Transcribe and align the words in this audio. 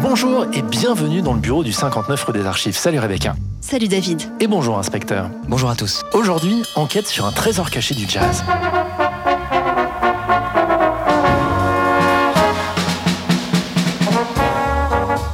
Bonjour 0.00 0.46
et 0.52 0.62
bienvenue 0.62 1.22
dans 1.22 1.34
le 1.34 1.40
bureau 1.40 1.62
du 1.62 1.72
59 1.72 2.24
rue 2.24 2.32
des 2.32 2.46
Archives. 2.46 2.76
Salut 2.76 2.98
Rebecca. 2.98 3.34
Salut 3.60 3.88
David. 3.88 4.22
Et 4.40 4.46
bonjour 4.46 4.78
inspecteur. 4.78 5.30
Bonjour 5.48 5.70
à 5.70 5.76
tous. 5.76 6.02
Aujourd'hui, 6.12 6.62
enquête 6.76 7.06
sur 7.06 7.26
un 7.26 7.32
trésor 7.32 7.70
caché 7.70 7.94
du 7.94 8.08
jazz. 8.08 8.42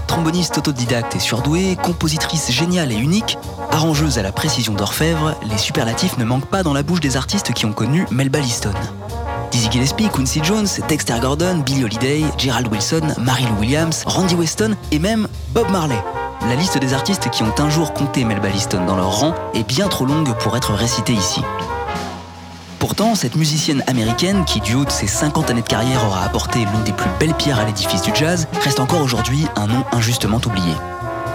Tromboniste 0.07 0.59
autodidacte 0.59 1.15
et 1.17 1.21
surdouée, 1.21 1.77
compositrice 1.83 2.51
géniale 2.51 2.93
et 2.93 2.97
unique, 2.97 3.39
arrangeuse 3.71 4.19
à 4.19 4.23
la 4.23 4.33
précision 4.33 4.75
d'orfèvre, 4.75 5.35
les 5.49 5.59
superlatifs 5.59 6.19
ne 6.19 6.25
manquent 6.25 6.51
pas 6.51 6.63
dans 6.63 6.75
la 6.75 6.83
bouche 6.83 7.01
des 7.01 7.17
artistes 7.17 7.53
qui 7.53 7.65
ont 7.65 7.73
connu 7.73 8.07
Melba 8.11 8.41
Liston. 8.41 8.73
Dizzy 9.51 9.71
Gillespie, 9.71 10.09
Quincy 10.09 10.41
Jones, 10.43 10.67
Dexter 10.89 11.19
Gordon, 11.21 11.59
Billy 11.65 11.85
Holiday, 11.85 12.25
Gerald 12.37 12.69
Wilson, 12.69 13.15
Mary 13.19 13.45
Lou 13.45 13.61
Williams, 13.61 14.03
Randy 14.07 14.35
Weston 14.35 14.77
et 14.91 14.99
même 14.99 15.29
Bob 15.55 15.71
Marley. 15.71 16.03
La 16.49 16.55
liste 16.55 16.79
des 16.79 16.95
artistes 16.95 17.31
qui 17.31 17.43
ont 17.43 17.55
un 17.59 17.69
jour 17.69 17.93
compté 17.93 18.25
Melba 18.25 18.49
Liston 18.49 18.85
dans 18.87 18.97
leur 18.97 19.21
rang 19.21 19.35
est 19.55 19.67
bien 19.67 19.89
trop 19.89 20.07
longue 20.07 20.33
pour 20.39 20.57
être 20.57 20.73
récitée 20.73 21.13
ici. 21.13 21.43
Pourtant, 22.79 23.15
cette 23.15 23.35
musicienne 23.35 23.83
américaine, 23.87 24.45
qui 24.45 24.61
du 24.61 24.75
haut 24.75 24.85
de 24.85 24.91
ses 24.91 25.09
50 25.09 25.51
années 25.51 25.63
de 25.63 25.67
carrière 25.67 26.05
aura 26.07 26.25
apporté 26.25 26.61
l'une 26.61 26.85
des 26.85 26.93
plus 26.93 27.11
belles 27.19 27.35
pierres 27.35 27.59
à 27.59 27.65
l'édifice 27.65 28.03
du 28.03 28.13
jazz, 28.15 28.47
reste 28.63 28.81
encore 28.81 29.03
aujourd'hui 29.03 29.47
un 29.57 29.67
nom 29.67 29.85
injustement 29.93 30.41
oublié. 30.47 30.73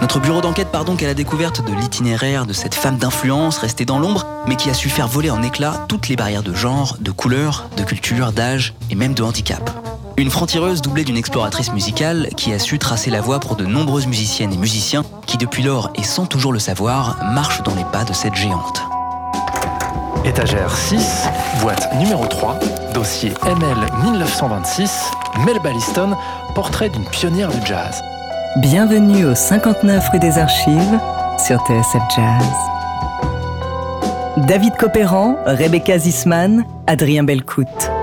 Notre 0.04 0.20
bureau 0.20 0.42
d'enquête 0.42 0.68
part 0.68 0.84
donc 0.84 1.02
à 1.02 1.06
la 1.06 1.14
découverte 1.14 1.64
de 1.64 1.72
l'itinéraire 1.72 2.44
de 2.44 2.52
cette 2.52 2.74
femme 2.74 2.98
d'influence 2.98 3.56
restée 3.56 3.86
dans 3.86 3.98
l'ombre, 3.98 4.26
mais 4.46 4.56
qui 4.56 4.68
a 4.68 4.74
su 4.74 4.90
faire 4.90 5.08
voler 5.08 5.30
en 5.30 5.42
éclats 5.42 5.86
toutes 5.88 6.10
les 6.10 6.14
barrières 6.14 6.42
de 6.42 6.52
genre, 6.52 6.98
de 7.00 7.10
couleur, 7.10 7.70
de 7.78 7.84
culture, 7.84 8.30
d'âge 8.30 8.74
et 8.90 8.96
même 8.96 9.14
de 9.14 9.22
handicap. 9.22 9.70
Une 10.18 10.30
frontireuse 10.30 10.82
doublée 10.82 11.04
d'une 11.04 11.16
exploratrice 11.16 11.72
musicale 11.72 12.28
qui 12.36 12.52
a 12.52 12.58
su 12.58 12.78
tracer 12.78 13.08
la 13.08 13.22
voie 13.22 13.40
pour 13.40 13.56
de 13.56 13.64
nombreuses 13.64 14.06
musiciennes 14.06 14.52
et 14.52 14.58
musiciens 14.58 15.04
qui 15.24 15.38
depuis 15.38 15.62
lors 15.62 15.90
et 15.94 16.02
sans 16.02 16.26
toujours 16.26 16.52
le 16.52 16.58
savoir 16.58 17.16
marchent 17.32 17.62
dans 17.62 17.74
les 17.74 17.84
pas 17.84 18.04
de 18.04 18.12
cette 18.12 18.34
géante. 18.34 18.82
Étagère 20.26 20.76
6, 20.76 21.28
boîte 21.62 21.88
numéro 21.98 22.26
3, 22.26 22.58
dossier 22.92 23.32
ML 23.46 23.78
1926, 24.02 25.10
Melba 25.46 25.70
Liston, 25.70 26.14
portrait 26.54 26.90
d'une 26.90 27.06
pionnière 27.06 27.48
du 27.48 27.66
jazz. 27.66 28.02
Bienvenue 28.58 29.24
au 29.24 29.34
59 29.34 30.10
rue 30.10 30.20
des 30.20 30.38
Archives 30.38 31.00
sur 31.44 31.58
TSF 31.66 32.02
Jazz. 32.14 32.46
David 34.46 34.76
Copéran, 34.76 35.34
Rebecca 35.44 35.98
Zisman, 35.98 36.64
Adrien 36.86 37.24
Belcout. 37.24 37.93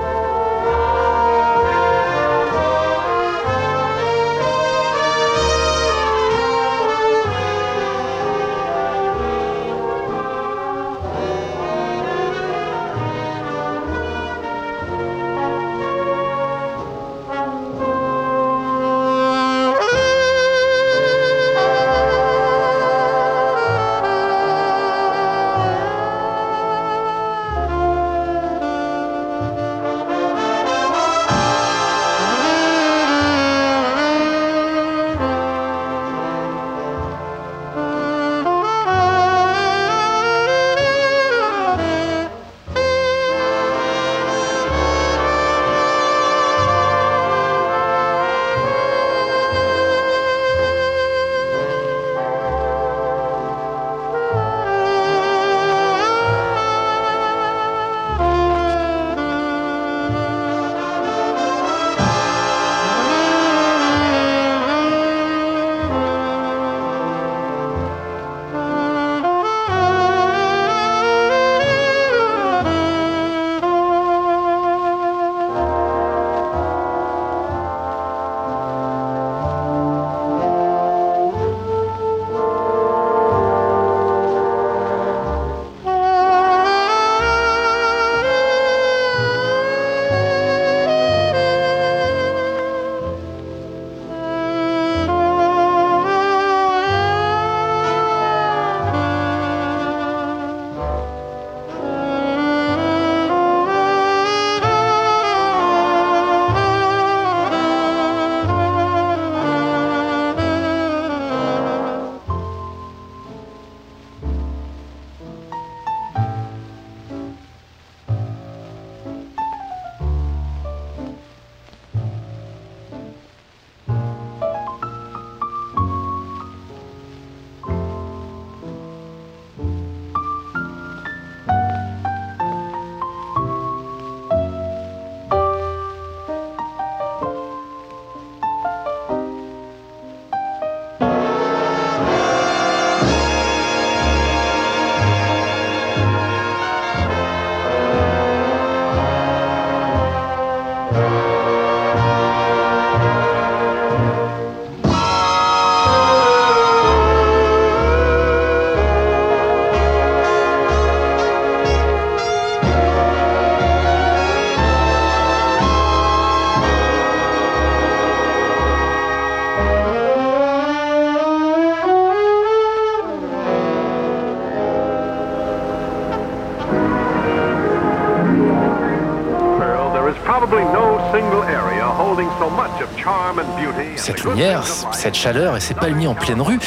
Cette 184.01 184.23
lumière, 184.23 184.63
cette 184.93 185.13
chaleur 185.13 185.55
et 185.55 185.59
ces 185.59 185.75
palmiers 185.75 186.07
en 186.07 186.15
pleine 186.15 186.41
rue, 186.41 186.57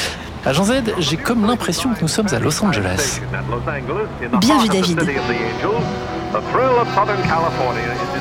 Agent 0.45 0.63
Z, 0.63 0.71
j'ai 0.99 1.17
comme 1.17 1.45
l'impression 1.45 1.93
que 1.93 1.99
nous 2.01 2.07
sommes 2.07 2.33
à 2.33 2.39
Los 2.39 2.63
Angeles. 2.63 3.19
Bien 4.39 4.57
vu 4.59 4.69
David. 4.69 5.01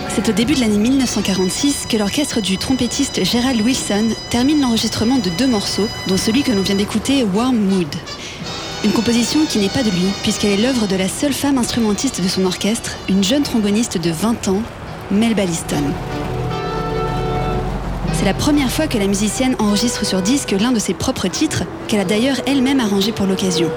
C'est 0.09 0.29
au 0.29 0.33
début 0.33 0.55
de 0.55 0.61
l'année 0.61 0.79
1946 0.79 1.87
que 1.89 1.97
l'orchestre 1.97 2.41
du 2.41 2.59
trompettiste 2.59 3.25
Gerald 3.25 3.61
Wilson 3.61 4.09
termine 4.31 4.61
l'enregistrement 4.61 5.19
de 5.19 5.31
deux 5.31 5.47
morceaux, 5.47 5.89
dont 6.09 6.17
celui 6.17 6.43
que 6.43 6.51
l'on 6.51 6.63
vient 6.63 6.75
d'écouter, 6.75 7.23
Warm 7.23 7.57
Mood. 7.57 7.95
Une 8.85 8.93
composition 8.93 9.47
qui 9.49 9.61
n'est 9.61 9.69
pas 9.69 9.85
de 9.85 9.91
lui, 9.91 10.09
puisqu'elle 10.25 10.59
est 10.59 10.63
l'œuvre 10.63 10.89
de 10.89 10.97
la 10.97 11.09
seule 11.09 11.33
femme 11.33 11.59
instrumentiste 11.59 12.21
de 12.21 12.27
son 12.27 12.45
orchestre, 12.47 12.97
une 13.09 13.23
jeune 13.23 13.45
tromboniste 13.45 13.97
de 13.97 14.11
20 14.11 14.49
ans, 14.49 14.63
Melba 15.13 15.45
Liston. 15.45 15.85
C'est 18.25 18.31
la 18.31 18.39
première 18.39 18.73
fois 18.73 18.87
que 18.87 18.97
la 18.97 19.07
musicienne 19.07 19.55
enregistre 19.59 20.07
sur 20.07 20.23
disque 20.23 20.53
l'un 20.53 20.73
de 20.73 20.79
ses 20.79 20.95
propres 20.95 21.29
titres, 21.29 21.65
qu'elle 21.89 22.01
a 22.01 22.07
d'ailleurs 22.07 22.41
elle-même 22.47 22.81
arrangé 22.81 23.13
pour 23.13 23.27
l'occasion. 23.27 23.71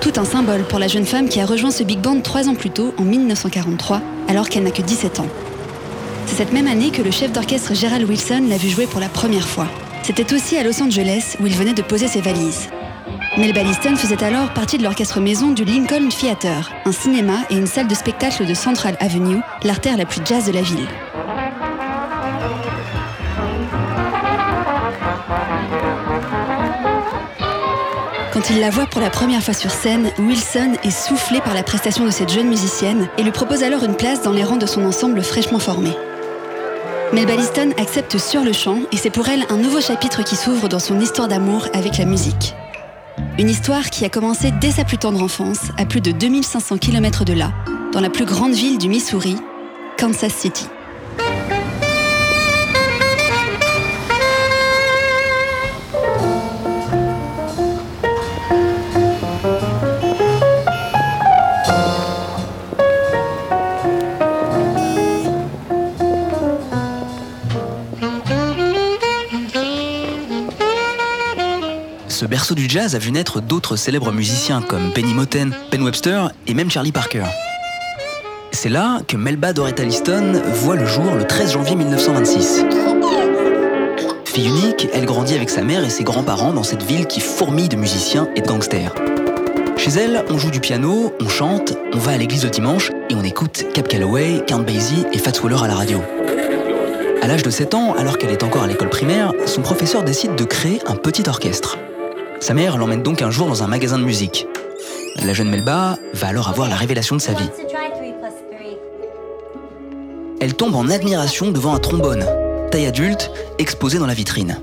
Tout 0.00 0.14
un 0.16 0.24
symbole 0.24 0.62
pour 0.62 0.78
la 0.78 0.88
jeune 0.88 1.04
femme 1.04 1.28
qui 1.28 1.38
a 1.38 1.44
rejoint 1.44 1.70
ce 1.70 1.82
big 1.82 2.00
band 2.00 2.18
trois 2.22 2.48
ans 2.48 2.54
plus 2.54 2.70
tôt, 2.70 2.94
en 2.96 3.02
1943, 3.02 4.00
alors 4.26 4.48
qu'elle 4.48 4.62
n'a 4.62 4.70
que 4.70 4.80
17 4.80 5.20
ans. 5.20 5.26
C'est 6.24 6.36
cette 6.36 6.54
même 6.54 6.66
année 6.66 6.92
que 6.92 7.02
le 7.02 7.10
chef 7.10 7.30
d'orchestre 7.30 7.74
Gerald 7.74 8.08
Wilson 8.08 8.44
l'a 8.48 8.56
vu 8.56 8.70
jouer 8.70 8.86
pour 8.86 9.00
la 9.00 9.10
première 9.10 9.46
fois. 9.46 9.66
C'était 10.02 10.32
aussi 10.32 10.56
à 10.56 10.62
Los 10.62 10.82
Angeles 10.82 11.36
où 11.38 11.46
il 11.46 11.54
venait 11.54 11.74
de 11.74 11.82
poser 11.82 12.08
ses 12.08 12.22
valises. 12.22 12.70
Melba 13.36 13.62
Liston 13.62 13.96
faisait 13.96 14.24
alors 14.24 14.54
partie 14.54 14.78
de 14.78 14.82
l'orchestre 14.82 15.20
maison 15.20 15.50
du 15.50 15.66
Lincoln 15.66 16.08
Theater, 16.08 16.72
un 16.86 16.92
cinéma 16.92 17.34
et 17.50 17.54
une 17.54 17.66
salle 17.66 17.86
de 17.86 17.94
spectacle 17.94 18.46
de 18.46 18.54
Central 18.54 18.96
Avenue, 18.98 19.42
l'artère 19.62 19.98
la 19.98 20.06
plus 20.06 20.22
jazz 20.24 20.46
de 20.46 20.52
la 20.52 20.62
ville. 20.62 20.88
Quand 28.40 28.54
il 28.54 28.60
la 28.60 28.70
voit 28.70 28.86
pour 28.86 29.02
la 29.02 29.10
première 29.10 29.42
fois 29.42 29.52
sur 29.52 29.70
scène, 29.70 30.10
Wilson 30.18 30.72
est 30.82 30.90
soufflé 30.90 31.42
par 31.42 31.52
la 31.52 31.62
prestation 31.62 32.06
de 32.06 32.10
cette 32.10 32.30
jeune 32.30 32.48
musicienne 32.48 33.06
et 33.18 33.22
lui 33.22 33.32
propose 33.32 33.62
alors 33.62 33.84
une 33.84 33.96
place 33.96 34.22
dans 34.22 34.32
les 34.32 34.42
rangs 34.42 34.56
de 34.56 34.64
son 34.64 34.86
ensemble 34.86 35.22
fraîchement 35.22 35.58
formé. 35.58 35.90
Melba 37.12 37.36
Liston 37.36 37.72
accepte 37.76 38.16
sur 38.16 38.42
le 38.42 38.54
champ 38.54 38.78
et 38.92 38.96
c'est 38.96 39.10
pour 39.10 39.28
elle 39.28 39.44
un 39.50 39.58
nouveau 39.58 39.82
chapitre 39.82 40.22
qui 40.24 40.36
s'ouvre 40.36 40.70
dans 40.70 40.78
son 40.78 40.98
histoire 41.00 41.28
d'amour 41.28 41.68
avec 41.74 41.98
la 41.98 42.06
musique. 42.06 42.54
Une 43.38 43.50
histoire 43.50 43.90
qui 43.90 44.06
a 44.06 44.08
commencé 44.08 44.52
dès 44.58 44.70
sa 44.70 44.84
plus 44.84 44.96
tendre 44.96 45.22
enfance, 45.22 45.70
à 45.76 45.84
plus 45.84 46.00
de 46.00 46.10
2500 46.10 46.78
km 46.78 47.26
de 47.26 47.34
là, 47.34 47.52
dans 47.92 48.00
la 48.00 48.08
plus 48.08 48.24
grande 48.24 48.54
ville 48.54 48.78
du 48.78 48.88
Missouri, 48.88 49.36
Kansas 49.98 50.32
City. 50.32 50.66
Jazz 72.70 72.94
a 72.94 73.00
vu 73.00 73.10
naître 73.10 73.40
d'autres 73.40 73.74
célèbres 73.74 74.12
musiciens 74.12 74.62
comme 74.62 74.92
Penny 74.92 75.12
Moten, 75.12 75.52
Ben 75.72 75.82
Webster 75.82 76.30
et 76.46 76.54
même 76.54 76.70
Charlie 76.70 76.92
Parker. 76.92 77.24
C'est 78.52 78.68
là 78.68 79.00
que 79.08 79.16
Melba 79.16 79.52
Doretta 79.52 79.82
Liston 79.82 80.40
voit 80.52 80.76
le 80.76 80.86
jour 80.86 81.16
le 81.16 81.26
13 81.26 81.54
janvier 81.54 81.74
1926. 81.74 82.64
Fille 84.24 84.46
unique, 84.46 84.86
elle 84.94 85.04
grandit 85.04 85.34
avec 85.34 85.50
sa 85.50 85.62
mère 85.62 85.84
et 85.84 85.90
ses 85.90 86.04
grands-parents 86.04 86.52
dans 86.52 86.62
cette 86.62 86.84
ville 86.84 87.06
qui 87.06 87.18
fourmille 87.18 87.68
de 87.68 87.74
musiciens 87.74 88.28
et 88.36 88.40
de 88.40 88.46
gangsters. 88.46 88.94
Chez 89.76 89.90
elle, 89.90 90.24
on 90.30 90.38
joue 90.38 90.52
du 90.52 90.60
piano, 90.60 91.12
on 91.20 91.28
chante, 91.28 91.76
on 91.92 91.98
va 91.98 92.12
à 92.12 92.18
l'église 92.18 92.44
le 92.44 92.50
dimanche 92.50 92.92
et 93.08 93.16
on 93.16 93.24
écoute 93.24 93.64
Cap 93.74 93.88
Calloway, 93.88 94.44
Count 94.46 94.60
Basie 94.60 95.06
et 95.12 95.18
Fats 95.18 95.42
Waller 95.42 95.60
à 95.60 95.66
la 95.66 95.74
radio. 95.74 96.00
À 97.20 97.26
l'âge 97.26 97.42
de 97.42 97.50
7 97.50 97.74
ans, 97.74 97.94
alors 97.94 98.16
qu'elle 98.16 98.30
est 98.30 98.44
encore 98.44 98.62
à 98.62 98.68
l'école 98.68 98.90
primaire, 98.90 99.32
son 99.46 99.60
professeur 99.60 100.04
décide 100.04 100.36
de 100.36 100.44
créer 100.44 100.80
un 100.86 100.94
petit 100.94 101.28
orchestre. 101.28 101.76
Sa 102.40 102.54
mère 102.54 102.78
l'emmène 102.78 103.02
donc 103.02 103.20
un 103.20 103.30
jour 103.30 103.48
dans 103.48 103.62
un 103.62 103.66
magasin 103.66 103.98
de 103.98 104.04
musique. 104.04 104.46
La 105.22 105.34
jeune 105.34 105.50
Melba 105.50 105.96
va 106.14 106.26
alors 106.28 106.48
avoir 106.48 106.70
la 106.70 106.76
révélation 106.76 107.14
de 107.14 107.20
sa 107.20 107.32
vie. 107.32 107.50
Elle 110.40 110.54
tombe 110.54 110.74
en 110.74 110.88
admiration 110.88 111.50
devant 111.50 111.74
un 111.74 111.78
trombone, 111.78 112.24
taille 112.70 112.86
adulte, 112.86 113.30
exposé 113.58 113.98
dans 113.98 114.06
la 114.06 114.14
vitrine. 114.14 114.58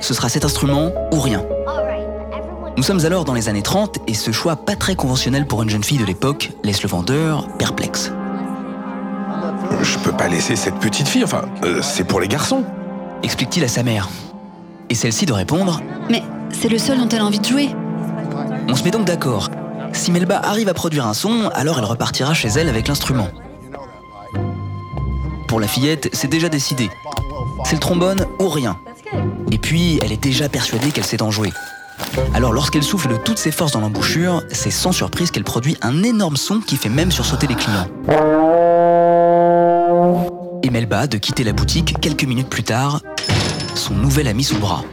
Ce 0.00 0.14
sera 0.14 0.30
cet 0.30 0.46
instrument 0.46 0.92
ou 1.12 1.20
rien. 1.20 1.44
Nous 2.78 2.82
sommes 2.82 3.04
alors 3.04 3.26
dans 3.26 3.34
les 3.34 3.50
années 3.50 3.62
30 3.62 3.98
et 4.06 4.14
ce 4.14 4.32
choix 4.32 4.56
pas 4.56 4.74
très 4.74 4.94
conventionnel 4.94 5.46
pour 5.46 5.62
une 5.62 5.68
jeune 5.68 5.84
fille 5.84 5.98
de 5.98 6.06
l'époque 6.06 6.52
laisse 6.64 6.82
le 6.82 6.88
vendeur 6.88 7.46
perplexe. 7.58 8.10
Je 9.82 9.98
peux 9.98 10.12
pas 10.12 10.28
laisser 10.28 10.56
cette 10.56 10.76
petite 10.76 11.06
fille, 11.06 11.24
enfin, 11.24 11.42
euh, 11.64 11.82
c'est 11.82 12.04
pour 12.04 12.20
les 12.20 12.28
garçons. 12.28 12.64
Explique-t-il 13.22 13.64
à 13.64 13.68
sa 13.68 13.82
mère. 13.82 14.08
Et 14.88 14.94
celle-ci 14.94 15.26
de 15.26 15.32
répondre 15.32 15.80
Mais 16.10 16.22
c'est 16.52 16.68
le 16.68 16.78
seul 16.78 16.98
dont 16.98 17.08
elle 17.08 17.20
a 17.20 17.24
envie 17.24 17.40
de 17.40 17.44
jouer. 17.44 17.70
On 18.68 18.76
se 18.76 18.84
met 18.84 18.90
donc 18.90 19.06
d'accord. 19.06 19.50
Si 19.92 20.10
Melba 20.10 20.38
arrive 20.38 20.68
à 20.68 20.74
produire 20.74 21.06
un 21.06 21.14
son, 21.14 21.50
alors 21.54 21.78
elle 21.78 21.84
repartira 21.84 22.34
chez 22.34 22.48
elle 22.48 22.68
avec 22.68 22.88
l'instrument. 22.88 23.28
Pour 25.48 25.60
la 25.60 25.66
fillette, 25.66 26.08
c'est 26.12 26.28
déjà 26.28 26.48
décidé. 26.48 26.88
C'est 27.64 27.74
le 27.74 27.80
trombone 27.80 28.26
ou 28.40 28.48
rien. 28.48 28.78
Et 29.50 29.58
puis, 29.58 29.98
elle 30.02 30.12
est 30.12 30.22
déjà 30.22 30.48
persuadée 30.48 30.90
qu'elle 30.90 31.04
sait 31.04 31.22
en 31.22 31.30
jouer. 31.30 31.52
Alors 32.34 32.52
lorsqu'elle 32.52 32.82
souffle 32.82 33.08
de 33.08 33.16
toutes 33.16 33.38
ses 33.38 33.50
forces 33.50 33.72
dans 33.72 33.80
l'embouchure, 33.80 34.42
c'est 34.50 34.70
sans 34.70 34.92
surprise 34.92 35.30
qu'elle 35.30 35.44
produit 35.44 35.76
un 35.82 36.02
énorme 36.02 36.36
son 36.36 36.60
qui 36.60 36.76
fait 36.76 36.88
même 36.88 37.10
sursauter 37.10 37.46
les 37.46 37.54
clients. 37.54 37.88
Et 40.62 40.70
Melba 40.70 41.06
de 41.06 41.18
quitter 41.18 41.44
la 41.44 41.52
boutique 41.52 42.00
quelques 42.00 42.24
minutes 42.24 42.48
plus 42.48 42.64
tard, 42.64 43.00
son 43.74 43.94
nouvel 43.94 44.28
ami 44.28 44.44
sous 44.44 44.58
bras. 44.58 44.84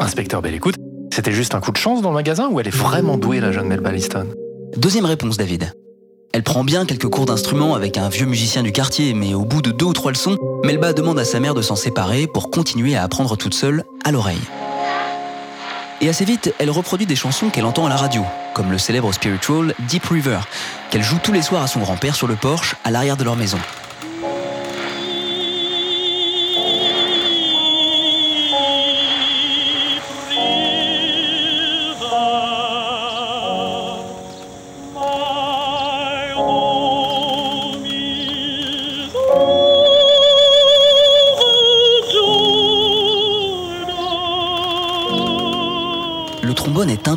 Inspecteur 0.00 0.42
Belle 0.42 0.54
écoute, 0.54 0.74
c'était 1.12 1.32
juste 1.32 1.54
un 1.54 1.60
coup 1.60 1.70
de 1.70 1.76
chance 1.76 2.02
dans 2.02 2.08
le 2.10 2.14
magasin 2.14 2.48
ou 2.48 2.58
elle 2.58 2.66
est 2.66 2.74
vraiment 2.74 3.16
douée 3.16 3.40
la 3.40 3.52
jeune 3.52 3.68
Melba 3.68 3.92
Liston 3.92 4.26
Deuxième 4.76 5.04
réponse, 5.04 5.36
David. 5.36 5.72
Elle 6.32 6.42
prend 6.42 6.64
bien 6.64 6.84
quelques 6.84 7.08
cours 7.08 7.26
d'instrument 7.26 7.76
avec 7.76 7.96
un 7.96 8.08
vieux 8.08 8.26
musicien 8.26 8.64
du 8.64 8.72
quartier, 8.72 9.14
mais 9.14 9.34
au 9.34 9.44
bout 9.44 9.62
de 9.62 9.70
deux 9.70 9.84
ou 9.84 9.92
trois 9.92 10.10
leçons, 10.10 10.36
Melba 10.64 10.92
demande 10.92 11.20
à 11.20 11.24
sa 11.24 11.38
mère 11.38 11.54
de 11.54 11.62
s'en 11.62 11.76
séparer 11.76 12.26
pour 12.26 12.50
continuer 12.50 12.96
à 12.96 13.04
apprendre 13.04 13.36
toute 13.36 13.54
seule 13.54 13.84
à 14.04 14.10
l'oreille. 14.10 14.40
Et 16.00 16.08
assez 16.08 16.24
vite, 16.24 16.52
elle 16.58 16.70
reproduit 16.70 17.06
des 17.06 17.14
chansons 17.14 17.50
qu'elle 17.50 17.64
entend 17.64 17.86
à 17.86 17.88
la 17.88 17.96
radio, 17.96 18.24
comme 18.52 18.72
le 18.72 18.78
célèbre 18.78 19.12
spiritual 19.12 19.74
Deep 19.88 20.06
River, 20.06 20.40
qu'elle 20.90 21.04
joue 21.04 21.18
tous 21.22 21.32
les 21.32 21.42
soirs 21.42 21.62
à 21.62 21.68
son 21.68 21.80
grand-père 21.80 22.16
sur 22.16 22.26
le 22.26 22.34
porche 22.34 22.74
à 22.82 22.90
l'arrière 22.90 23.16
de 23.16 23.22
leur 23.22 23.36
maison. 23.36 23.58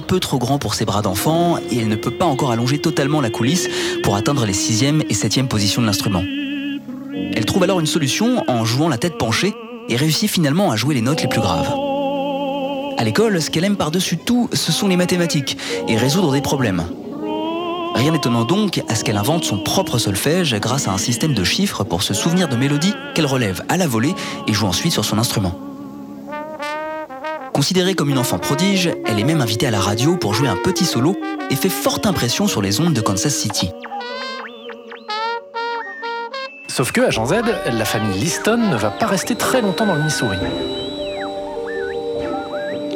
Peu 0.08 0.20
trop 0.22 0.38
grand 0.38 0.58
pour 0.58 0.74
ses 0.74 0.86
bras 0.86 1.02
d'enfant 1.02 1.58
et 1.70 1.80
elle 1.80 1.90
ne 1.90 1.96
peut 1.96 2.12
pas 2.12 2.26
encore 2.26 2.52
allonger 2.52 2.80
totalement 2.80 3.20
la 3.20 3.30
coulisse 3.30 3.68
pour 4.04 4.16
atteindre 4.16 4.46
les 4.46 4.54
6e 4.54 5.02
et 5.02 5.14
7e 5.14 5.48
positions 5.48 5.82
de 5.82 5.88
l'instrument. 5.88 6.24
Elle 7.36 7.46
trouve 7.46 7.64
alors 7.64 7.82
une 7.82 7.86
solution 7.86 8.44
en 8.48 8.64
jouant 8.64 8.88
la 8.88 8.98
tête 8.98 9.18
penchée 9.18 9.54
et 9.90 9.96
réussit 9.98 10.30
finalement 10.30 10.72
à 10.72 10.78
jouer 10.78 10.96
les 10.96 11.02
notes 11.02 11.22
les 11.22 11.28
plus 11.28 11.42
graves. 11.42 11.74
À 12.98 13.04
l'école, 13.04 13.42
ce 13.42 13.50
qu'elle 13.50 13.66
aime 13.66 13.76
par-dessus 13.76 14.18
tout, 14.18 14.50
ce 14.54 14.72
sont 14.72 14.88
les 14.88 14.98
mathématiques 14.98 15.58
et 15.88 15.98
résoudre 15.98 16.32
des 16.32 16.42
problèmes. 16.42 16.86
Rien 17.94 18.12
d'étonnant 18.12 18.46
donc 18.46 18.82
à 18.88 18.96
ce 18.96 19.04
qu'elle 19.04 19.18
invente 19.18 19.44
son 19.44 19.58
propre 19.58 19.98
solfège 19.98 20.56
grâce 20.56 20.88
à 20.88 20.94
un 20.94 20.98
système 20.98 21.34
de 21.34 21.44
chiffres 21.44 21.84
pour 21.84 22.02
se 22.02 22.14
souvenir 22.14 22.48
de 22.48 22.56
mélodies 22.56 22.94
qu'elle 23.14 23.26
relève 23.26 23.64
à 23.68 23.76
la 23.76 23.88
volée 23.88 24.16
et 24.48 24.54
joue 24.54 24.68
ensuite 24.68 24.94
sur 24.94 25.04
son 25.04 25.18
instrument. 25.18 25.67
Considérée 27.58 27.96
comme 27.96 28.12
une 28.12 28.20
enfant 28.20 28.38
prodige, 28.38 28.92
elle 29.08 29.20
est 29.20 29.24
même 29.24 29.42
invitée 29.42 29.66
à 29.66 29.72
la 29.72 29.80
radio 29.80 30.16
pour 30.16 30.36
jouer 30.36 30.48
un 30.48 30.58
petit 30.58 30.86
solo 30.86 31.18
et 31.50 31.56
fait 31.56 31.70
forte 31.70 32.06
impression 32.06 32.46
sur 32.46 32.62
les 32.62 32.80
ondes 32.80 32.94
de 32.94 33.02
Kansas 33.02 33.34
City. 33.34 33.72
Sauf 36.68 36.92
que, 36.92 37.02
agent 37.02 37.26
Z, 37.26 37.34
la 37.72 37.86
famille 37.86 38.20
Liston 38.20 38.58
ne 38.58 38.78
va 38.78 38.92
pas 38.92 39.08
rester 39.08 39.34
très 39.34 39.64
longtemps 39.64 39.88
dans 39.88 39.96
le 39.96 40.04
Missouri. 40.04 40.38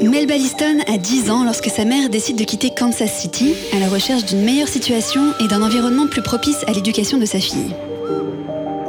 Melba 0.03 0.36
Liston 0.36 0.77
a 0.88 1.00
10 1.00 1.32
ans 1.32 1.44
lorsque 1.44 1.72
sa 1.72 1.84
mère 1.84 2.10
décide 2.10 2.38
de 2.38 2.44
quitter 2.44 2.70
Kansas 2.70 3.12
City 3.12 3.56
à 3.75 3.80
la 3.80 3.88
recherche 3.88 4.25
d'une 4.25 4.44
meilleure 4.44 4.68
situation 4.68 5.34
et 5.39 5.48
d'un 5.48 5.63
environnement 5.63 6.06
plus 6.06 6.22
propice 6.22 6.63
à 6.68 6.72
l'éducation 6.74 7.18
de 7.18 7.25
sa 7.25 7.39
fille. 7.39 7.74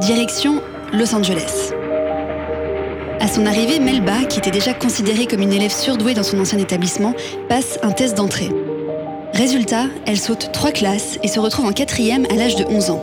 Direction 0.03 0.61
Los 0.93 1.15
Angeles. 1.15 1.72
Son 3.35 3.47
arrivée, 3.47 3.81
Melba, 3.81 4.25
qui 4.25 4.41
était 4.41 4.51
déjà 4.51 4.75
considérée 4.75 5.27
comme 5.27 5.41
une 5.41 5.55
élève 5.55 5.73
surdouée 5.73 6.13
dans 6.13 6.23
son 6.23 6.39
ancien 6.39 6.59
établissement, 6.59 7.15
passe 7.49 7.79
un 7.83 7.91
test 7.91 8.15
d'entrée. 8.15 8.51
Résultat, 9.33 9.87
elle 10.05 10.19
saute 10.19 10.51
trois 10.53 10.71
classes 10.71 11.19
et 11.23 11.29
se 11.29 11.41
retrouve 11.41 11.65
en 11.65 11.73
quatrième 11.73 12.27
à 12.31 12.35
l'âge 12.35 12.57
de 12.57 12.65
11 12.65 12.91
ans. 12.91 13.03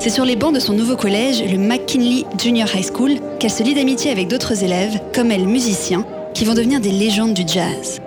C'est 0.00 0.10
sur 0.10 0.24
les 0.24 0.34
bancs 0.34 0.52
de 0.52 0.58
son 0.58 0.72
nouveau 0.72 0.96
collège, 0.96 1.40
le 1.40 1.56
McKinley 1.56 2.24
Junior 2.36 2.68
High 2.74 2.84
School, 2.92 3.12
qu'elle 3.38 3.52
se 3.52 3.62
lie 3.62 3.74
d'amitié 3.74 4.10
avec 4.10 4.26
d'autres 4.26 4.64
élèves, 4.64 5.00
comme 5.14 5.30
elle 5.30 5.46
musiciens, 5.46 6.04
qui 6.34 6.44
vont 6.44 6.54
devenir 6.54 6.80
des 6.80 6.90
légendes 6.90 7.34
du 7.34 7.44
jazz. 7.46 8.00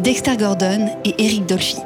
Dexter 0.00 0.36
Gordon 0.36 0.88
et 1.04 1.14
Eric 1.24 1.46
Dolphy. 1.46 1.78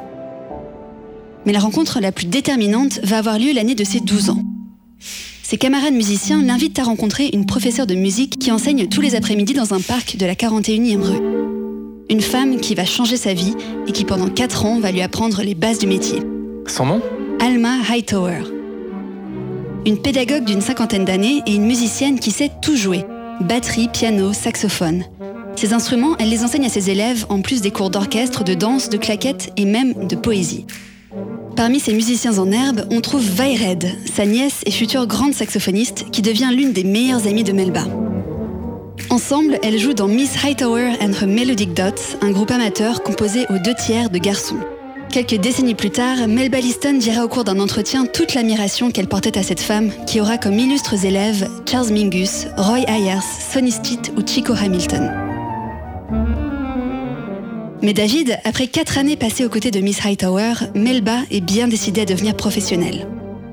Mais 1.45 1.53
la 1.53 1.59
rencontre 1.59 1.99
la 1.99 2.11
plus 2.11 2.25
déterminante 2.25 3.01
va 3.03 3.19
avoir 3.19 3.37
lieu 3.37 3.53
l'année 3.53 3.75
de 3.75 3.83
ses 3.83 3.99
12 3.99 4.31
ans. 4.31 4.43
Ses 5.49 5.57
camarades 5.57 5.95
musiciens 5.95 6.43
l'invitent 6.43 6.77
à 6.77 6.83
rencontrer 6.83 7.31
une 7.33 7.47
professeure 7.47 7.87
de 7.87 7.95
musique 7.95 8.37
qui 8.37 8.51
enseigne 8.51 8.87
tous 8.87 9.01
les 9.01 9.15
après-midi 9.15 9.53
dans 9.53 9.73
un 9.73 9.79
parc 9.79 10.15
de 10.15 10.27
la 10.27 10.35
41e 10.35 11.01
rue. 11.01 11.23
Une 12.07 12.21
femme 12.21 12.57
qui 12.57 12.75
va 12.75 12.85
changer 12.85 13.17
sa 13.17 13.33
vie 13.33 13.55
et 13.87 13.91
qui 13.91 14.05
pendant 14.05 14.29
4 14.29 14.67
ans 14.67 14.79
va 14.79 14.91
lui 14.91 15.01
apprendre 15.01 15.41
les 15.41 15.55
bases 15.55 15.79
du 15.79 15.87
métier. 15.87 16.19
Son 16.67 16.85
nom? 16.85 17.01
Alma 17.39 17.77
Hightower. 17.89 18.43
Une 19.87 19.97
pédagogue 19.99 20.45
d'une 20.45 20.61
cinquantaine 20.61 21.05
d'années 21.05 21.41
et 21.47 21.55
une 21.55 21.65
musicienne 21.65 22.19
qui 22.19 22.29
sait 22.29 22.51
tout 22.61 22.75
jouer. 22.75 23.03
Batterie, 23.41 23.87
piano, 23.87 24.33
saxophone. 24.33 25.03
Ces 25.55 25.73
instruments, 25.73 26.15
elle 26.19 26.29
les 26.29 26.43
enseigne 26.43 26.67
à 26.67 26.69
ses 26.69 26.91
élèves 26.91 27.25
en 27.27 27.41
plus 27.41 27.61
des 27.61 27.71
cours 27.71 27.89
d'orchestre, 27.89 28.43
de 28.43 28.53
danse, 28.53 28.89
de 28.89 28.97
claquettes 28.97 29.51
et 29.57 29.65
même 29.65 30.05
de 30.05 30.15
poésie. 30.15 30.67
Parmi 31.59 31.81
ces 31.81 31.91
musiciens 31.91 32.37
en 32.37 32.53
herbe, 32.53 32.87
on 32.89 33.01
trouve 33.01 33.21
Vi 33.21 33.57
Red, 33.57 33.85
sa 34.15 34.25
nièce 34.25 34.61
et 34.65 34.71
future 34.71 35.05
grande 35.07 35.33
saxophoniste, 35.33 36.09
qui 36.09 36.21
devient 36.21 36.51
l'une 36.53 36.71
des 36.71 36.85
meilleures 36.85 37.27
amies 37.27 37.43
de 37.43 37.51
Melba. 37.51 37.83
Ensemble, 39.09 39.59
elles 39.61 39.77
jouent 39.77 39.93
dans 39.93 40.07
Miss 40.07 40.41
Hightower 40.41 40.93
and 41.01 41.11
her 41.21 41.27
Melodic 41.27 41.73
Dots, 41.73 42.15
un 42.21 42.31
groupe 42.31 42.51
amateur 42.51 43.03
composé 43.03 43.45
aux 43.49 43.57
deux 43.57 43.73
tiers 43.73 44.09
de 44.09 44.19
garçons. 44.19 44.55
Quelques 45.09 45.35
décennies 45.35 45.75
plus 45.75 45.89
tard, 45.89 46.29
Melba 46.29 46.61
Liston 46.61 46.93
dira 46.93 47.25
au 47.25 47.27
cours 47.27 47.43
d'un 47.43 47.59
entretien 47.59 48.05
toute 48.05 48.35
l'admiration 48.35 48.89
qu'elle 48.89 49.09
portait 49.09 49.37
à 49.37 49.43
cette 49.43 49.59
femme, 49.59 49.91
qui 50.07 50.21
aura 50.21 50.37
comme 50.37 50.57
illustres 50.57 51.03
élèves 51.03 51.45
Charles 51.69 51.91
Mingus, 51.91 52.47
Roy 52.55 52.85
Ayers, 52.87 53.19
Sonny 53.51 53.71
Stitt 53.71 54.13
ou 54.15 54.25
Chico 54.25 54.53
Hamilton. 54.53 55.11
Mais 57.81 57.93
David, 57.93 58.37
après 58.43 58.67
quatre 58.67 58.97
années 58.97 59.15
passées 59.15 59.45
aux 59.45 59.49
côtés 59.49 59.71
de 59.71 59.79
Miss 59.79 60.05
Hightower, 60.05 60.53
Melba 60.75 61.19
est 61.31 61.39
bien 61.39 61.69
décidée 61.69 62.01
à 62.01 62.05
devenir 62.05 62.35
professionnelle. 62.35 63.07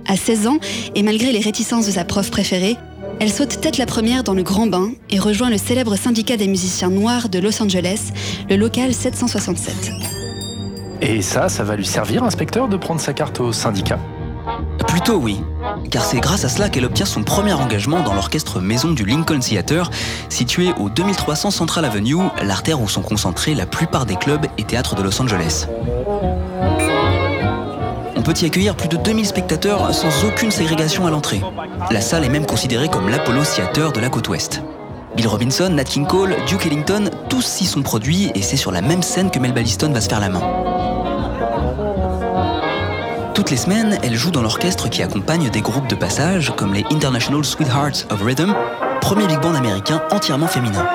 À 0.09 0.17
16 0.17 0.49
ans, 0.49 0.59
et 0.97 1.05
malgré 1.05 1.31
les 1.31 1.39
réticences 1.39 1.87
de 1.87 1.93
sa 1.93 2.05
prof 2.05 2.31
préférée, 2.31 2.77
elle 3.21 3.31
saute 3.31 3.61
tête 3.61 3.79
la 3.79 3.87
première 3.87 4.25
dans 4.25 4.35
le 4.35 4.43
grand 4.43 4.67
bain 4.67 4.91
et 5.11 5.21
rejoint 5.21 5.49
le 5.49 5.59
célèbre 5.59 5.95
syndicat 5.97 6.37
des 6.37 6.49
musiciens 6.49 6.91
noirs 6.91 7.29
de 7.29 7.39
Los 7.39 7.63
Angeles, 7.63 8.11
le 8.51 8.57
local 8.57 8.93
767. 8.93 9.93
Et 11.03 11.23
ça, 11.23 11.49
ça 11.49 11.63
va 11.63 11.77
lui 11.77 11.87
servir, 11.87 12.25
inspecteur, 12.25 12.67
de 12.69 12.77
prendre 12.77 13.01
sa 13.01 13.13
carte 13.13 13.39
au 13.39 13.53
syndicat? 13.53 14.01
Plutôt 14.89 15.17
oui, 15.17 15.39
car 15.91 16.05
c'est 16.05 16.21
grâce 16.21 16.45
à 16.45 16.49
cela 16.49 16.69
qu'elle 16.69 16.85
obtient 16.85 17.07
son 17.07 17.23
premier 17.23 17.53
engagement 17.53 18.01
dans 18.01 18.15
l'orchestre 18.15 18.61
maison 18.61 18.91
du 18.91 19.05
Lincoln 19.05 19.39
Theater, 19.39 19.91
situé 20.29 20.73
au 20.79 20.89
2300 20.89 21.51
Central 21.51 21.85
Avenue, 21.85 22.17
l'artère 22.43 22.81
où 22.81 22.89
sont 22.89 23.03
concentrés 23.03 23.55
la 23.55 23.67
plupart 23.67 24.07
des 24.07 24.17
clubs 24.17 24.47
et 24.59 24.65
théâtres 24.65 24.95
de 24.95 25.03
Los 25.03 25.21
Angeles. 25.21 25.67
On 28.17 28.23
peut 28.23 28.35
y 28.41 28.45
accueillir 28.45 28.75
plus 28.75 28.89
de 28.89 28.97
2000 28.97 29.27
spectateurs 29.27 29.95
sans 29.95 30.25
aucune 30.25 30.51
ségrégation 30.51 31.07
à 31.07 31.11
l'entrée. 31.11 31.41
La 31.91 32.01
salle 32.01 32.25
est 32.25 32.29
même 32.29 32.47
considérée 32.47 32.89
comme 32.89 33.09
l'Apollo 33.09 33.43
Theater 33.45 33.93
de 33.93 34.01
la 34.01 34.09
côte 34.09 34.29
ouest. 34.29 34.63
Bill 35.17 35.29
Robinson, 35.29 35.71
Nat 35.71 35.85
King 35.85 36.07
Cole, 36.07 36.37
Duke 36.47 36.67
Ellington, 36.67 37.11
tous 37.29 37.43
s'y 37.43 37.65
sont 37.65 37.83
produits 37.83 38.31
et 38.35 38.43
c'est 38.43 38.57
sur 38.57 38.71
la 38.71 38.83
même 38.83 39.03
scène 39.03 39.31
que 39.31 39.39
Melba 39.39 39.63
Liston 39.63 39.93
va 39.93 40.01
se 40.01 40.09
faire 40.09 40.21
la 40.21 40.29
main. 40.29 40.43
Toutes 43.37 43.51
les 43.51 43.59
semaines, 43.59 43.99
elle 44.03 44.15
joue 44.15 44.31
dans 44.31 44.41
l'orchestre 44.41 44.89
qui 44.89 45.03
accompagne 45.03 45.51
des 45.51 45.61
groupes 45.61 45.89
de 45.89 45.95
passage 45.95 46.55
comme 46.57 46.73
les 46.73 46.87
International 46.91 47.45
Sweethearts 47.45 48.07
of 48.09 48.23
Rhythm, 48.23 48.55
premier 49.03 49.27
big 49.27 49.39
band 49.43 49.55
américain 49.55 50.01
entièrement 50.11 50.47
féminin. 50.47 50.89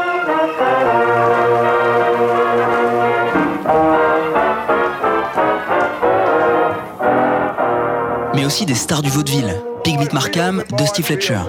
Mais 8.33 8.43
aussi 8.43 8.65
des 8.65 8.73
stars 8.73 9.03
du 9.03 9.11
vaudeville, 9.11 9.61
Pigmeat 9.83 10.11
Markham, 10.11 10.63
Dusty 10.75 11.03
Fletcher. 11.03 11.41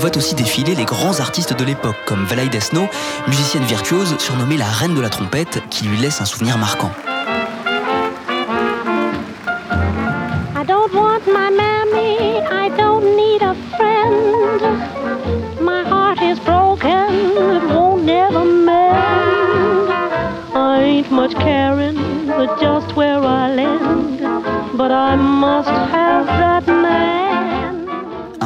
Voit 0.00 0.16
aussi 0.16 0.34
défiler 0.34 0.74
les 0.74 0.86
grands 0.86 1.20
artistes 1.20 1.52
de 1.52 1.62
l'époque, 1.62 1.96
comme 2.06 2.24
Valaï 2.24 2.48
Desno, 2.48 2.88
musicienne 3.28 3.64
virtuose 3.64 4.16
surnommée 4.18 4.56
la 4.56 4.64
reine 4.64 4.94
de 4.94 5.00
la 5.00 5.10
trompette, 5.10 5.62
qui 5.68 5.84
lui 5.84 5.98
laisse 5.98 6.22
un 6.22 6.24
souvenir 6.24 6.56
marquant. 6.56 6.90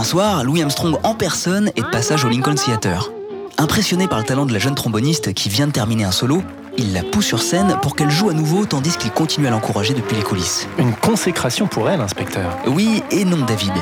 Un 0.05 0.07
soir, 0.07 0.45
Louis 0.45 0.61
Armstrong 0.61 0.99
en 1.03 1.15
personne 1.15 1.69
est 1.77 1.81
de 1.81 1.89
passage 1.89 2.27
au 2.27 2.29
Lincoln 2.29 2.57
Theater. 2.57 3.11
Impressionné 3.57 4.07
par 4.07 4.19
le 4.19 4.25
talent 4.27 4.45
de 4.45 4.53
la 4.53 4.59
jeune 4.59 4.75
tromboniste 4.75 5.33
qui 5.33 5.49
vient 5.49 5.67
de 5.67 5.73
terminer 5.73 6.05
un 6.05 6.11
solo, 6.11 6.43
il 6.77 6.93
la 6.93 7.03
pousse 7.03 7.25
sur 7.25 7.41
scène 7.41 7.79
pour 7.81 7.97
qu'elle 7.97 8.11
joue 8.11 8.29
à 8.29 8.35
nouveau 8.35 8.67
tandis 8.67 8.99
qu'il 8.99 9.13
continue 9.13 9.47
à 9.47 9.51
l'encourager 9.51 9.95
depuis 9.95 10.15
les 10.15 10.23
coulisses. 10.23 10.69
Une 10.77 10.93
consécration 10.93 11.67
pour 11.67 11.89
elle, 11.89 12.03
inspecteur. 12.03 12.55
Oui 12.67 13.03
et 13.11 13.25
non, 13.25 13.47
David. 13.47 13.73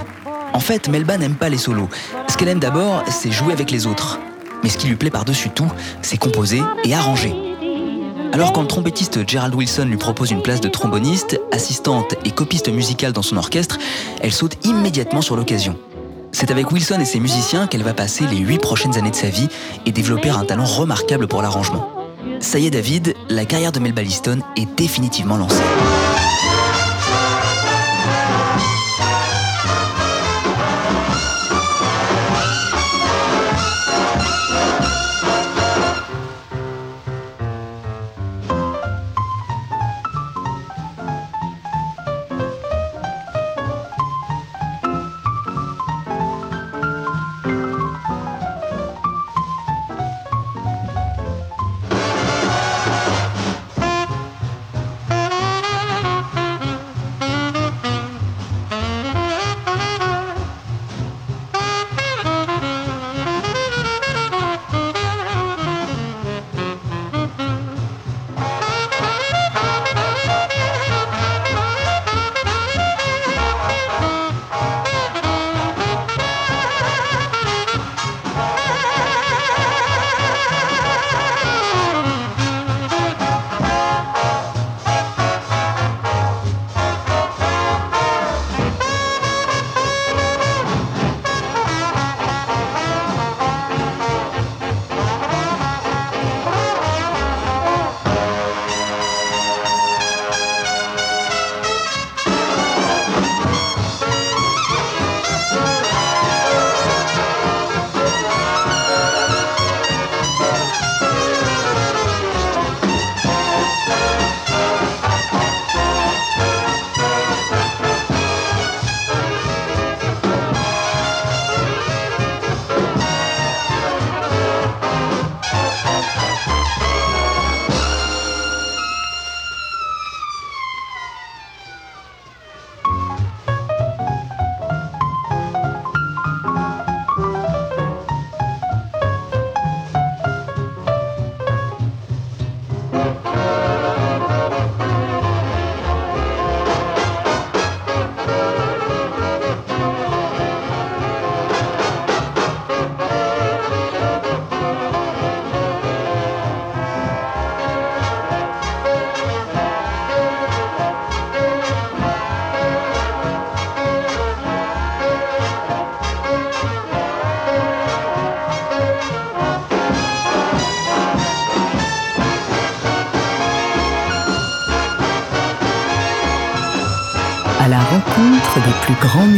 En 0.53 0.61
fait, 0.61 0.89
Melba 0.89 1.19
n'aime 1.19 1.35
pas 1.35 1.49
les 1.49 1.59
solos. 1.59 1.89
Ce 2.29 2.37
qu'elle 2.37 2.51
aime 2.51 2.61
d'abord, 2.61 3.03
c'est 3.11 3.33
jouer 3.33 3.53
avec 3.53 3.73
les 3.73 3.89
autres. 3.89 4.21
Mais 4.63 4.69
ce 4.69 4.79
qui 4.79 4.87
lui 4.87 4.95
plaît 4.95 5.11
par-dessus 5.11 5.51
tout, 5.51 5.73
c'est 6.03 6.19
composer 6.19 6.63
et 6.85 6.95
arranger. 6.95 7.35
Alors 8.33 8.53
quand 8.53 8.63
le 8.63 8.69
trompettiste 8.69 9.29
Gerald 9.29 9.57
Wilson 9.57 9.87
lui 9.87 9.97
propose 9.97 10.31
une 10.31 10.41
place 10.41 10.61
de 10.61 10.69
tromboniste, 10.69 11.41
assistante 11.51 12.15
et 12.25 12.31
copiste 12.31 12.69
musicale 12.69 13.13
dans 13.13 13.23
son 13.23 13.37
orchestre, 13.37 13.77
elle 14.21 14.33
saute 14.33 14.65
immédiatement 14.65 15.21
sur 15.21 15.35
l'occasion. 15.35 15.77
C'est 16.33 16.51
avec 16.51 16.73
Wilson 16.73 16.99
et 17.01 17.05
ses 17.05 17.21
musiciens 17.21 17.67
qu'elle 17.67 17.83
va 17.83 17.95
passer 17.95 18.27
les 18.27 18.39
huit 18.39 18.59
prochaines 18.59 18.97
années 18.97 19.11
de 19.11 19.17
sa 19.17 19.29
vie 19.29 19.49
et 19.87 19.93
développer 19.93 20.31
un 20.31 20.45
talent 20.45 20.65
remarquable 20.65 21.29
pour 21.29 21.43
l'arrangement. 21.43 21.89
Ça 22.41 22.59
y 22.59 22.67
est 22.67 22.71
David, 22.71 23.15
la 23.29 23.45
carrière 23.45 23.73
de 23.73 23.79
Melba 23.79 24.03
Liston 24.03 24.41
est 24.57 24.67
définitivement 24.77 25.37
lancée. 25.37 25.63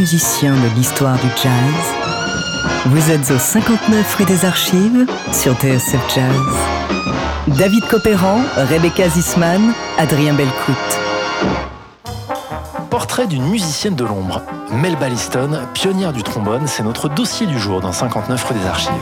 Musiciens 0.05 0.53
de 0.53 0.75
l'histoire 0.75 1.15
du 1.15 1.27
jazz. 1.29 1.83
Vous 2.85 3.09
êtes 3.09 3.31
au 3.31 3.39
59 3.39 4.15
rue 4.17 4.25
des 4.25 4.45
Archives 4.45 5.07
sur 5.33 5.55
TSF 5.55 5.99
Jazz. 6.13 7.57
David 7.57 7.87
Copéran, 7.87 8.41
Rebecca 8.55 9.09
Zisman, 9.09 9.73
Adrien 9.97 10.35
Belcout. 10.35 10.75
Portrait 12.91 13.25
d'une 13.25 13.47
musicienne 13.47 13.95
de 13.95 14.03
l'ombre. 14.03 14.43
Mel 14.71 14.95
Balliston, 14.95 15.61
pionnière 15.73 16.13
du 16.13 16.21
trombone, 16.21 16.67
c'est 16.67 16.83
notre 16.83 17.09
dossier 17.09 17.47
du 17.47 17.57
jour 17.57 17.81
dans 17.81 17.91
59 17.91 18.43
rue 18.43 18.53
des 18.53 18.67
Archives. 18.67 18.93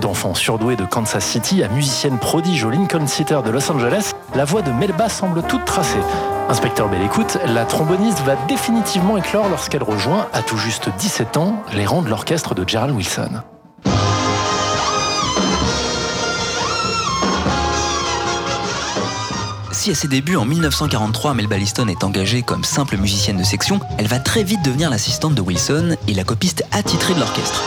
D'enfant 0.00 0.34
surdoué 0.34 0.74
de 0.74 0.84
Kansas 0.84 1.24
City 1.24 1.62
à 1.62 1.68
musicienne 1.68 2.18
prodige 2.18 2.64
au 2.64 2.70
Lincoln 2.70 3.04
Theater 3.04 3.44
de 3.44 3.50
Los 3.50 3.70
Angeles, 3.70 4.14
la 4.40 4.46
voix 4.46 4.62
de 4.62 4.72
Melba 4.72 5.10
semble 5.10 5.42
toute 5.42 5.66
tracée. 5.66 6.00
Inspecteur 6.48 6.88
Belle 6.88 7.02
écoute, 7.02 7.36
la 7.44 7.66
tromboniste 7.66 8.20
va 8.20 8.36
définitivement 8.48 9.18
éclore 9.18 9.50
lorsqu'elle 9.50 9.82
rejoint, 9.82 10.28
à 10.32 10.40
tout 10.40 10.56
juste 10.56 10.88
17 10.98 11.36
ans, 11.36 11.62
les 11.74 11.84
rangs 11.84 12.00
de 12.00 12.08
l'orchestre 12.08 12.54
de 12.54 12.66
Gerald 12.66 12.96
Wilson. 12.96 13.42
Si 19.72 19.90
à 19.90 19.94
ses 19.94 20.08
débuts 20.08 20.36
en 20.36 20.46
1943, 20.46 21.34
Melba 21.34 21.58
Liston 21.58 21.88
est 21.88 22.02
engagée 22.02 22.40
comme 22.40 22.64
simple 22.64 22.96
musicienne 22.96 23.36
de 23.36 23.44
section, 23.44 23.78
elle 23.98 24.08
va 24.08 24.20
très 24.20 24.42
vite 24.42 24.64
devenir 24.64 24.88
l'assistante 24.88 25.34
de 25.34 25.42
Wilson 25.42 25.96
et 26.08 26.14
la 26.14 26.24
copiste 26.24 26.64
attitrée 26.72 27.12
de 27.12 27.20
l'orchestre. 27.20 27.62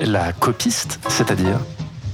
La 0.00 0.32
copiste, 0.32 1.00
c'est-à-dire 1.08 1.58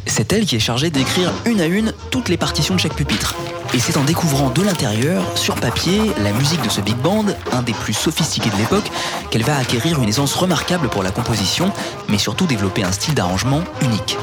C'est 0.07 0.33
elle 0.33 0.47
qui 0.47 0.57
est 0.57 0.61
chargée 0.61 0.89
d'écrire 0.89 1.31
une 1.45 1.61
à 1.61 1.67
une 1.67 1.93
toutes 2.11 2.31
les 2.31 2.39
partitions 2.39 2.75
de 2.75 2.81
chaque 2.81 2.95
pupitre. 2.95 3.35
Et 3.75 3.79
c'est 3.79 3.99
en 3.99 4.05
découvrant 4.05 4.49
de 4.49 4.63
l'intérieur, 4.63 5.23
sur 5.37 5.55
papier, 5.57 6.01
la 6.23 6.33
musique 6.33 6.63
de 6.63 6.71
ce 6.71 6.81
big 6.81 6.97
band, 6.97 7.27
un 7.53 7.61
des 7.61 7.75
plus 7.75 7.93
sophistiqués 7.93 8.49
de 8.49 8.57
l'époque, 8.57 8.91
qu'elle 9.31 9.43
va 9.43 9.59
acquérir 9.59 10.03
une 10.03 10.09
aisance 10.09 10.35
remarquable 10.35 10.89
pour 10.89 11.03
la 11.03 11.11
composition, 11.11 11.71
mais 12.09 12.17
surtout 12.17 12.47
développer 12.47 12.85
un 12.85 12.93
style 12.93 13.15
d'arrangement 13.15 13.63
unique. 13.83 14.17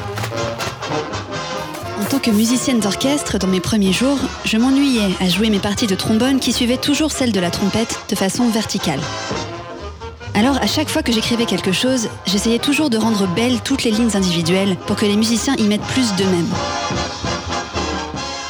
En 1.99 2.05
tant 2.05 2.19
que 2.19 2.31
musicienne 2.31 2.79
d'orchestre, 2.79 3.37
dans 3.37 3.47
mes 3.47 3.61
premiers 3.61 3.93
jours, 3.93 4.17
je 4.43 4.57
m'ennuyais 4.57 5.15
à 5.19 5.29
jouer 5.29 5.51
mes 5.51 5.59
parties 5.59 5.87
de 5.87 5.95
trombone 5.95 6.39
qui 6.39 6.51
suivaient 6.51 6.77
toujours 6.77 7.11
celles 7.11 7.31
de 7.31 7.39
la 7.39 7.51
trompette 7.51 7.99
de 8.09 8.15
façon 8.15 8.49
verticale. 8.49 9.01
Alors, 10.33 10.57
à 10.61 10.67
chaque 10.67 10.89
fois 10.89 11.03
que 11.03 11.11
j'écrivais 11.11 11.45
quelque 11.45 11.71
chose, 11.71 12.07
j'essayais 12.25 12.59
toujours 12.59 12.89
de 12.89 12.97
rendre 12.97 13.27
belles 13.27 13.59
toutes 13.63 13.83
les 13.83 13.91
lignes 13.91 14.15
individuelles 14.15 14.77
pour 14.87 14.95
que 14.95 15.05
les 15.05 15.17
musiciens 15.17 15.55
y 15.57 15.63
mettent 15.63 15.81
plus 15.81 16.15
d'eux-mêmes. 16.15 16.47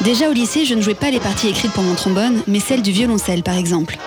Déjà 0.02 0.28
au 0.28 0.32
lycée, 0.32 0.64
je 0.64 0.74
ne 0.74 0.80
jouais 0.80 0.94
pas 0.94 1.10
les 1.10 1.20
parties 1.20 1.48
écrites 1.48 1.72
pour 1.72 1.82
mon 1.82 1.94
trombone, 1.94 2.42
mais 2.46 2.60
celles 2.60 2.82
du 2.82 2.92
violoncelle 2.92 3.42
par 3.42 3.56
exemple, 3.56 3.98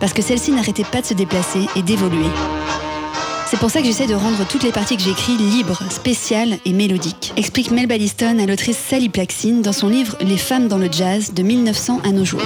parce 0.00 0.12
que 0.12 0.22
celles-ci 0.22 0.52
n'arrêtaient 0.52 0.84
pas 0.84 1.00
de 1.00 1.06
se 1.06 1.14
déplacer 1.14 1.66
et 1.76 1.82
d'évoluer. 1.82 2.26
C'est 3.46 3.58
pour 3.58 3.70
ça 3.70 3.80
que 3.80 3.86
j'essaie 3.86 4.06
de 4.06 4.14
rendre 4.14 4.46
toutes 4.46 4.62
les 4.62 4.72
parties 4.72 4.98
que 4.98 5.02
j'écris 5.02 5.38
libres, 5.38 5.80
spéciales 5.88 6.58
et 6.66 6.72
mélodiques, 6.72 7.32
explique 7.36 7.70
Mel 7.70 7.86
Balliston 7.86 8.38
à 8.38 8.46
l'autrice 8.46 8.76
Sally 8.76 9.08
Plaxine 9.08 9.62
dans 9.62 9.72
son 9.72 9.88
livre 9.88 10.16
Les 10.20 10.36
femmes 10.36 10.68
dans 10.68 10.76
le 10.76 10.88
jazz 10.92 11.32
de 11.32 11.42
1900 11.42 12.02
à 12.04 12.12
nos 12.12 12.26
jours. 12.26 12.42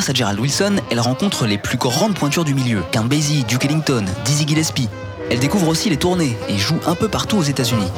Grâce 0.00 0.08
à 0.08 0.14
Gerald 0.14 0.40
Wilson, 0.40 0.76
elle 0.90 0.98
rencontre 0.98 1.44
les 1.44 1.58
plus 1.58 1.76
grandes 1.76 2.14
pointures 2.14 2.46
du 2.46 2.54
milieu, 2.54 2.82
Count 2.90 3.04
Duke 3.04 3.66
Ellington, 3.66 4.06
Dizzy 4.24 4.48
Gillespie. 4.48 4.88
Elle 5.30 5.40
découvre 5.40 5.68
aussi 5.68 5.90
les 5.90 5.98
tournées 5.98 6.38
et 6.48 6.56
joue 6.56 6.80
un 6.86 6.94
peu 6.94 7.08
partout 7.08 7.36
aux 7.36 7.42
États-Unis. 7.42 7.92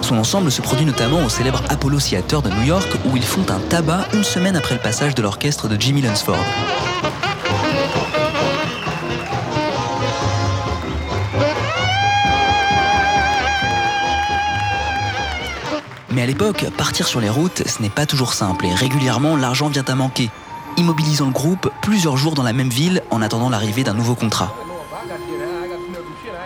Son 0.00 0.18
ensemble 0.18 0.50
se 0.50 0.60
produit 0.62 0.84
notamment 0.84 1.24
au 1.24 1.28
célèbre 1.28 1.62
Apollo 1.68 2.00
Theater 2.00 2.42
de 2.42 2.50
New 2.50 2.64
York 2.64 2.88
où 3.04 3.16
ils 3.16 3.22
font 3.22 3.46
un 3.50 3.60
tabac 3.68 4.08
une 4.14 4.24
semaine 4.24 4.56
après 4.56 4.74
le 4.74 4.80
passage 4.80 5.14
de 5.14 5.22
l'orchestre 5.22 5.68
de 5.68 5.80
Jimmy 5.80 6.02
Lunsford. 6.02 6.44
Mais 16.10 16.22
à 16.22 16.26
l'époque, 16.26 16.64
partir 16.76 17.06
sur 17.06 17.20
les 17.20 17.30
routes, 17.30 17.62
ce 17.64 17.80
n'est 17.80 17.90
pas 17.90 18.06
toujours 18.06 18.34
simple 18.34 18.66
et 18.66 18.74
régulièrement 18.74 19.36
l'argent 19.36 19.68
vient 19.68 19.84
à 19.86 19.94
manquer, 19.94 20.30
immobilisant 20.78 21.26
le 21.26 21.32
groupe 21.32 21.70
plusieurs 21.82 22.16
jours 22.16 22.34
dans 22.34 22.42
la 22.42 22.52
même 22.52 22.70
ville 22.70 23.02
en 23.10 23.20
attendant 23.20 23.50
l'arrivée 23.50 23.84
d'un 23.84 23.94
nouveau 23.94 24.14
contrat. 24.14 24.54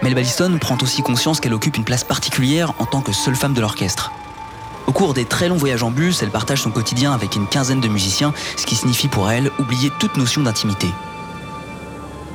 Mel 0.03 0.15
Balliston 0.15 0.59
prend 0.61 0.77
aussi 0.83 1.03
conscience 1.03 1.39
qu'elle 1.39 1.55
occupe 1.55 1.77
une 1.77 1.85
place 1.85 2.03
particulière 2.03 2.73
en 2.79 2.87
tant 2.87 3.03
que 3.03 3.13
seule 3.13 3.37
femme 3.37 3.55
de 3.55 3.61
l'orchestre. 3.61 4.11
Au 4.87 4.93
cours 4.93 5.15
des 5.15 5.25
très 5.25 5.49
longs 5.49 5.57
voyages 5.57 5.83
en 5.83 5.91
bus, 5.91 6.23
elle 6.23 6.31
partage 6.31 6.63
son 6.63 6.71
quotidien 6.71 7.13
avec 7.13 7.37
une 7.37 7.47
quinzaine 7.47 7.81
de 7.81 7.89
musiciens, 7.89 8.33
ce 8.57 8.67
qui 8.67 8.75
signifie 8.75 9.09
pour 9.09 9.31
elle 9.31 9.51
oublier 9.59 9.91
toute 10.01 10.17
notion 10.17 10.43
d'intimité. 10.43 10.89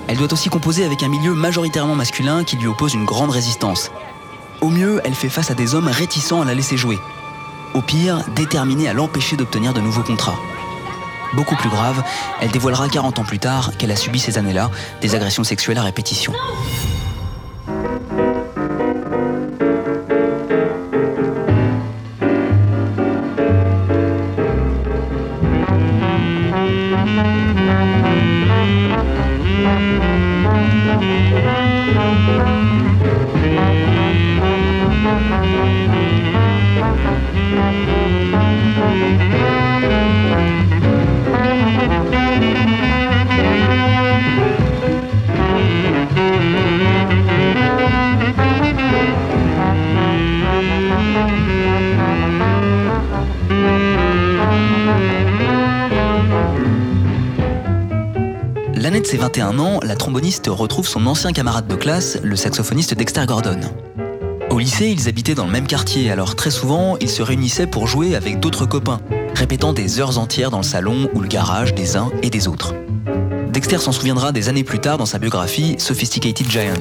Elle 0.07 0.17
doit 0.17 0.31
aussi 0.31 0.49
composer 0.49 0.85
avec 0.85 1.03
un 1.03 1.09
milieu 1.09 1.33
majoritairement 1.33 1.95
masculin 1.95 2.45
qui 2.45 2.55
lui 2.55 2.67
oppose 2.67 2.93
une 2.93 3.05
grande 3.05 3.31
résistance. 3.31 3.91
Au 4.61 4.69
mieux, 4.69 5.01
elle 5.03 5.15
fait 5.15 5.29
face 5.29 5.51
à 5.51 5.55
des 5.55 5.75
hommes 5.75 5.89
réticents 5.89 6.41
à 6.41 6.45
la 6.45 6.53
laisser 6.53 6.77
jouer. 6.77 6.99
Au 7.73 7.81
pire, 7.81 8.23
déterminés 8.35 8.87
à 8.87 8.93
l'empêcher 8.93 9.35
d'obtenir 9.35 9.73
de 9.73 9.81
nouveaux 9.81 10.03
contrats. 10.03 10.39
Beaucoup 11.33 11.55
plus 11.55 11.69
grave, 11.69 12.03
elle 12.41 12.49
dévoilera 12.51 12.87
40 12.87 13.19
ans 13.19 13.23
plus 13.23 13.39
tard 13.39 13.71
qu'elle 13.77 13.91
a 13.91 13.95
subi 13.95 14.19
ces 14.19 14.37
années-là 14.37 14.69
des 15.01 15.15
agressions 15.15 15.43
sexuelles 15.43 15.77
à 15.77 15.83
répétition. 15.83 16.33
Retrouve 60.49 60.87
son 60.87 61.05
ancien 61.05 61.31
camarade 61.31 61.67
de 61.67 61.75
classe, 61.75 62.17
le 62.23 62.35
saxophoniste 62.35 62.95
Dexter 62.95 63.25
Gordon. 63.27 63.59
Au 64.49 64.57
lycée, 64.59 64.89
ils 64.89 65.07
habitaient 65.07 65.35
dans 65.35 65.45
le 65.45 65.51
même 65.51 65.67
quartier, 65.67 66.09
alors 66.09 66.35
très 66.35 66.49
souvent, 66.49 66.97
ils 66.99 67.09
se 67.09 67.21
réunissaient 67.21 67.67
pour 67.67 67.87
jouer 67.87 68.15
avec 68.15 68.39
d'autres 68.39 68.65
copains, 68.65 68.99
répétant 69.35 69.73
des 69.73 69.99
heures 69.99 70.17
entières 70.17 70.49
dans 70.49 70.57
le 70.57 70.63
salon 70.63 71.09
ou 71.13 71.19
le 71.19 71.27
garage 71.27 71.75
des 71.75 71.97
uns 71.97 72.09
et 72.23 72.29
des 72.29 72.47
autres. 72.47 72.73
Dexter 73.51 73.77
s'en 73.77 73.91
souviendra 73.91 74.31
des 74.31 74.49
années 74.49 74.63
plus 74.63 74.79
tard 74.79 74.97
dans 74.97 75.05
sa 75.05 75.19
biographie 75.19 75.75
Sophisticated 75.77 76.49
Giant. 76.49 76.73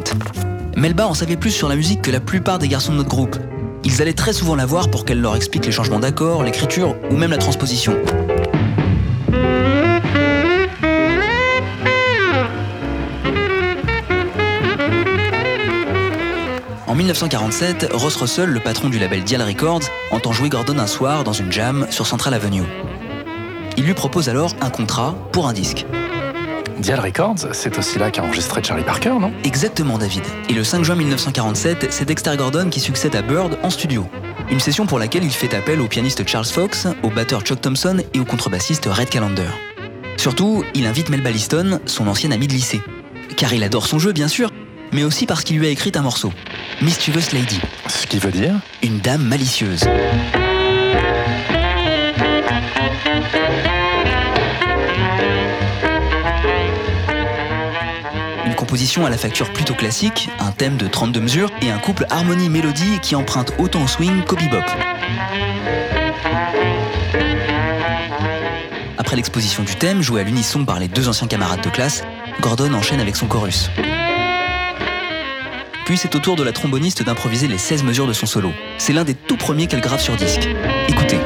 Melba 0.76 1.06
en 1.06 1.14
savait 1.14 1.36
plus 1.36 1.50
sur 1.50 1.68
la 1.68 1.76
musique 1.76 2.02
que 2.02 2.10
la 2.10 2.20
plupart 2.20 2.58
des 2.58 2.68
garçons 2.68 2.92
de 2.92 2.98
notre 2.98 3.10
groupe. 3.10 3.36
Ils 3.84 4.00
allaient 4.00 4.14
très 4.14 4.32
souvent 4.32 4.54
la 4.54 4.66
voir 4.66 4.90
pour 4.90 5.04
qu'elle 5.04 5.20
leur 5.20 5.36
explique 5.36 5.66
les 5.66 5.72
changements 5.72 6.00
d'accords, 6.00 6.42
l'écriture 6.42 6.96
ou 7.10 7.16
même 7.16 7.30
la 7.30 7.38
transposition. 7.38 7.96
1947, 16.96 17.88
Ross 17.92 18.16
Russell, 18.16 18.48
le 18.48 18.60
patron 18.60 18.88
du 18.88 18.98
label 18.98 19.22
Dial 19.22 19.42
Records, 19.42 19.82
entend 20.10 20.32
jouer 20.32 20.48
Gordon 20.48 20.78
un 20.78 20.86
soir 20.86 21.24
dans 21.24 21.34
une 21.34 21.52
jam 21.52 21.86
sur 21.90 22.06
Central 22.06 22.32
Avenue. 22.32 22.62
Il 23.76 23.84
lui 23.84 23.92
propose 23.92 24.30
alors 24.30 24.56
un 24.62 24.70
contrat 24.70 25.14
pour 25.30 25.46
un 25.46 25.52
disque. 25.52 25.84
Dial 26.78 26.98
Records, 26.98 27.48
c'est 27.52 27.76
aussi 27.78 27.98
là 27.98 28.10
qu'a 28.10 28.22
enregistré 28.22 28.62
Charlie 28.64 28.82
Parker, 28.82 29.14
non? 29.20 29.30
Exactement, 29.44 29.98
David. 29.98 30.22
Et 30.48 30.54
le 30.54 30.64
5 30.64 30.84
juin 30.84 30.94
1947, 30.94 31.88
c'est 31.90 32.06
Dexter 32.06 32.34
Gordon 32.38 32.70
qui 32.70 32.80
succède 32.80 33.14
à 33.14 33.20
Bird 33.20 33.58
en 33.62 33.68
studio. 33.68 34.08
Une 34.50 34.60
session 34.60 34.86
pour 34.86 34.98
laquelle 34.98 35.24
il 35.24 35.30
fait 35.30 35.54
appel 35.54 35.82
au 35.82 35.88
pianiste 35.88 36.26
Charles 36.26 36.46
Fox, 36.46 36.86
au 37.02 37.10
batteur 37.10 37.42
Chuck 37.42 37.60
Thompson 37.60 37.98
et 38.14 38.20
au 38.20 38.24
contrebassiste 38.24 38.86
Red 38.86 39.10
Callender. 39.10 39.50
Surtout, 40.16 40.64
il 40.74 40.86
invite 40.86 41.10
Mel 41.10 41.22
Balliston, 41.22 41.78
son 41.84 42.08
ancien 42.08 42.30
ami 42.30 42.46
de 42.46 42.54
lycée. 42.54 42.80
Car 43.36 43.52
il 43.52 43.64
adore 43.64 43.86
son 43.86 43.98
jeu, 43.98 44.12
bien 44.12 44.28
sûr, 44.28 44.50
mais 44.92 45.04
aussi 45.04 45.26
parce 45.26 45.44
qu'il 45.44 45.58
lui 45.58 45.66
a 45.66 45.70
écrit 45.70 45.92
un 45.94 46.02
morceau. 46.02 46.32
Mischievous 46.82 47.32
Lady. 47.32 47.58
Ce 47.88 48.06
qui 48.06 48.18
veut 48.18 48.30
dire 48.30 48.54
Une 48.82 48.98
dame 48.98 49.22
malicieuse. 49.22 49.84
Une 58.44 58.54
composition 58.54 59.06
à 59.06 59.10
la 59.10 59.16
facture 59.16 59.50
plutôt 59.52 59.74
classique, 59.74 60.28
un 60.38 60.52
thème 60.52 60.76
de 60.76 60.86
32 60.86 61.20
mesures 61.20 61.50
et 61.62 61.70
un 61.70 61.78
couple 61.78 62.06
harmonie-mélodie 62.10 63.00
qui 63.00 63.16
emprunte 63.16 63.52
autant 63.58 63.82
au 63.82 63.88
swing 63.88 64.22
qu'au 64.24 64.36
bebop. 64.36 64.64
Après 68.98 69.16
l'exposition 69.16 69.62
du 69.62 69.74
thème, 69.76 70.02
joué 70.02 70.20
à 70.20 70.24
l'unisson 70.24 70.66
par 70.66 70.78
les 70.78 70.88
deux 70.88 71.08
anciens 71.08 71.26
camarades 71.26 71.62
de 71.62 71.70
classe, 71.70 72.04
Gordon 72.40 72.74
enchaîne 72.74 73.00
avec 73.00 73.16
son 73.16 73.26
chorus. 73.26 73.70
Puis 75.86 75.96
c'est 75.96 76.16
au 76.16 76.18
tour 76.18 76.34
de 76.34 76.42
la 76.42 76.50
tromboniste 76.50 77.04
d'improviser 77.04 77.46
les 77.46 77.58
16 77.58 77.84
mesures 77.84 78.08
de 78.08 78.12
son 78.12 78.26
solo. 78.26 78.50
C'est 78.76 78.92
l'un 78.92 79.04
des 79.04 79.14
tout 79.14 79.36
premiers 79.36 79.68
qu'elle 79.68 79.80
grave 79.80 80.00
sur 80.00 80.16
disque. 80.16 80.48
Écoutez. 80.88 81.20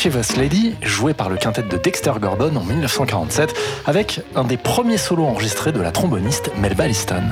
Mischievous 0.00 0.34
Lady, 0.38 0.74
jouée 0.80 1.12
par 1.12 1.28
le 1.28 1.36
quintet 1.36 1.60
de 1.60 1.76
Dexter 1.76 2.12
Gordon 2.18 2.56
en 2.56 2.64
1947, 2.64 3.52
avec 3.84 4.22
un 4.34 4.44
des 4.44 4.56
premiers 4.56 4.96
solos 4.96 5.26
enregistrés 5.26 5.72
de 5.72 5.80
la 5.82 5.90
tromboniste 5.90 6.50
Melba 6.56 6.86
Liston. 6.86 7.22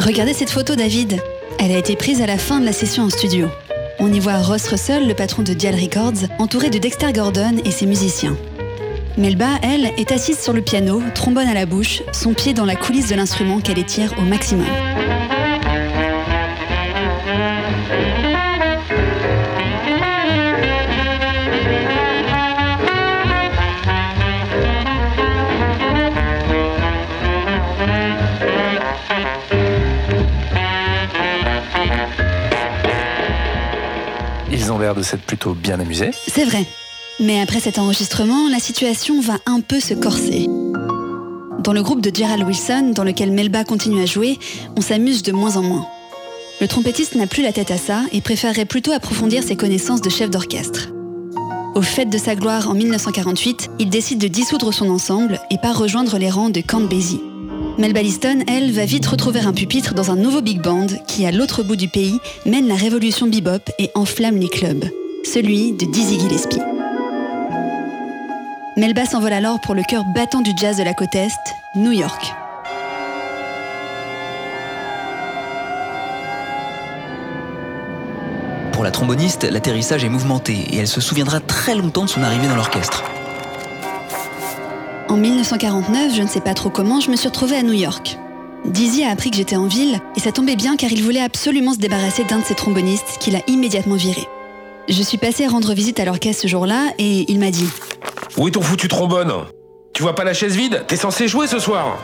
Regardez 0.00 0.34
cette 0.34 0.50
photo, 0.50 0.74
David. 0.74 1.22
Elle 1.60 1.70
a 1.70 1.78
été 1.78 1.94
prise 1.94 2.22
à 2.22 2.26
la 2.26 2.38
fin 2.38 2.58
de 2.58 2.64
la 2.64 2.72
session 2.72 3.04
en 3.04 3.08
studio. 3.08 3.46
On 4.00 4.12
y 4.12 4.18
voit 4.18 4.38
Ross 4.38 4.66
Russell, 4.66 5.06
le 5.06 5.14
patron 5.14 5.44
de 5.44 5.52
Dial 5.52 5.76
Records, 5.76 6.28
entouré 6.40 6.70
de 6.70 6.78
Dexter 6.78 7.12
Gordon 7.12 7.58
et 7.64 7.70
ses 7.70 7.86
musiciens. 7.86 8.36
Melba, 9.16 9.60
elle, 9.62 9.92
est 9.96 10.10
assise 10.10 10.40
sur 10.40 10.52
le 10.52 10.62
piano, 10.62 11.00
trombone 11.14 11.46
à 11.46 11.54
la 11.54 11.66
bouche, 11.66 12.02
son 12.10 12.34
pied 12.34 12.52
dans 12.52 12.66
la 12.66 12.74
coulisse 12.74 13.10
de 13.10 13.14
l'instrument 13.14 13.60
qu'elle 13.60 13.78
étire 13.78 14.12
au 14.18 14.22
maximum. 14.22 14.66
L'air 34.78 34.94
de 34.94 35.02
s'être 35.02 35.22
plutôt 35.22 35.54
bien 35.54 35.80
amusés. 35.80 36.10
C'est 36.28 36.44
vrai. 36.44 36.64
Mais 37.18 37.40
après 37.40 37.60
cet 37.60 37.78
enregistrement, 37.78 38.48
la 38.48 38.60
situation 38.60 39.20
va 39.20 39.38
un 39.46 39.60
peu 39.60 39.80
se 39.80 39.94
corser. 39.94 40.46
Dans 41.62 41.72
le 41.72 41.82
groupe 41.82 42.00
de 42.00 42.14
Gerald 42.14 42.44
Wilson, 42.44 42.92
dans 42.94 43.04
lequel 43.04 43.32
Melba 43.32 43.64
continue 43.64 44.02
à 44.02 44.06
jouer, 44.06 44.38
on 44.76 44.80
s'amuse 44.80 45.22
de 45.22 45.32
moins 45.32 45.56
en 45.56 45.62
moins. 45.62 45.86
Le 46.60 46.68
trompettiste 46.68 47.14
n'a 47.16 47.26
plus 47.26 47.42
la 47.42 47.52
tête 47.52 47.70
à 47.70 47.76
ça 47.76 48.02
et 48.12 48.20
préférerait 48.20 48.64
plutôt 48.64 48.92
approfondir 48.92 49.42
ses 49.42 49.56
connaissances 49.56 50.00
de 50.00 50.10
chef 50.10 50.30
d'orchestre. 50.30 50.88
Au 51.74 51.82
fait 51.82 52.06
de 52.06 52.18
sa 52.18 52.34
gloire 52.34 52.70
en 52.70 52.74
1948, 52.74 53.70
il 53.78 53.90
décide 53.90 54.18
de 54.18 54.28
dissoudre 54.28 54.72
son 54.72 54.88
ensemble 54.88 55.40
et 55.50 55.58
part 55.58 55.78
rejoindre 55.78 56.16
les 56.18 56.30
rangs 56.30 56.50
de 56.50 56.60
Count 56.60 56.88
Basie. 56.88 57.20
Melba 57.78 58.02
Liston, 58.02 58.44
elle, 58.46 58.72
va 58.72 58.84
vite 58.84 59.06
retrouver 59.06 59.40
un 59.40 59.52
pupitre 59.52 59.94
dans 59.94 60.10
un 60.10 60.16
nouveau 60.16 60.42
big 60.42 60.60
band 60.60 60.86
qui, 61.06 61.24
à 61.24 61.32
l'autre 61.32 61.62
bout 61.62 61.76
du 61.76 61.88
pays, 61.88 62.18
mène 62.44 62.68
la 62.68 62.74
révolution 62.74 63.26
bebop 63.26 63.70
et 63.78 63.90
enflamme 63.94 64.36
les 64.36 64.48
clubs. 64.48 64.84
Celui 65.24 65.72
de 65.72 65.86
Dizzy 65.86 66.18
Gillespie. 66.20 66.60
Melba 68.76 69.04
s'envole 69.06 69.32
alors 69.32 69.60
pour 69.60 69.74
le 69.74 69.82
cœur 69.82 70.04
battant 70.14 70.40
du 70.40 70.50
jazz 70.56 70.76
de 70.78 70.82
la 70.82 70.94
côte 70.94 71.14
Est, 71.14 71.30
New 71.76 71.92
York. 71.92 72.32
Pour 78.72 78.84
la 78.84 78.90
tromboniste, 78.90 79.44
l'atterrissage 79.44 80.04
est 80.04 80.08
mouvementé 80.08 80.54
et 80.70 80.78
elle 80.78 80.88
se 80.88 81.00
souviendra 81.00 81.40
très 81.40 81.74
longtemps 81.74 82.04
de 82.04 82.10
son 82.10 82.22
arrivée 82.22 82.48
dans 82.48 82.56
l'orchestre. 82.56 83.04
En 85.10 85.16
1949, 85.16 86.14
je 86.14 86.22
ne 86.22 86.28
sais 86.28 86.40
pas 86.40 86.54
trop 86.54 86.70
comment, 86.70 87.00
je 87.00 87.10
me 87.10 87.16
suis 87.16 87.26
retrouvée 87.26 87.56
à 87.56 87.64
New 87.64 87.72
York. 87.72 88.16
Dizzy 88.64 89.02
a 89.02 89.10
appris 89.10 89.32
que 89.32 89.36
j'étais 89.36 89.56
en 89.56 89.66
ville 89.66 89.98
et 90.14 90.20
ça 90.20 90.30
tombait 90.30 90.54
bien 90.54 90.76
car 90.76 90.92
il 90.92 91.02
voulait 91.02 91.20
absolument 91.20 91.74
se 91.74 91.78
débarrasser 91.78 92.22
d'un 92.22 92.38
de 92.38 92.44
ses 92.44 92.54
trombonistes 92.54 93.18
qu'il 93.18 93.34
a 93.34 93.40
immédiatement 93.48 93.96
viré. 93.96 94.28
Je 94.88 95.02
suis 95.02 95.18
passée 95.18 95.48
rendre 95.48 95.74
visite 95.74 95.98
à 95.98 96.04
l'orchestre 96.04 96.42
ce 96.42 96.46
jour-là 96.46 96.92
et 96.98 97.28
il 97.28 97.40
m'a 97.40 97.50
dit 97.50 97.66
Où 98.36 98.46
est 98.46 98.52
ton 98.52 98.62
foutu 98.62 98.86
trombone? 98.86 99.32
Tu 99.94 100.04
vois 100.04 100.14
pas 100.14 100.22
la 100.22 100.32
chaise 100.32 100.54
vide? 100.54 100.84
T'es 100.86 100.94
censé 100.94 101.26
jouer 101.26 101.48
ce 101.48 101.58
soir 101.58 101.98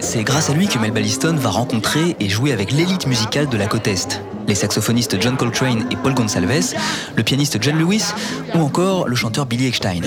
C'est 0.00 0.22
grâce 0.22 0.50
à 0.50 0.52
lui 0.52 0.68
que 0.68 0.78
Melba 0.78 1.00
Liston 1.00 1.34
va 1.36 1.50
rencontrer 1.50 2.16
et 2.20 2.28
jouer 2.28 2.52
avec 2.52 2.72
l'élite 2.72 3.06
musicale 3.06 3.48
de 3.48 3.56
la 3.56 3.66
côte 3.66 3.88
Est. 3.88 4.20
Les 4.46 4.54
saxophonistes 4.54 5.20
John 5.20 5.36
Coltrane 5.36 5.86
et 5.90 5.96
Paul 5.96 6.14
Gonsalves, 6.14 6.74
le 7.16 7.22
pianiste 7.22 7.58
John 7.62 7.78
Lewis 7.78 8.12
ou 8.54 8.60
encore 8.60 9.08
le 9.08 9.16
chanteur 9.16 9.46
Billy 9.46 9.66
Eckstein. 9.66 10.02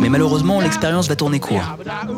Mais 0.00 0.08
malheureusement, 0.08 0.60
l'expérience 0.60 1.08
va 1.08 1.16
tourner 1.16 1.40
court. 1.40 1.76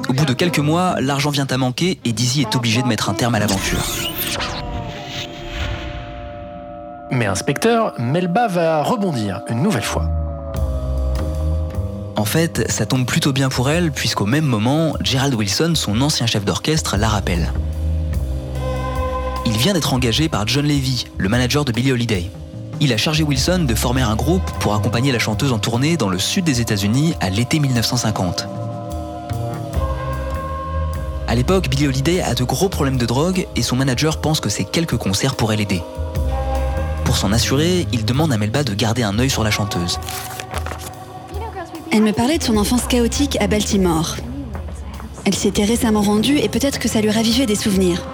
Au 0.09 0.13
bout 0.13 0.25
de 0.25 0.33
quelques 0.33 0.61
mois, 0.61 0.97
l'argent 1.01 1.31
vient 1.31 1.47
à 1.51 1.57
manquer 1.57 1.99
et 2.05 2.13
Dizzy 2.13 2.43
est 2.43 2.55
obligé 2.55 2.83
de 2.83 2.87
mettre 2.87 3.11
un 3.11 3.15
terme 3.15 3.35
à 3.35 3.41
l'aventure. 3.41 3.81
Mais 7.11 7.27
inspecteur, 7.27 7.95
Melba 7.99 8.49
va 8.49 8.83
rebondir 8.83 9.42
une 9.49 9.62
nouvelle 9.62 9.85
fois. 9.85 10.09
En 12.16 12.25
fait, 12.25 12.71
ça 12.71 12.87
tombe 12.87 13.07
plutôt 13.07 13.33
bien 13.33 13.49
pour 13.49 13.71
elle, 13.71 13.92
puisqu'au 13.92 14.27
même 14.27 14.45
moment, 14.45 14.95
Gerald 15.03 15.35
Wilson, 15.35 15.75
son 15.77 16.01
ancien 16.01 16.27
chef 16.27 16.45
d'orchestre, 16.45 16.97
la 16.97 17.09
rappelle. 17.09 17.53
Il 19.45 19.57
vient 19.57 19.75
d'être 19.75 19.95
engagé 19.95 20.29
par 20.29 20.49
John 20.49 20.66
Levy, 20.66 21.05
le 21.19 21.29
manager 21.29 21.64
de 21.64 21.71
Billie 21.71 21.92
Holiday. 21.92 22.29
Il 22.81 22.92
a 22.92 22.97
chargé 22.97 23.23
Wilson 23.23 23.64
de 23.69 23.75
former 23.75 24.03
un 24.03 24.16
groupe 24.16 24.51
pour 24.59 24.75
accompagner 24.75 25.12
la 25.12 25.19
chanteuse 25.21 25.53
en 25.53 25.59
tournée 25.59 25.97
dans 25.97 26.09
le 26.09 26.19
sud 26.19 26.45
des 26.45 26.61
États-Unis 26.61 27.14
à 27.21 27.31
l'été 27.31 27.61
1950. 27.61 28.49
À 31.29 31.35
l'époque, 31.35 31.69
Billie 31.69 31.87
Holiday 31.87 32.21
a 32.21 32.35
de 32.35 32.45
gros 32.45 32.69
problèmes 32.69 32.99
de 32.99 33.07
drogue 33.07 33.47
et 33.55 33.62
son 33.62 33.77
manager 33.77 34.21
pense 34.21 34.40
que 34.40 34.49
ces 34.49 34.64
quelques 34.64 34.97
concerts 34.97 35.37
pourraient 35.37 35.57
l'aider. 35.57 35.83
Pour 37.07 37.16
s'en 37.16 37.33
assurer, 37.33 37.87
il 37.92 38.05
demande 38.05 38.33
à 38.33 38.37
Melba 38.37 38.64
de 38.64 38.75
garder 38.75 39.05
un 39.05 39.16
œil 39.21 39.31
sur 39.31 39.45
la 39.45 39.53
chanteuse. 39.53 40.01
Elle 41.92 42.03
me 42.03 42.12
parlait 42.12 42.37
de 42.37 42.42
son 42.42 42.57
enfance 42.57 42.83
chaotique 42.88 43.38
à 43.40 43.47
Baltimore. 43.47 44.16
Elle 45.25 45.35
s'y 45.35 45.47
était 45.47 45.64
récemment 45.64 46.03
rendue 46.03 46.37
et 46.37 46.49
peut-être 46.49 46.81
que 46.81 46.88
ça 46.88 47.01
lui 47.01 47.11
ravivait 47.11 47.47
des 47.47 47.55
souvenirs. 47.55 48.05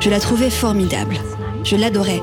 Je 0.00 0.08
la 0.08 0.20
trouvais 0.20 0.50
formidable. 0.50 1.16
Je 1.64 1.74
l'adorais. 1.74 2.22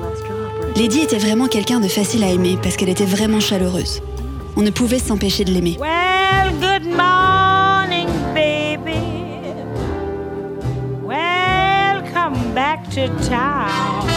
Lady 0.78 1.00
était 1.00 1.18
vraiment 1.18 1.48
quelqu'un 1.48 1.82
de 1.82 1.90
facile 1.90 2.24
à 2.24 2.28
aimer 2.28 2.58
parce 2.64 2.78
qu'elle 2.78 2.90
était 2.90 3.06
vraiment 3.06 3.42
chaleureuse. 3.42 4.02
On 4.56 4.62
ne 4.62 4.70
pouvait 4.70 5.00
s'empêcher 5.00 5.44
de 5.44 5.52
l'aimer. 5.52 5.78
Well, 5.80 6.54
good 6.62 6.88
morning, 6.96 8.08
baby. 8.34 9.02
Welcome 11.04 12.54
back 12.56 12.90
to 12.92 13.08
town. 13.30 14.11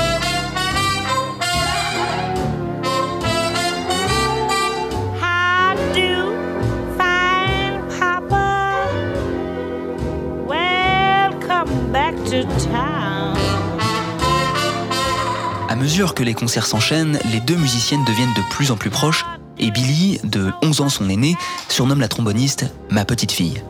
Mesure 15.95 16.15
que 16.15 16.25
les 16.25 16.35
concerts 16.35 16.67
s'enchaînent, 16.67 17.21
les 17.31 17.39
deux 17.39 17.55
musiciennes 17.55 18.05
deviennent 18.05 18.35
de 18.35 18.43
plus 18.51 18.73
en 18.73 18.77
plus 18.77 18.91
proches 18.91 19.25
et 19.59 19.71
Billy, 19.71 20.19
de 20.25 20.53
11 20.61 20.81
ans 20.81 20.89
son 20.89 21.09
aîné, 21.09 21.37
surnomme 21.69 22.01
la 22.01 22.09
tromboniste 22.09 22.67
ma 22.91 23.05
petite 23.05 23.31
fille. 23.31 23.63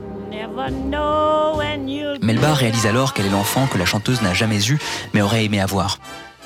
Melba 2.22 2.54
réalise 2.54 2.87
alors 2.87 3.12
qu'elle 3.12 3.26
est 3.26 3.30
l'enfant 3.30 3.66
que 3.66 3.76
la 3.76 3.84
chanteuse 3.84 4.22
n'a 4.22 4.32
jamais 4.32 4.70
eu 4.70 4.78
mais 5.12 5.20
aurait 5.20 5.44
aimé 5.44 5.60
avoir. 5.60 5.98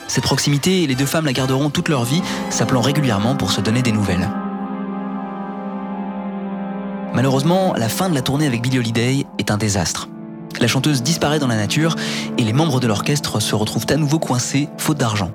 Cette 0.08 0.24
proximité, 0.24 0.84
les 0.88 0.96
deux 0.96 1.06
femmes 1.06 1.26
la 1.26 1.32
garderont 1.32 1.70
toute 1.70 1.88
leur 1.88 2.02
vie, 2.02 2.22
s'appelant 2.50 2.80
régulièrement 2.80 3.36
pour 3.36 3.52
se 3.52 3.60
donner 3.60 3.82
des 3.82 3.92
nouvelles. 3.92 4.28
Malheureusement, 7.14 7.74
la 7.76 7.88
fin 7.88 8.08
de 8.08 8.16
la 8.16 8.22
tournée 8.22 8.48
avec 8.48 8.62
Billie 8.62 8.80
Holiday 8.80 9.26
est 9.38 9.52
un 9.52 9.58
désastre. 9.58 10.08
la 10.60 10.66
chanteuse 10.66 11.04
disparaît 11.04 11.38
dans 11.38 11.46
la 11.46 11.54
nature 11.54 11.94
et 12.36 12.42
les 12.42 12.52
membres 12.52 12.80
de 12.80 12.88
l'orchestre 12.88 13.38
se 13.38 13.54
retrouvent 13.54 13.86
à 13.90 13.96
nouveau 13.96 14.18
coincés, 14.18 14.68
faute 14.76 14.98
d'argent. 14.98 15.30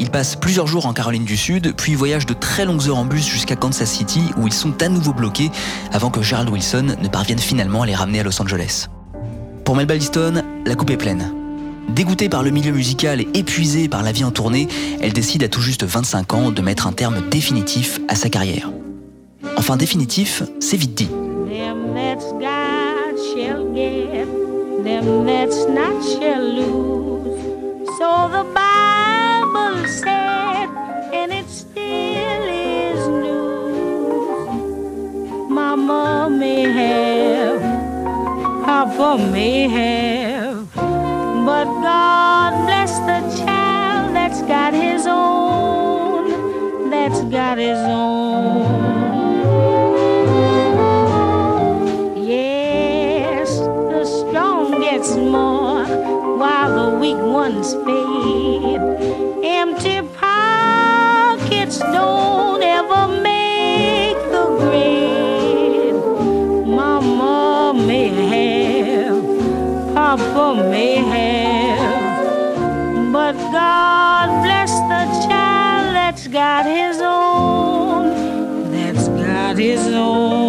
Ils 0.00 0.10
passent 0.10 0.34
plusieurs 0.34 0.66
jours 0.66 0.86
en 0.86 0.94
Caroline 0.94 1.26
du 1.26 1.36
Sud, 1.36 1.74
puis 1.76 1.94
voyagent 1.94 2.24
de 2.24 2.32
très 2.32 2.64
longues 2.64 2.88
heures 2.88 2.96
en 2.96 3.04
bus 3.04 3.28
jusqu'à 3.28 3.54
Kansas 3.54 3.90
City, 3.90 4.22
où 4.38 4.46
ils 4.46 4.52
sont 4.52 4.82
à 4.82 4.88
nouveau 4.88 5.12
bloqués 5.12 5.50
avant 5.92 6.10
que 6.10 6.22
Gerald 6.22 6.48
Wilson 6.48 6.96
ne 7.00 7.08
parvienne 7.08 7.38
finalement 7.38 7.82
à 7.82 7.86
les 7.86 7.94
ramener 7.94 8.20
à 8.20 8.22
Los 8.22 8.40
Angeles. 8.40 8.86
Pour 9.62 9.76
Melba 9.76 9.94
Liston, 9.94 10.42
la 10.64 10.74
coupe 10.74 10.90
est 10.90 10.96
pleine. 10.96 11.34
Dégoûtée 11.90 12.30
par 12.30 12.42
le 12.42 12.50
milieu 12.50 12.72
musical 12.72 13.20
et 13.20 13.28
épuisée 13.34 13.88
par 13.88 14.02
la 14.02 14.12
vie 14.12 14.24
en 14.24 14.30
tournée, 14.30 14.68
elle 15.02 15.12
décide 15.12 15.42
à 15.42 15.48
tout 15.48 15.60
juste 15.60 15.84
25 15.84 16.32
ans 16.32 16.50
de 16.50 16.62
mettre 16.62 16.86
un 16.86 16.92
terme 16.92 17.20
définitif 17.30 18.00
à 18.08 18.14
sa 18.14 18.30
carrière. 18.30 18.70
Enfin 19.58 19.76
définitif, 19.76 20.42
c'est 20.60 20.78
vite 20.78 20.94
dit. 20.94 21.10
Said, 29.90 30.68
and 31.12 31.32
it 31.32 31.48
still 31.50 32.44
is 32.48 33.08
news. 33.08 34.48
Mama 35.50 36.30
may 36.30 36.62
have, 36.62 37.60
Papa 38.64 39.18
may 39.32 39.68
have, 39.68 40.72
but 40.76 41.64
God 41.64 42.66
bless 42.66 43.00
the 43.00 43.20
child 43.44 44.14
that's 44.14 44.42
got 44.42 44.72
his 44.74 45.06
own, 45.08 46.88
that's 46.88 47.22
got 47.24 47.58
his 47.58 47.78
own. 47.78 48.62
Yes, 52.16 53.58
the 53.58 54.04
strong 54.04 54.80
gets 54.80 55.16
more 55.16 55.84
while 56.38 56.70
the 56.78 56.96
weak 56.98 57.18
ones 57.18 57.74
fade. 57.84 58.39
Empty 59.42 60.02
pockets 60.18 61.78
don't 61.78 62.62
ever 62.62 63.08
make 63.22 64.16
the 64.30 64.44
grade. 64.58 65.94
Mama 66.66 67.72
may 67.74 68.08
have, 68.08 69.24
Papa 69.94 70.62
may 70.70 70.96
have, 70.96 72.22
but 73.12 73.32
God 73.32 74.42
bless 74.44 74.72
the 74.72 75.26
child 75.26 75.94
that's 75.94 76.26
got 76.26 76.66
his 76.66 77.00
own, 77.00 78.70
that's 78.70 79.08
got 79.08 79.56
his 79.56 79.86
own. 79.86 80.39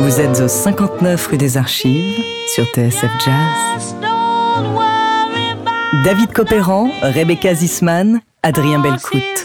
Vous 0.00 0.20
êtes 0.20 0.40
au 0.40 0.48
59 0.48 1.26
rue 1.26 1.36
des 1.36 1.56
Archives 1.58 2.20
sur 2.54 2.64
TSF 2.74 3.10
Jazz. 3.24 3.94
David 6.04 6.32
Copéran, 6.32 6.88
Rebecca 7.02 7.54
Zisman, 7.54 8.20
Adrien 8.42 8.78
Belcout. 8.78 9.43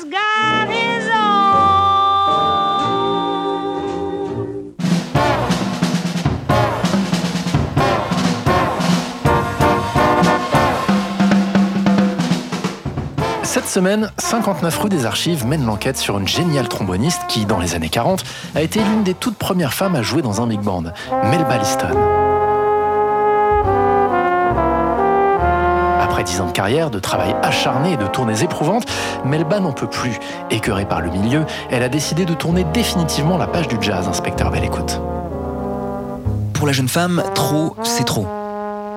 Semaine, 13.69 14.11
59 14.17 14.77
rue 14.79 14.89
des 14.89 15.05
Archives 15.05 15.45
mène 15.45 15.65
l'enquête 15.65 15.97
sur 15.97 16.17
une 16.17 16.27
géniale 16.27 16.67
tromboniste 16.67 17.21
qui, 17.27 17.45
dans 17.45 17.59
les 17.59 17.75
années 17.75 17.89
40, 17.89 18.23
a 18.55 18.61
été 18.61 18.79
l'une 18.79 19.03
des 19.03 19.13
toutes 19.13 19.37
premières 19.37 19.73
femmes 19.73 19.95
à 19.95 20.01
jouer 20.01 20.21
dans 20.21 20.41
un 20.41 20.47
big 20.47 20.59
band, 20.59 20.85
Melba 21.25 21.57
Liston. 21.57 21.89
Après 26.01 26.23
10 26.23 26.41
ans 26.41 26.47
de 26.47 26.51
carrière, 26.51 26.89
de 26.89 26.99
travail 26.99 27.35
acharné 27.43 27.93
et 27.93 27.97
de 27.97 28.07
tournées 28.07 28.41
éprouvantes, 28.41 28.85
Melba 29.23 29.59
n'en 29.59 29.71
peut 29.71 29.89
plus. 29.89 30.19
Écœurée 30.49 30.85
par 30.85 31.01
le 31.01 31.11
milieu, 31.11 31.45
elle 31.69 31.83
a 31.83 31.89
décidé 31.89 32.25
de 32.25 32.33
tourner 32.33 32.63
définitivement 32.73 33.37
la 33.37 33.47
page 33.47 33.67
du 33.67 33.77
jazz, 33.79 34.07
inspecteur 34.07 34.49
Belle 34.49 34.65
Écoute. 34.65 34.99
Pour 36.53 36.65
la 36.65 36.73
jeune 36.73 36.89
femme, 36.89 37.23
trop, 37.35 37.75
c'est 37.83 38.05
trop. 38.05 38.25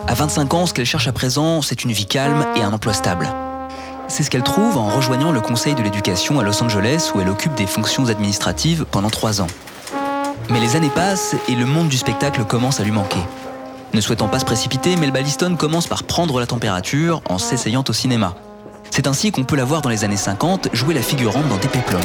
À 0.08 0.14
25 0.14 0.54
ans, 0.54 0.66
ce 0.66 0.72
qu'elle 0.72 0.86
cherche 0.86 1.08
à 1.08 1.12
présent, 1.12 1.60
c'est 1.60 1.84
une 1.84 1.92
vie 1.92 2.06
calme 2.06 2.46
et 2.56 2.62
un 2.62 2.72
emploi 2.72 2.94
stable. 2.94 3.28
C'est 4.12 4.24
ce 4.24 4.28
qu'elle 4.28 4.42
trouve 4.42 4.76
en 4.76 4.90
rejoignant 4.90 5.32
le 5.32 5.40
Conseil 5.40 5.74
de 5.74 5.82
l'éducation 5.82 6.38
à 6.38 6.42
Los 6.42 6.62
Angeles 6.62 7.12
où 7.14 7.22
elle 7.22 7.30
occupe 7.30 7.54
des 7.54 7.66
fonctions 7.66 8.08
administratives 8.08 8.84
pendant 8.84 9.08
trois 9.08 9.40
ans. 9.40 9.46
Mais 10.50 10.60
les 10.60 10.76
années 10.76 10.90
passent 10.90 11.34
et 11.48 11.54
le 11.54 11.64
monde 11.64 11.88
du 11.88 11.96
spectacle 11.96 12.44
commence 12.44 12.78
à 12.78 12.84
lui 12.84 12.90
manquer. 12.90 13.20
Ne 13.94 14.02
souhaitant 14.02 14.28
pas 14.28 14.38
se 14.38 14.44
précipiter, 14.44 14.96
Melba 14.96 15.22
Liston 15.22 15.56
commence 15.56 15.86
par 15.86 16.04
prendre 16.04 16.38
la 16.40 16.46
température 16.46 17.22
en 17.30 17.38
s'essayant 17.38 17.84
au 17.88 17.92
cinéma. 17.94 18.34
C'est 18.90 19.06
ainsi 19.06 19.32
qu'on 19.32 19.44
peut 19.44 19.56
la 19.56 19.64
voir 19.64 19.80
dans 19.80 19.88
les 19.88 20.04
années 20.04 20.18
50 20.18 20.68
jouer 20.74 20.92
la 20.92 21.00
figurante 21.00 21.48
dans 21.48 21.56
des 21.56 21.68
péplums. 21.68 22.02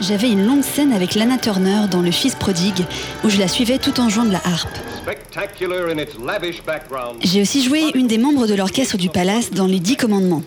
J'avais 0.00 0.30
une 0.30 0.46
longue 0.46 0.62
scène 0.62 0.92
avec 0.92 1.14
Lana 1.14 1.38
Turner 1.38 1.86
dans 1.90 2.02
Le 2.02 2.10
Fils 2.10 2.34
prodigue, 2.34 2.84
où 3.24 3.30
je 3.30 3.38
la 3.38 3.48
suivais 3.48 3.78
tout 3.78 3.98
en 3.98 4.10
jouant 4.10 4.24
de 4.24 4.32
la 4.32 4.40
harpe. 4.44 4.76
Spectacular 5.02 5.88
in 5.88 5.98
its 5.98 6.22
lavish 6.22 6.62
background. 6.62 7.16
J'ai 7.22 7.40
aussi 7.40 7.64
joué 7.64 7.92
une 7.94 8.06
des 8.06 8.18
membres 8.18 8.46
de 8.46 8.54
l'orchestre 8.54 8.98
du 8.98 9.08
palace 9.08 9.52
dans 9.52 9.66
Les 9.66 9.80
Dix 9.80 9.96
Commandements. 9.96 10.42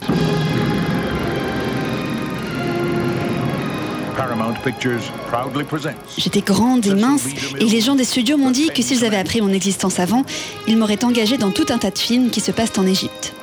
Paramount 4.16 4.54
Pictures 4.64 5.02
proudly 5.32 5.64
presents. 5.64 5.96
J'étais 6.18 6.42
grande 6.42 6.86
et 6.86 6.94
mince, 6.94 7.26
et 7.60 7.66
les 7.66 7.82
gens 7.82 7.96
des 7.96 8.04
studios 8.04 8.38
m'ont 8.38 8.52
dit 8.52 8.70
que 8.70 8.84
s'ils 8.84 9.04
avaient 9.04 9.18
appris 9.18 9.42
mon 9.42 9.52
existence 9.52 10.00
avant, 10.00 10.26
ils 10.68 10.78
m'auraient 10.78 11.04
engagée 11.04 11.38
dans 11.38 11.52
tout 11.52 11.66
un 11.70 11.80
tas 11.80 11.90
de 11.90 11.98
films 11.98 12.30
qui 12.30 12.42
se 12.42 12.52
passent 12.52 12.78
en 12.78 12.86
Égypte. 12.86 13.34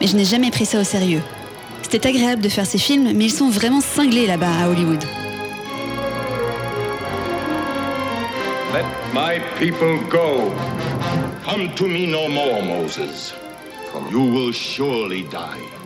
Mais 0.00 0.06
je 0.06 0.16
n'ai 0.16 0.24
jamais 0.24 0.50
pris 0.50 0.66
ça 0.66 0.80
au 0.80 0.84
sérieux. 0.84 1.22
C'était 1.82 2.06
agréable 2.06 2.40
de 2.40 2.48
faire 2.48 2.66
ces 2.66 2.78
films, 2.78 3.12
mais 3.16 3.24
ils 3.24 3.32
sont 3.32 3.48
vraiment 3.48 3.80
cinglés 3.80 4.28
là-bas 4.28 4.52
à 4.62 4.68
Hollywood. 4.68 5.02
Let 8.72 8.84
my 9.12 9.40
people 9.58 9.98
go. 10.08 10.52
Come 11.44 11.74
to 11.74 11.88
me 11.88 12.06
no 12.06 12.28
more, 12.28 12.62
Moses. 12.62 13.34
For 13.92 14.00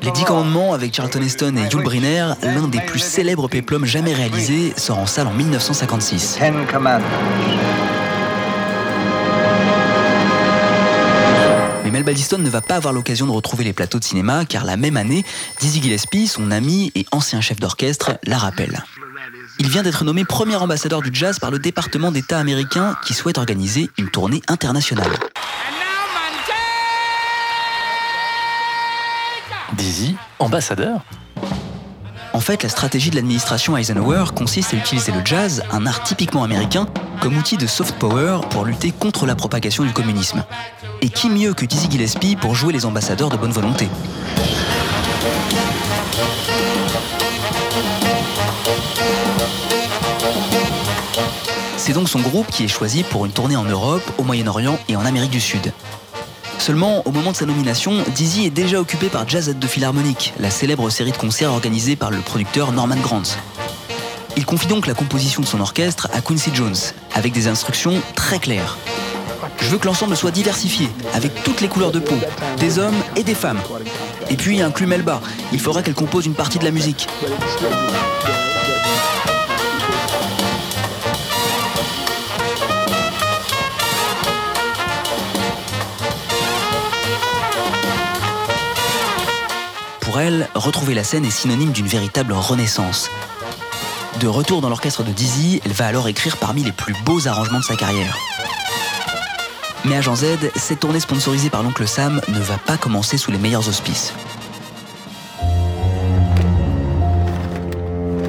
Les 0.02 0.10
Dix 0.10 0.24
Commandements 0.24 0.74
avec 0.74 0.92
Charlton 0.92 1.22
Heston 1.22 1.56
et 1.56 1.72
Yul 1.72 1.82
Brynner, 1.82 2.34
l'un 2.42 2.68
des 2.68 2.80
plus 2.80 2.98
célèbres 2.98 3.48
péplums 3.48 3.86
jamais 3.86 4.12
réalisés, 4.12 4.74
sort 4.76 4.98
en 4.98 5.06
salle 5.06 5.28
en 5.28 5.32
1956. 5.32 6.38
Mais 11.82 11.90
Mel 11.90 12.02
Baldiston 12.02 12.36
ne 12.36 12.50
va 12.50 12.60
pas 12.60 12.76
avoir 12.76 12.92
l'occasion 12.92 13.24
de 13.24 13.32
retrouver 13.32 13.64
les 13.64 13.72
plateaux 13.72 13.98
de 13.98 14.04
cinéma 14.04 14.44
car 14.44 14.66
la 14.66 14.76
même 14.76 14.98
année, 14.98 15.24
Dizzy 15.58 15.80
Gillespie, 15.80 16.26
son 16.26 16.50
ami 16.50 16.92
et 16.94 17.06
ancien 17.12 17.40
chef 17.40 17.58
d'orchestre, 17.58 18.18
la 18.24 18.36
rappelle. 18.36 18.84
Il 19.60 19.68
vient 19.68 19.82
d'être 19.82 20.04
nommé 20.04 20.24
premier 20.24 20.56
ambassadeur 20.56 21.00
du 21.00 21.10
jazz 21.12 21.38
par 21.38 21.50
le 21.52 21.60
département 21.60 22.10
d'État 22.10 22.38
américain 22.38 22.96
qui 23.04 23.14
souhaite 23.14 23.38
organiser 23.38 23.88
une 23.98 24.10
tournée 24.10 24.42
internationale. 24.48 25.12
Dizzy, 29.74 30.16
ambassadeur 30.40 31.04
En 32.32 32.40
fait, 32.40 32.64
la 32.64 32.68
stratégie 32.68 33.10
de 33.10 33.16
l'administration 33.16 33.76
Eisenhower 33.76 34.24
consiste 34.34 34.74
à 34.74 34.76
utiliser 34.76 35.12
le 35.12 35.20
jazz, 35.24 35.62
un 35.70 35.86
art 35.86 36.02
typiquement 36.02 36.42
américain, 36.42 36.86
comme 37.20 37.36
outil 37.36 37.56
de 37.56 37.68
soft 37.68 37.96
power 37.98 38.40
pour 38.50 38.64
lutter 38.64 38.90
contre 38.90 39.24
la 39.24 39.36
propagation 39.36 39.84
du 39.84 39.92
communisme. 39.92 40.44
Et 41.00 41.08
qui 41.08 41.30
mieux 41.30 41.54
que 41.54 41.64
Dizzy 41.64 41.88
Gillespie 41.90 42.34
pour 42.34 42.56
jouer 42.56 42.72
les 42.72 42.86
ambassadeurs 42.86 43.28
de 43.28 43.36
bonne 43.36 43.52
volonté? 43.52 43.88
C'est 51.86 51.92
donc 51.92 52.08
son 52.08 52.20
groupe 52.20 52.46
qui 52.50 52.64
est 52.64 52.68
choisi 52.68 53.02
pour 53.02 53.26
une 53.26 53.32
tournée 53.32 53.56
en 53.56 53.64
Europe, 53.64 54.00
au 54.16 54.22
Moyen-Orient 54.22 54.78
et 54.88 54.96
en 54.96 55.04
Amérique 55.04 55.32
du 55.32 55.40
Sud. 55.40 55.70
Seulement, 56.56 57.06
au 57.06 57.10
moment 57.10 57.32
de 57.32 57.36
sa 57.36 57.44
nomination, 57.44 57.92
Dizzy 58.14 58.46
est 58.46 58.50
déjà 58.50 58.80
occupé 58.80 59.08
par 59.08 59.28
Jazz 59.28 59.50
at 59.50 59.52
the 59.52 59.66
Philharmonic, 59.66 60.32
la 60.40 60.48
célèbre 60.48 60.88
série 60.88 61.12
de 61.12 61.18
concerts 61.18 61.52
organisée 61.52 61.94
par 61.94 62.10
le 62.10 62.20
producteur 62.20 62.72
Norman 62.72 62.96
Granz. 62.96 63.36
Il 64.38 64.46
confie 64.46 64.66
donc 64.66 64.86
la 64.86 64.94
composition 64.94 65.42
de 65.42 65.46
son 65.46 65.60
orchestre 65.60 66.08
à 66.14 66.22
Quincy 66.22 66.52
Jones, 66.54 66.74
avec 67.12 67.34
des 67.34 67.48
instructions 67.48 68.00
très 68.14 68.38
claires. 68.38 68.78
Je 69.60 69.68
veux 69.68 69.76
que 69.76 69.84
l'ensemble 69.84 70.16
soit 70.16 70.30
diversifié, 70.30 70.88
avec 71.12 71.44
toutes 71.44 71.60
les 71.60 71.68
couleurs 71.68 71.92
de 71.92 71.98
peau, 71.98 72.16
des 72.60 72.78
hommes 72.78 72.96
et 73.14 73.24
des 73.24 73.34
femmes. 73.34 73.60
Et 74.30 74.36
puis 74.36 74.62
inclut 74.62 74.86
Melba, 74.86 75.20
il 75.52 75.60
faudra 75.60 75.82
qu'elle 75.82 75.92
compose 75.92 76.24
une 76.24 76.32
partie 76.32 76.58
de 76.58 76.64
la 76.64 76.70
musique. 76.70 77.08
Pour 90.14 90.20
elle, 90.20 90.48
retrouver 90.54 90.94
la 90.94 91.02
scène 91.02 91.24
est 91.24 91.30
synonyme 91.30 91.72
d'une 91.72 91.88
véritable 91.88 92.34
renaissance. 92.34 93.10
De 94.20 94.28
retour 94.28 94.60
dans 94.60 94.68
l'orchestre 94.68 95.02
de 95.02 95.10
Dizzy, 95.10 95.60
elle 95.64 95.72
va 95.72 95.86
alors 95.86 96.06
écrire 96.06 96.36
parmi 96.36 96.62
les 96.62 96.70
plus 96.70 96.94
beaux 97.04 97.26
arrangements 97.26 97.58
de 97.58 97.64
sa 97.64 97.74
carrière. 97.74 98.16
Mais 99.84 99.96
à 99.96 100.00
Jean 100.00 100.14
Z, 100.14 100.26
cette 100.54 100.78
tournée 100.78 101.00
sponsorisée 101.00 101.50
par 101.50 101.64
l'oncle 101.64 101.88
Sam 101.88 102.20
ne 102.28 102.38
va 102.38 102.58
pas 102.58 102.76
commencer 102.76 103.18
sous 103.18 103.32
les 103.32 103.38
meilleurs 103.38 103.68
auspices. 103.68 104.14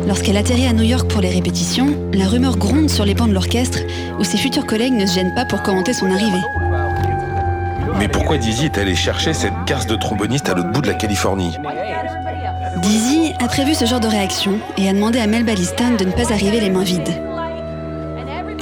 Lorsqu'elle 0.08 0.38
atterrit 0.38 0.66
à 0.66 0.74
New 0.74 0.86
York 0.86 1.08
pour 1.08 1.22
les 1.22 1.30
répétitions, 1.30 1.96
la 2.16 2.28
rumeur 2.28 2.58
gronde 2.58 2.90
sur 2.90 3.06
les 3.06 3.14
bancs 3.14 3.30
de 3.30 3.34
l'orchestre 3.36 3.78
où 4.18 4.24
ses 4.24 4.38
futurs 4.38 4.66
collègues 4.66 4.94
ne 4.94 5.06
se 5.06 5.14
gênent 5.14 5.36
pas 5.36 5.46
pour 5.46 5.62
commenter 5.62 5.94
son 5.94 6.10
arrivée. 6.10 6.42
Mais 8.06 8.12
pourquoi 8.12 8.38
Dizzy 8.38 8.66
est 8.66 8.78
allé 8.78 8.94
chercher 8.94 9.34
cette 9.34 9.66
garce 9.66 9.88
de 9.88 9.96
tromboniste 9.96 10.48
à 10.48 10.54
l'autre 10.54 10.72
bout 10.72 10.82
de 10.82 10.86
la 10.86 10.94
Californie? 10.94 11.58
Dizzy 12.84 13.34
a 13.40 13.48
prévu 13.48 13.74
ce 13.74 13.86
genre 13.86 14.00
de 14.00 14.08
réaction 14.08 14.60
et 14.78 14.88
a 14.88 14.94
demandé 14.94 15.18
à 15.18 15.26
Mel 15.26 15.44
Balliston 15.44 15.96
de 15.98 16.06
ne 16.06 16.12
pas 16.12 16.32
arriver 16.32 16.60
les 16.60 16.70
mains 16.70 16.84
vides. 16.84 17.20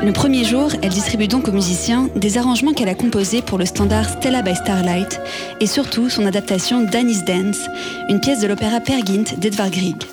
Le 0.01 0.13
premier 0.13 0.45
jour, 0.45 0.71
elle 0.82 0.91
distribue 0.91 1.27
donc 1.27 1.49
aux 1.49 1.51
musiciens 1.51 2.08
des 2.15 2.38
arrangements 2.38 2.71
qu'elle 2.71 2.88
a 2.88 2.95
composés 2.95 3.41
pour 3.41 3.58
le 3.58 3.65
standard 3.65 4.08
Stella 4.08 4.43
by 4.43 4.56
Starlight 4.56 5.19
et 5.60 5.67
surtout 5.67 6.10
son 6.10 6.25
adaptation 6.25 6.79
d'Annie's 6.79 7.25
Dance, 7.25 7.67
une 8.08 8.21
pièce 8.21 8.39
de 8.39 8.47
l'opéra 8.47 8.79
Peer 8.79 9.06
Gynt 9.06 9.38
d'Edvard 9.39 9.71
Grieg. 9.71 10.03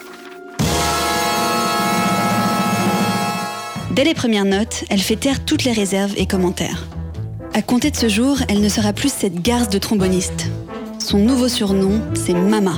Dès 3.93 4.03
les 4.03 4.15
premières 4.15 4.45
notes, 4.45 4.83
elle 4.91 4.99
fait 4.99 5.15
taire 5.15 5.45
toutes 5.45 5.63
les 5.63 5.73
réserves 5.73 6.15
et 6.17 6.27
commentaires. 6.27 6.89
À 7.53 7.63
compter 7.63 7.91
de 7.91 7.97
ce 7.97 8.09
jour, 8.09 8.39
elle 8.49 8.61
ne 8.61 8.69
sera 8.69 8.93
plus 8.93 9.13
cette 9.13 9.43
garce 9.43 9.69
de 9.69 9.79
tromboniste. 9.79 10.47
Son 11.01 11.19
nouveau 11.19 11.49
surnom, 11.49 12.01
c'est 12.15 12.33
Mama. 12.33 12.75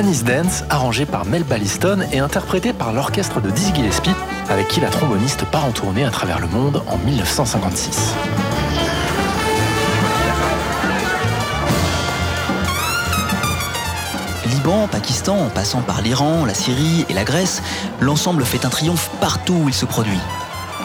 Annie's 0.00 0.24
Dance, 0.24 0.64
arrangé 0.70 1.04
par 1.04 1.26
Mel 1.26 1.44
Balliston 1.44 1.98
et 2.10 2.20
interprété 2.20 2.72
par 2.72 2.94
l'orchestre 2.94 3.42
de 3.42 3.50
Dizzy 3.50 3.74
Gillespie, 3.74 4.14
avec 4.48 4.66
qui 4.68 4.80
la 4.80 4.88
tromboniste 4.88 5.44
part 5.44 5.66
en 5.66 5.72
tournée 5.72 6.06
à 6.06 6.10
travers 6.10 6.40
le 6.40 6.46
monde 6.46 6.82
en 6.86 6.96
1956. 6.96 8.14
Liban, 14.46 14.88
Pakistan, 14.88 15.36
en 15.36 15.50
passant 15.50 15.82
par 15.82 16.00
l'Iran, 16.00 16.46
la 16.46 16.54
Syrie 16.54 17.04
et 17.10 17.12
la 17.12 17.24
Grèce, 17.24 17.62
l'ensemble 18.00 18.46
fait 18.46 18.64
un 18.64 18.70
triomphe 18.70 19.10
partout 19.20 19.60
où 19.64 19.68
il 19.68 19.74
se 19.74 19.84
produit. 19.84 20.20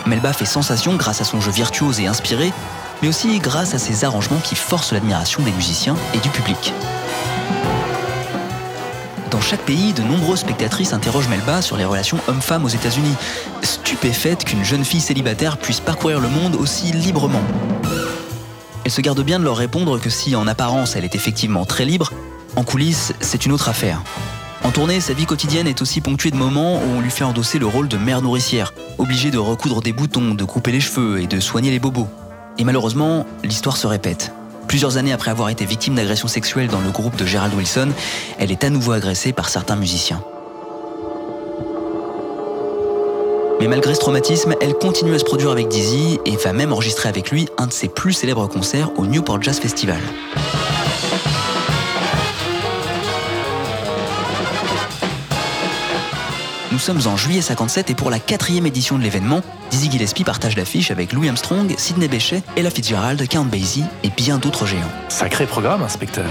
Melba 0.06 0.34
fait 0.34 0.44
sensation 0.44 0.96
grâce 0.96 1.22
à 1.22 1.24
son 1.24 1.40
jeu 1.40 1.52
virtuose 1.52 2.02
et 2.02 2.08
inspiré, 2.08 2.52
mais 3.02 3.08
aussi 3.08 3.40
grâce 3.40 3.74
à 3.76 3.80
ses 3.80 4.04
arrangements 4.04 4.42
qui 4.44 4.56
forcent 4.56 4.92
l'admiration 4.92 5.42
des 5.42 5.54
musiciens 5.54 5.96
et 6.14 6.18
du 6.18 6.28
public. 6.28 6.74
Chaque 9.48 9.62
pays, 9.62 9.94
de 9.94 10.02
nombreuses 10.02 10.40
spectatrices 10.40 10.92
interrogent 10.92 11.28
Melba 11.28 11.62
sur 11.62 11.78
les 11.78 11.86
relations 11.86 12.18
hommes-femmes 12.28 12.66
aux 12.66 12.70
États-Unis, 12.70 13.14
stupéfaites 13.62 14.44
qu'une 14.44 14.64
jeune 14.64 14.84
fille 14.84 15.00
célibataire 15.00 15.58
puisse 15.58 15.80
parcourir 15.80 16.20
le 16.20 16.30
monde 16.30 16.56
aussi 16.56 16.92
librement. 16.92 17.44
Elle 18.84 18.92
se 18.92 19.02
garde 19.02 19.22
bien 19.22 19.38
de 19.38 19.44
leur 19.44 19.56
répondre 19.56 20.00
que 20.00 20.10
si 20.10 20.36
en 20.36 20.48
apparence 20.48 20.96
elle 20.96 21.04
est 21.04 21.14
effectivement 21.14 21.64
très 21.64 21.86
libre, 21.86 22.12
en 22.56 22.64
coulisses, 22.64 23.14
c'est 23.20 23.46
une 23.46 23.52
autre 23.52 23.70
affaire. 23.70 24.02
En 24.64 24.72
tournée, 24.72 25.00
sa 25.00 25.14
vie 25.14 25.28
quotidienne 25.28 25.68
est 25.68 25.84
aussi 25.84 26.02
ponctuée 26.02 26.32
de 26.32 26.38
moments 26.38 26.78
où 26.78 26.98
on 26.98 27.02
lui 27.02 27.12
fait 27.12 27.24
endosser 27.24 27.60
le 27.60 27.68
rôle 27.68 27.88
de 27.88 27.98
mère 27.98 28.24
nourricière, 28.24 28.74
obligée 28.98 29.30
de 29.30 29.38
recoudre 29.38 29.80
des 29.80 29.94
boutons, 29.94 30.34
de 30.34 30.44
couper 30.44 30.72
les 30.72 30.82
cheveux 30.82 31.22
et 31.22 31.28
de 31.28 31.40
soigner 31.40 31.70
les 31.70 31.80
bobos. 31.80 32.08
Et 32.58 32.64
malheureusement, 32.64 33.28
l'histoire 33.44 33.78
se 33.78 33.86
répète. 33.86 34.32
Plusieurs 34.76 34.98
années 34.98 35.14
après 35.14 35.32
avoir 35.32 35.48
été 35.48 35.64
victime 35.64 35.96
d'agressions 35.96 36.28
sexuelles 36.28 36.68
dans 36.68 36.82
le 36.82 36.90
groupe 36.90 37.16
de 37.16 37.26
Gerald 37.26 37.54
Wilson, 37.54 37.92
elle 38.38 38.52
est 38.52 38.62
à 38.66 38.70
nouveau 38.70 38.92
agressée 38.92 39.32
par 39.32 39.48
certains 39.48 39.78
musiciens. 39.78 40.22
Mais 43.62 43.70
malgré 43.70 43.94
ce 43.94 44.02
traumatisme, 44.02 44.54
elle 44.60 44.74
continue 44.74 45.16
à 45.16 45.20
se 45.20 45.24
produire 45.24 45.52
avec 45.52 45.70
Dizzy 45.70 46.20
et 46.26 46.36
va 46.36 46.52
même 46.52 46.74
enregistrer 46.74 47.08
avec 47.08 47.32
lui 47.32 47.48
un 47.58 47.68
de 47.68 47.72
ses 47.72 47.88
plus 47.88 48.12
célèbres 48.12 48.48
concerts 48.48 48.92
au 48.98 49.06
Newport 49.06 49.42
Jazz 49.42 49.62
Festival. 49.62 50.02
Nous 56.76 56.80
sommes 56.80 57.08
en 57.08 57.16
juillet 57.16 57.42
57 57.42 57.90
et 57.92 57.96
pour 57.96 58.10
la 58.10 58.20
quatrième 58.20 58.66
édition 58.66 58.98
de 58.98 59.04
l'événement, 59.04 59.42
Dizzy 59.72 59.90
Gillespie 59.90 60.26
partage 60.26 60.58
l'affiche 60.58 60.92
avec 60.92 61.14
Louis 61.14 61.30
Armstrong, 61.30 61.74
Sidney 61.78 62.10
Bechet, 62.10 62.44
Ella 62.58 62.70
Fitzgerald, 62.70 63.26
Count 63.30 63.46
Basie 63.46 63.86
et 64.04 64.10
bien 64.10 64.40
d'autres 64.40 64.66
géants. 64.66 64.92
Sacré 65.08 65.46
programme, 65.46 65.84
inspecteur. 65.84 66.26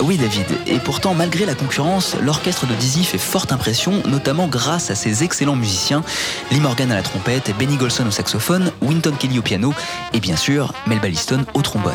Oui 0.00 0.16
David, 0.16 0.46
et 0.66 0.80
pourtant 0.80 1.14
malgré 1.14 1.46
la 1.46 1.54
concurrence, 1.54 2.16
l'orchestre 2.20 2.66
de 2.66 2.74
Dizzy 2.74 3.04
fait 3.04 3.18
forte 3.18 3.52
impression, 3.52 4.02
notamment 4.08 4.48
grâce 4.48 4.90
à 4.90 4.96
ses 4.96 5.22
excellents 5.22 5.54
musiciens, 5.54 6.02
Lee 6.50 6.58
Morgan 6.58 6.90
à 6.90 6.96
la 6.96 7.02
trompette, 7.02 7.54
Benny 7.56 7.76
Golson 7.76 8.04
au 8.08 8.10
saxophone, 8.10 8.72
Winton 8.82 9.14
Kelly 9.16 9.38
au 9.38 9.42
piano 9.42 9.72
et 10.12 10.18
bien 10.18 10.34
sûr 10.34 10.74
Melba 10.88 11.06
Liston 11.06 11.46
au 11.54 11.62
trombone. 11.62 11.94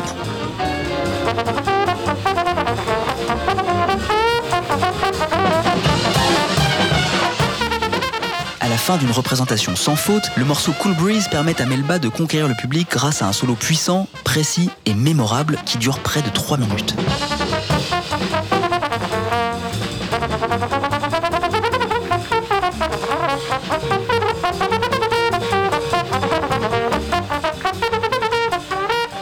Fin 8.82 8.96
d'une 8.96 9.12
représentation 9.12 9.76
sans 9.76 9.94
faute, 9.94 10.24
le 10.36 10.44
morceau 10.44 10.72
Cool 10.72 10.96
Breeze 10.96 11.28
permet 11.28 11.62
à 11.62 11.66
Melba 11.66 12.00
de 12.00 12.08
conquérir 12.08 12.48
le 12.48 12.54
public 12.54 12.88
grâce 12.90 13.22
à 13.22 13.28
un 13.28 13.32
solo 13.32 13.54
puissant, 13.54 14.08
précis 14.24 14.70
et 14.86 14.94
mémorable 14.94 15.56
qui 15.64 15.78
dure 15.78 16.00
près 16.00 16.20
de 16.20 16.28
3 16.30 16.56
minutes. 16.56 16.96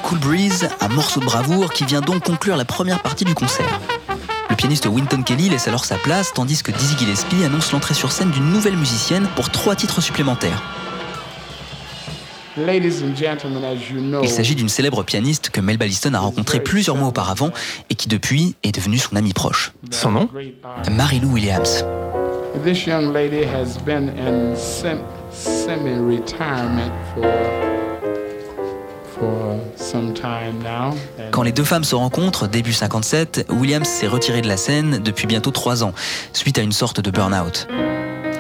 Cool 0.04 0.18
Breeze, 0.20 0.70
un 0.80 0.88
morceau 0.88 1.20
de 1.20 1.26
bravoure 1.26 1.70
qui 1.70 1.84
vient 1.84 2.00
donc 2.00 2.24
conclure 2.24 2.56
la 2.56 2.64
première 2.64 3.02
partie 3.02 3.26
du 3.26 3.34
concert. 3.34 3.78
Le 4.61 4.62
pianiste 4.62 4.84
Winton 4.84 5.22
Kelly 5.22 5.48
laisse 5.48 5.68
alors 5.68 5.86
sa 5.86 5.96
place 5.96 6.34
tandis 6.34 6.62
que 6.62 6.70
Dizzy 6.70 6.94
Gillespie 6.98 7.44
annonce 7.44 7.72
l'entrée 7.72 7.94
sur 7.94 8.12
scène 8.12 8.30
d'une 8.30 8.50
nouvelle 8.50 8.76
musicienne 8.76 9.26
pour 9.34 9.48
trois 9.48 9.74
titres 9.74 10.02
supplémentaires. 10.02 10.62
Il 12.58 14.28
s'agit 14.28 14.54
d'une 14.54 14.68
célèbre 14.68 15.02
pianiste 15.02 15.48
que 15.48 15.62
Melba 15.62 15.86
Liston 15.86 16.12
a 16.12 16.18
rencontrée 16.18 16.61
plusieurs 16.61 16.96
mois 16.96 17.08
auparavant 17.08 17.52
et 17.88 17.94
qui 17.94 18.06
depuis 18.06 18.54
est 18.62 18.74
devenue 18.74 18.98
son 18.98 19.16
amie 19.16 19.32
proche. 19.32 19.72
Son 19.90 20.11
nom? 20.11 20.28
Mary 20.90 21.20
Lou 21.20 21.32
Williams. 21.32 21.82
This 22.62 22.84
young 22.84 23.14
lady 23.14 23.46
has 23.46 23.78
been 23.78 24.11
in 24.11 24.54
sem- 24.56 25.00
semi-retirement 25.32 26.92
for 27.14 27.80
Quand 31.30 31.42
les 31.42 31.52
deux 31.52 31.64
femmes 31.64 31.84
se 31.84 31.94
rencontrent, 31.94 32.48
début 32.48 32.72
57, 32.72 33.46
Williams 33.50 33.88
s'est 33.88 34.06
retirée 34.06 34.40
de 34.40 34.48
la 34.48 34.56
scène 34.56 34.98
depuis 35.02 35.26
bientôt 35.26 35.50
trois 35.50 35.84
ans, 35.84 35.92
suite 36.32 36.58
à 36.58 36.62
une 36.62 36.72
sorte 36.72 37.00
de 37.00 37.10
burn-out. 37.10 37.68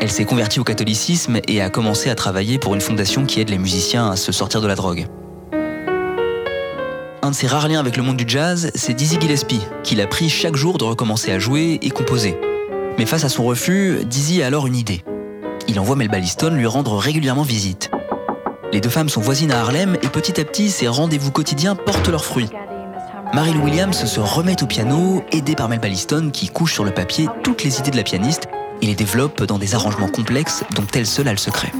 Elle 0.00 0.10
s'est 0.10 0.24
convertie 0.24 0.60
au 0.60 0.64
catholicisme 0.64 1.40
et 1.46 1.60
a 1.60 1.68
commencé 1.68 2.08
à 2.08 2.14
travailler 2.14 2.58
pour 2.58 2.74
une 2.74 2.80
fondation 2.80 3.26
qui 3.26 3.40
aide 3.40 3.50
les 3.50 3.58
musiciens 3.58 4.10
à 4.10 4.16
se 4.16 4.32
sortir 4.32 4.60
de 4.62 4.66
la 4.66 4.74
drogue. 4.74 5.06
Un 7.22 7.30
de 7.30 7.34
ses 7.34 7.46
rares 7.46 7.68
liens 7.68 7.80
avec 7.80 7.98
le 7.98 8.02
monde 8.02 8.16
du 8.16 8.24
jazz, 8.26 8.70
c'est 8.74 8.94
Dizzy 8.94 9.20
Gillespie, 9.20 9.60
qui 9.84 9.94
l'a 9.94 10.06
pris 10.06 10.30
chaque 10.30 10.56
jour 10.56 10.78
de 10.78 10.84
recommencer 10.84 11.30
à 11.30 11.38
jouer 11.38 11.78
et 11.82 11.90
composer. 11.90 12.38
Mais 12.98 13.04
face 13.04 13.24
à 13.24 13.28
son 13.28 13.44
refus, 13.44 13.98
Dizzy 14.06 14.42
a 14.42 14.46
alors 14.46 14.66
une 14.66 14.76
idée. 14.76 15.04
Il 15.68 15.78
envoie 15.78 15.96
Melba 15.96 16.18
Liston 16.18 16.50
lui 16.50 16.66
rendre 16.66 16.96
régulièrement 16.96 17.42
visite. 17.42 17.90
Les 18.72 18.80
deux 18.80 18.88
femmes 18.88 19.08
sont 19.08 19.20
voisines 19.20 19.50
à 19.50 19.60
Harlem 19.60 19.96
et 20.00 20.08
petit 20.08 20.40
à 20.40 20.44
petit, 20.44 20.70
ces 20.70 20.86
rendez-vous 20.86 21.32
quotidiens 21.32 21.74
portent 21.74 22.08
leurs 22.08 22.24
fruits. 22.24 22.48
Mary 23.34 23.52
Lou 23.52 23.64
Williams 23.64 24.04
se 24.04 24.20
remet 24.20 24.62
au 24.62 24.66
piano, 24.66 25.24
aidée 25.32 25.56
par 25.56 25.68
Melba 25.68 25.88
Liston 25.88 26.30
qui 26.32 26.48
couche 26.48 26.74
sur 26.74 26.84
le 26.84 26.92
papier 26.92 27.28
toutes 27.42 27.64
les 27.64 27.80
idées 27.80 27.90
de 27.90 27.96
la 27.96 28.04
pianiste 28.04 28.48
et 28.80 28.86
les 28.86 28.94
développe 28.94 29.42
dans 29.42 29.58
des 29.58 29.74
arrangements 29.74 30.08
complexes 30.08 30.62
dont 30.76 30.86
elle 30.94 31.06
seule 31.06 31.28
a 31.28 31.32
le 31.32 31.38
secret. 31.38 31.72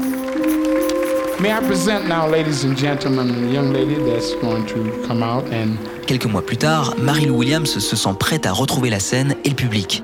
Quelques 6.07 6.27
mois 6.27 6.45
plus 6.45 6.57
tard, 6.57 6.95
Mary 6.99 7.27
Lou 7.27 7.37
Williams 7.37 7.79
se 7.79 7.97
sent 7.97 8.15
prête 8.19 8.47
à 8.47 8.53
retrouver 8.53 8.91
la 8.91 9.01
scène 9.01 9.37
et 9.45 9.49
le 9.49 9.55
public. 9.55 10.03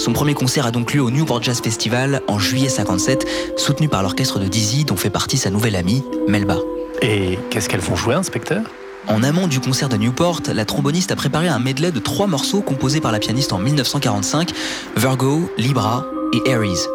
Son 0.00 0.14
premier 0.14 0.32
concert 0.32 0.64
a 0.64 0.70
donc 0.70 0.94
lieu 0.94 1.02
au 1.02 1.10
Newport 1.10 1.42
Jazz 1.42 1.60
Festival 1.60 2.22
en 2.26 2.38
juillet 2.38 2.70
57, 2.70 3.26
soutenu 3.58 3.86
par 3.86 4.02
l'orchestre 4.02 4.38
de 4.38 4.46
Dizzy 4.46 4.86
dont 4.86 4.96
fait 4.96 5.10
partie 5.10 5.36
sa 5.36 5.50
nouvelle 5.50 5.76
amie, 5.76 6.02
Melba. 6.26 6.56
Et 7.02 7.38
qu'est-ce 7.50 7.68
qu'elles 7.68 7.82
vont 7.82 7.96
jouer, 7.96 8.14
inspecteur? 8.14 8.62
En 9.08 9.22
amont 9.22 9.46
du 9.46 9.60
concert 9.60 9.90
de 9.90 9.98
Newport, 9.98 10.40
la 10.54 10.64
tromboniste 10.64 11.12
a 11.12 11.16
préparé 11.16 11.48
un 11.48 11.58
medley 11.58 11.92
de 11.92 11.98
trois 11.98 12.26
morceaux 12.26 12.62
composés 12.62 13.02
par 13.02 13.12
la 13.12 13.18
pianiste 13.18 13.52
en 13.52 13.58
1945, 13.58 14.52
Virgo, 14.96 15.50
Libra 15.58 16.06
et 16.32 16.50
Aries. 16.50 16.86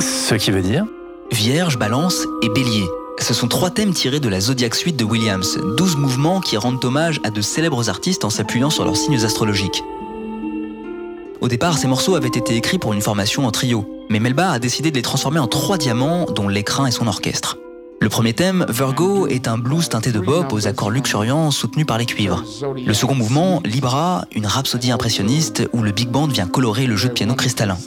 Ce 0.00 0.34
qui 0.34 0.50
veut 0.50 0.62
dire? 0.62 0.86
Vierge, 1.32 1.78
Balance 1.78 2.24
et 2.40 2.48
Bélier. 2.48 2.86
Ce 3.18 3.34
sont 3.34 3.48
trois 3.48 3.68
thèmes 3.68 3.92
tirés 3.92 4.20
de 4.20 4.28
la 4.30 4.40
Zodiac 4.40 4.74
Suite 4.74 4.96
de 4.96 5.04
Williams, 5.04 5.58
douze 5.76 5.96
mouvements 5.96 6.40
qui 6.40 6.56
rendent 6.56 6.82
hommage 6.82 7.20
à 7.24 7.30
de 7.30 7.42
célèbres 7.42 7.90
artistes 7.90 8.24
en 8.24 8.30
s'appuyant 8.30 8.70
sur 8.70 8.86
leurs 8.86 8.96
signes 8.96 9.22
astrologiques. 9.22 9.84
Au 11.40 11.48
départ, 11.48 11.78
ces 11.78 11.88
morceaux 11.88 12.14
avaient 12.14 12.28
été 12.28 12.56
écrits 12.56 12.78
pour 12.78 12.92
une 12.92 13.02
formation 13.02 13.46
en 13.46 13.50
trio, 13.50 13.86
mais 14.08 14.20
Melba 14.20 14.50
a 14.50 14.58
décidé 14.58 14.90
de 14.90 14.96
les 14.96 15.02
transformer 15.02 15.38
en 15.38 15.46
trois 15.46 15.78
diamants, 15.78 16.26
dont 16.26 16.48
l'écrin 16.48 16.86
et 16.86 16.90
son 16.90 17.06
orchestre. 17.06 17.58
Le 18.00 18.08
premier 18.10 18.34
thème, 18.34 18.66
Virgo, 18.68 19.26
est 19.28 19.48
un 19.48 19.56
blues 19.56 19.88
teinté 19.88 20.12
de 20.12 20.20
bop 20.20 20.52
aux 20.52 20.66
accords 20.66 20.90
luxuriants 20.90 21.50
soutenus 21.50 21.86
par 21.86 21.96
les 21.96 22.04
cuivres. 22.04 22.44
Le 22.84 22.92
second 22.92 23.14
mouvement, 23.14 23.62
Libra, 23.64 24.26
une 24.34 24.46
rhapsodie 24.46 24.90
impressionniste 24.90 25.66
où 25.72 25.82
le 25.82 25.90
big 25.90 26.10
band 26.10 26.26
vient 26.26 26.46
colorer 26.46 26.86
le 26.86 26.96
jeu 26.96 27.08
de 27.08 27.14
piano 27.14 27.34
cristallin. 27.34 27.78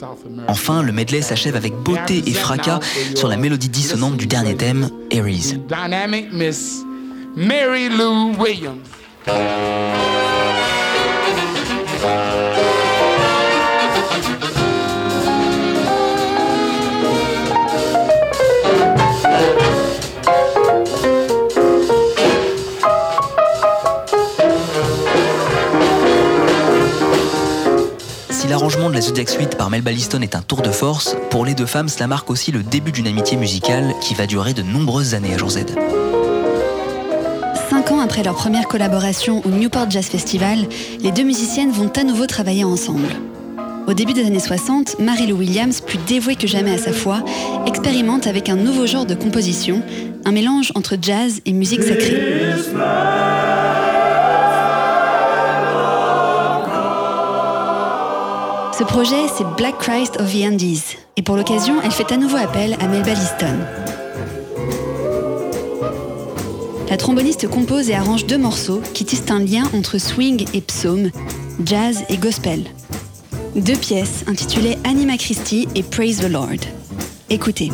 Enfin, 0.48 0.82
le 0.82 0.90
medley 0.90 1.22
s'achève 1.22 1.54
avec 1.54 1.72
beauté 1.72 2.24
et 2.26 2.32
fracas 2.32 2.80
sur 3.14 3.28
la 3.28 3.36
mélodie 3.36 3.68
dissonante 3.68 4.16
du 4.16 4.26
dernier 4.26 4.56
thème, 4.56 4.90
Aries. 5.12 5.58
Mary 7.36 7.88
Lou 7.88 8.34
Williams. 8.36 8.88
L'arrangement 28.58 28.90
de 28.90 28.94
la 28.96 29.00
Zodiac 29.00 29.28
Suite 29.28 29.54
par 29.54 29.70
Melba 29.70 29.92
Liston 29.92 30.20
est 30.20 30.34
un 30.34 30.42
tour 30.42 30.62
de 30.62 30.72
force, 30.72 31.16
pour 31.30 31.44
les 31.44 31.54
deux 31.54 31.64
femmes, 31.64 31.88
cela 31.88 32.08
marque 32.08 32.28
aussi 32.28 32.50
le 32.50 32.64
début 32.64 32.90
d'une 32.90 33.06
amitié 33.06 33.36
musicale 33.36 33.94
qui 34.00 34.14
va 34.14 34.26
durer 34.26 34.52
de 34.52 34.62
nombreuses 34.62 35.14
années 35.14 35.32
à 35.32 35.38
Jour 35.38 35.50
Z. 35.50 35.66
Cinq 37.70 37.92
ans 37.92 38.00
après 38.00 38.24
leur 38.24 38.34
première 38.34 38.66
collaboration 38.66 39.42
au 39.46 39.50
Newport 39.50 39.88
Jazz 39.88 40.06
Festival, 40.06 40.58
les 41.00 41.12
deux 41.12 41.22
musiciennes 41.22 41.70
vont 41.70 41.92
à 41.96 42.02
nouveau 42.02 42.26
travailler 42.26 42.64
ensemble. 42.64 43.06
Au 43.86 43.92
début 43.92 44.12
des 44.12 44.26
années 44.26 44.40
60, 44.40 44.98
Mary 44.98 45.28
Lou 45.28 45.36
Williams, 45.36 45.80
plus 45.80 45.98
dévouée 46.08 46.34
que 46.34 46.48
jamais 46.48 46.72
à 46.72 46.78
sa 46.78 46.92
foi, 46.92 47.22
expérimente 47.64 48.26
avec 48.26 48.48
un 48.48 48.56
nouveau 48.56 48.88
genre 48.88 49.06
de 49.06 49.14
composition, 49.14 49.82
un 50.24 50.32
mélange 50.32 50.72
entre 50.74 50.96
jazz 51.00 51.40
et 51.46 51.52
musique 51.52 51.84
sacrée. 51.84 52.20
Ce 58.78 58.84
projet, 58.84 59.26
c'est 59.36 59.44
Black 59.56 59.76
Christ 59.78 60.20
of 60.20 60.32
the 60.32 60.44
Andes. 60.44 60.62
Et 61.16 61.22
pour 61.22 61.34
l'occasion, 61.34 61.82
elle 61.82 61.90
fait 61.90 62.12
à 62.12 62.16
nouveau 62.16 62.36
appel 62.36 62.76
à 62.78 62.86
Melba 62.86 63.10
Liston. 63.10 63.58
La 66.88 66.96
tromboniste 66.96 67.48
compose 67.48 67.90
et 67.90 67.96
arrange 67.96 68.26
deux 68.26 68.38
morceaux 68.38 68.80
qui 68.94 69.04
tissent 69.04 69.32
un 69.32 69.40
lien 69.40 69.64
entre 69.74 69.98
swing 69.98 70.46
et 70.54 70.60
psaume, 70.60 71.10
jazz 71.64 72.04
et 72.08 72.18
gospel. 72.18 72.66
Deux 73.56 73.76
pièces 73.76 74.22
intitulées 74.28 74.78
Anima 74.84 75.16
Christi 75.16 75.66
et 75.74 75.82
Praise 75.82 76.20
the 76.20 76.30
Lord. 76.30 76.60
Écoutez. 77.30 77.72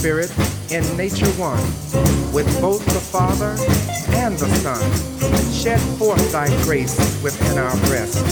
Spirit, 0.00 0.32
in 0.70 0.96
nature 0.96 1.28
one, 1.32 1.60
with 2.32 2.48
both 2.58 2.82
the 2.86 3.04
Father 3.12 3.50
and 4.16 4.34
the 4.38 4.48
Son. 4.64 4.80
Shed 5.52 5.78
forth 5.98 6.32
thy 6.32 6.48
grace 6.62 6.96
within 7.22 7.58
our 7.58 7.76
breast, 7.84 8.24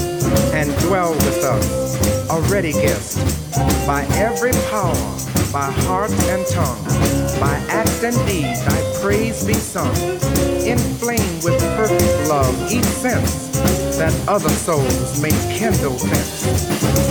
and 0.54 0.74
dwell 0.88 1.12
with 1.12 1.44
us, 1.44 2.30
a 2.30 2.40
ready 2.50 2.72
guest, 2.72 3.18
by 3.86 4.06
every 4.16 4.52
power, 4.70 4.94
by 5.52 5.70
heart 5.84 6.10
and 6.32 6.46
tongue, 6.46 6.82
by 7.38 7.62
act 7.68 8.02
and 8.02 8.16
deed, 8.26 8.56
thy 8.64 9.00
praise 9.02 9.44
be 9.44 9.52
sung. 9.52 9.94
Inflame 10.64 11.34
with 11.44 11.60
perfect 11.76 12.30
love 12.30 12.72
each 12.72 12.82
sense, 12.84 13.48
that 13.98 14.14
other 14.26 14.48
souls 14.48 15.20
may 15.20 15.36
kindle 15.58 15.98
thence. 15.98 16.46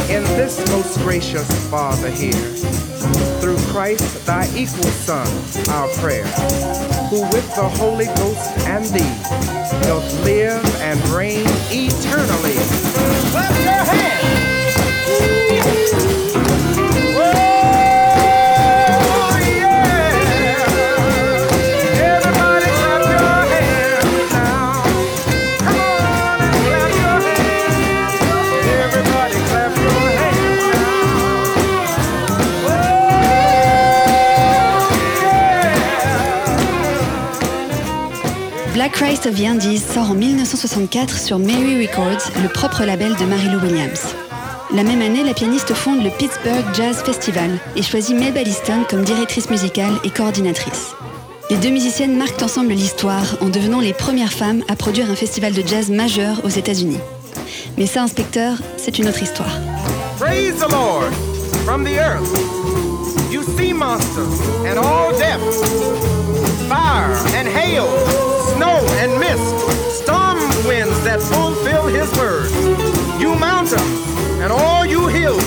In 0.10 0.24
this 0.36 0.58
most 0.72 0.98
gracious 1.02 1.48
Father 1.70 2.10
here, 2.10 2.34
through 3.40 3.58
Christ, 3.78 4.26
thy 4.26 4.48
equal 4.56 4.90
Son, 4.90 5.28
our 5.70 5.88
prayer, 6.00 6.26
who 7.12 7.22
with 7.30 7.48
the 7.54 7.70
Holy 7.78 8.06
Ghost 8.06 8.58
and 8.66 8.84
thee 8.86 9.24
doth 9.86 10.24
live 10.24 10.66
and 10.82 11.00
reign 11.10 11.46
eternally. 11.70 12.77
Sort 39.28 40.12
en 40.12 40.14
1964 40.14 41.18
sur 41.18 41.38
Mary 41.38 41.86
Records, 41.86 42.32
le 42.42 42.48
propre 42.48 42.86
label 42.86 43.14
de 43.18 43.26
Mary-Lou 43.26 43.60
Williams. 43.60 44.16
La 44.74 44.84
même 44.84 45.02
année, 45.02 45.22
la 45.22 45.34
pianiste 45.34 45.74
fonde 45.74 46.02
le 46.02 46.10
Pittsburgh 46.12 46.64
Jazz 46.74 47.04
Festival 47.04 47.60
et 47.76 47.84
choisit 47.84 48.16
Melba 48.16 48.44
Liston 48.44 48.86
comme 48.90 49.04
directrice 49.04 49.50
musicale 49.50 49.92
et 50.06 50.12
coordinatrice. 50.12 50.96
Les 51.50 51.58
deux 51.58 51.72
musiciennes 51.72 52.18
marquent 52.18 52.42
ensemble 52.42 52.70
l'histoire 52.70 53.38
en 53.42 53.50
devenant 53.50 53.82
les 53.82 53.92
premières 53.92 54.32
femmes 54.32 54.64
à 54.70 54.78
produire 54.78 55.12
un 55.12 55.16
festival 55.16 55.52
de 55.52 55.68
jazz 55.68 55.90
majeur 55.90 56.40
aux 56.46 56.50
États-Unis. 56.50 57.00
Mais 57.78 57.86
ça, 57.86 58.04
inspecteur, 58.04 58.56
c'est 58.78 58.98
une 58.98 59.10
autre 59.10 59.22
histoire. 59.22 59.60
Praise 60.18 60.56
the 60.56 60.72
Lord 60.72 61.12
from 61.66 61.84
the 61.84 61.98
earth. 61.98 62.32
You 63.30 63.42
monsters 63.74 64.40
and 64.66 64.80
all 64.80 65.12
depths, 65.18 65.62
fire 66.70 67.12
and 67.36 67.46
hail, 67.46 67.86
snow 68.58 68.80
and 69.04 69.20
mist, 69.20 69.54
storm 70.02 70.40
winds 70.66 70.98
that 71.04 71.22
fulfill 71.22 71.86
his 71.86 72.10
word. 72.18 72.50
You 73.22 73.36
mountains 73.36 73.82
and 74.42 74.52
all 74.52 74.84
you 74.84 75.08
hills, 75.08 75.46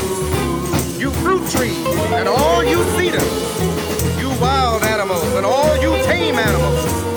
you 0.96 1.10
fruit 1.22 1.42
trees 1.50 1.86
and 2.18 2.28
all 2.28 2.62
you 2.62 2.78
cedars, 2.94 3.34
you 4.20 4.28
wild 4.40 4.84
animals 4.84 5.26
and 5.34 5.44
all 5.44 5.76
you 5.82 5.90
tame 6.04 6.36
animals, 6.38 7.09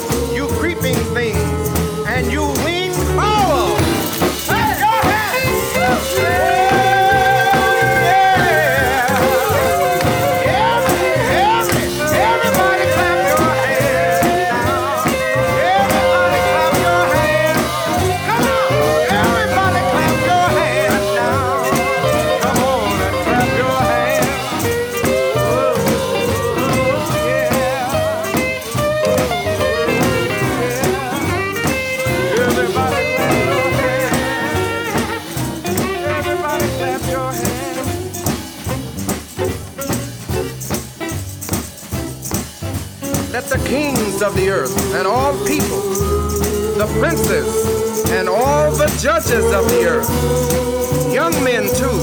young 51.13 51.33
men 51.43 51.63
too, 51.75 51.97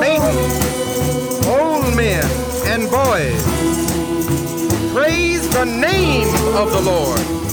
maidens, 0.00 0.54
old 1.46 1.94
men 1.96 2.24
and 2.66 2.90
boys, 2.90 3.42
praise 4.92 5.48
the 5.50 5.64
name 5.64 6.28
of 6.54 6.70
the 6.72 6.80
Lord. 6.80 7.45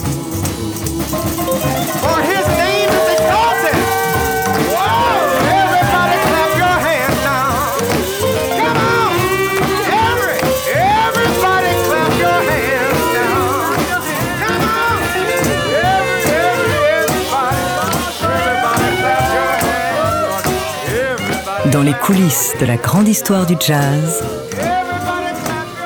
Coulisses 22.04 22.54
de 22.60 22.66
la 22.66 22.76
grande 22.76 23.08
histoire 23.08 23.46
du 23.46 23.56
jazz, 23.66 24.22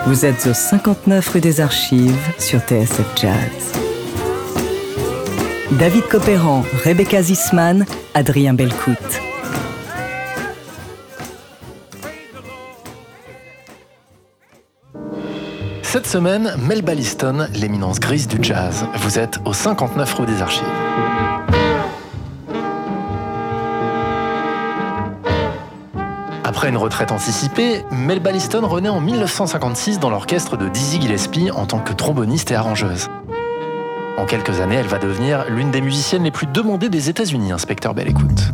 vous 0.08 0.26
êtes 0.26 0.48
au 0.48 0.54
59 0.54 1.30
rue 1.30 1.42
des 1.42 1.62
Archives 1.62 2.18
sur 2.40 2.60
TSF 2.60 3.06
Jazz. 3.16 3.74
David 5.74 6.08
Copéran, 6.08 6.64
Rebecca 6.84 7.22
Zisman, 7.22 7.86
Adrien 8.16 8.56
Belcout. 8.56 8.98
Cette 15.84 16.08
semaine, 16.08 16.56
Melba 16.68 16.96
Liston, 16.96 17.48
l'éminence 17.54 18.00
grise 18.00 18.28
du 18.28 18.38
jazz. 18.42 18.88
Vous 19.02 19.20
êtes 19.20 19.38
au 19.46 19.54
59 19.54 20.12
rue 20.16 20.26
des 20.26 20.42
Archives. 20.42 20.87
Une 26.68 26.76
retraite 26.76 27.14
anticipée, 27.14 27.86
Melba 27.92 28.30
Liston 28.34 28.68
renaît 28.68 28.90
en 28.90 29.00
1956 29.00 30.00
dans 30.00 30.10
l'orchestre 30.10 30.58
de 30.58 30.68
Dizzy 30.68 31.00
Gillespie 31.00 31.50
en 31.50 31.66
tant 31.66 31.80
que 31.80 31.94
tromboniste 31.94 32.52
et 32.52 32.56
arrangeuse. 32.56 33.08
En 34.18 34.26
quelques 34.26 34.60
années, 34.60 34.76
elle 34.76 34.88
va 34.88 34.98
devenir 35.00 35.46
l'une 35.50 35.72
des 35.72 35.80
musiciennes 35.80 36.26
les 36.26 36.32
plus 36.32 36.46
demandées 36.46 36.90
des 36.90 37.10
États-Unis, 37.10 37.54
inspecteur 37.54 37.94
Belle 37.94 38.10
Écoute. 38.10 38.52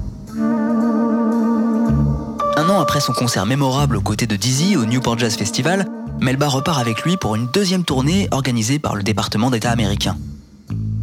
Un 2.56 2.70
an 2.70 2.80
après 2.80 3.00
son 3.00 3.14
concert 3.14 3.48
mémorable 3.48 3.98
aux 3.98 4.02
côtés 4.02 4.28
de 4.28 4.36
Dizzy 4.36 4.78
au 4.78 4.86
Newport 4.86 5.18
Jazz 5.18 5.36
Festival, 5.36 5.88
Melba 6.22 6.50
repart 6.50 6.80
avec 6.80 7.02
lui 7.02 7.18
pour 7.18 7.34
une 7.34 7.48
deuxième 7.48 7.84
tournée 7.84 8.28
organisée 8.30 8.78
par 8.78 8.96
le 8.96 9.02
département 9.02 9.50
d'État 9.50 9.72
américain. 9.72 10.18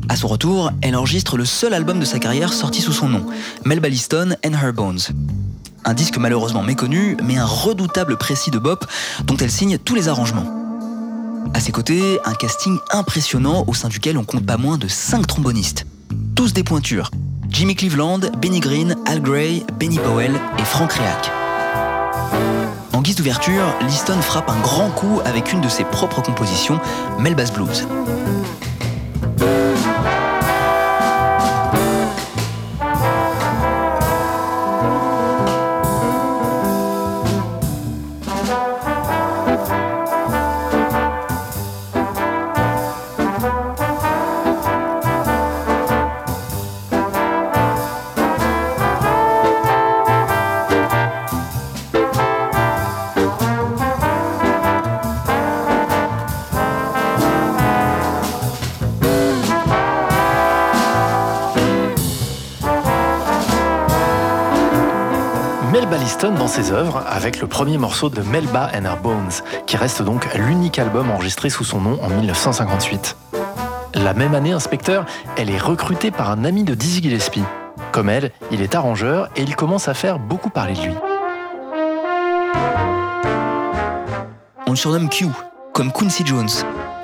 À 0.08 0.14
son 0.14 0.28
retour, 0.28 0.70
elle 0.80 0.94
enregistre 0.94 1.36
le 1.36 1.44
seul 1.44 1.74
album 1.74 1.98
de 1.98 2.04
sa 2.04 2.20
carrière 2.20 2.52
sorti 2.52 2.80
sous 2.80 2.92
son 2.92 3.08
nom, 3.08 3.26
Melba 3.64 3.88
Liston 3.88 4.36
and 4.46 4.52
Her 4.52 4.72
Bones. 4.72 5.00
Un 5.84 5.94
disque 5.94 6.18
malheureusement 6.18 6.62
méconnu, 6.62 7.16
mais 7.22 7.36
un 7.36 7.46
redoutable 7.46 8.16
précis 8.16 8.50
de 8.50 8.58
bop 8.58 8.84
dont 9.24 9.36
elle 9.36 9.50
signe 9.50 9.78
tous 9.78 9.94
les 9.94 10.08
arrangements. 10.08 10.46
À 11.54 11.60
ses 11.60 11.72
côtés, 11.72 12.18
un 12.24 12.34
casting 12.34 12.78
impressionnant 12.90 13.64
au 13.66 13.74
sein 13.74 13.88
duquel 13.88 14.18
on 14.18 14.24
compte 14.24 14.44
pas 14.44 14.56
moins 14.56 14.78
de 14.78 14.88
5 14.88 15.26
trombonistes. 15.26 15.86
Tous 16.36 16.52
des 16.52 16.62
pointures. 16.64 17.10
Jimmy 17.48 17.74
Cleveland, 17.74 18.20
Benny 18.40 18.60
Green, 18.60 18.94
Al 19.06 19.20
Gray, 19.20 19.64
Benny 19.78 19.98
Powell 19.98 20.32
et 20.58 20.64
Frank 20.64 20.92
Reac. 20.92 21.30
En 22.92 23.02
guise 23.02 23.16
d'ouverture, 23.16 23.64
Liston 23.86 24.20
frappe 24.20 24.50
un 24.50 24.60
grand 24.60 24.90
coup 24.90 25.20
avec 25.24 25.52
une 25.52 25.60
de 25.60 25.68
ses 25.68 25.84
propres 25.84 26.20
compositions, 26.20 26.78
Melba's 27.18 27.52
Blues. 27.52 27.86
Ses 66.50 66.72
œuvres 66.72 67.04
avec 67.08 67.40
le 67.40 67.46
premier 67.46 67.78
morceau 67.78 68.08
de 68.08 68.22
Melba 68.22 68.70
and 68.74 68.84
Her 68.84 68.96
Bones, 68.96 69.30
qui 69.66 69.76
reste 69.76 70.02
donc 70.02 70.28
l'unique 70.34 70.80
album 70.80 71.08
enregistré 71.08 71.48
sous 71.48 71.62
son 71.62 71.80
nom 71.80 72.02
en 72.02 72.08
1958. 72.08 73.16
La 73.94 74.14
même 74.14 74.34
année, 74.34 74.50
Inspecteur, 74.50 75.06
elle 75.36 75.48
est 75.48 75.58
recrutée 75.58 76.10
par 76.10 76.28
un 76.28 76.44
ami 76.44 76.64
de 76.64 76.74
Dizzy 76.74 77.02
Gillespie. 77.02 77.44
Comme 77.92 78.08
elle, 78.08 78.32
il 78.50 78.62
est 78.62 78.74
arrangeur 78.74 79.30
et 79.36 79.42
il 79.42 79.54
commence 79.54 79.86
à 79.86 79.94
faire 79.94 80.18
beaucoup 80.18 80.50
parler 80.50 80.74
de 80.74 80.80
lui. 80.80 80.94
On 84.66 84.70
le 84.70 84.76
surnomme 84.76 85.08
Q, 85.08 85.26
comme 85.72 85.92
Quincy 85.92 86.26
Jones, 86.26 86.50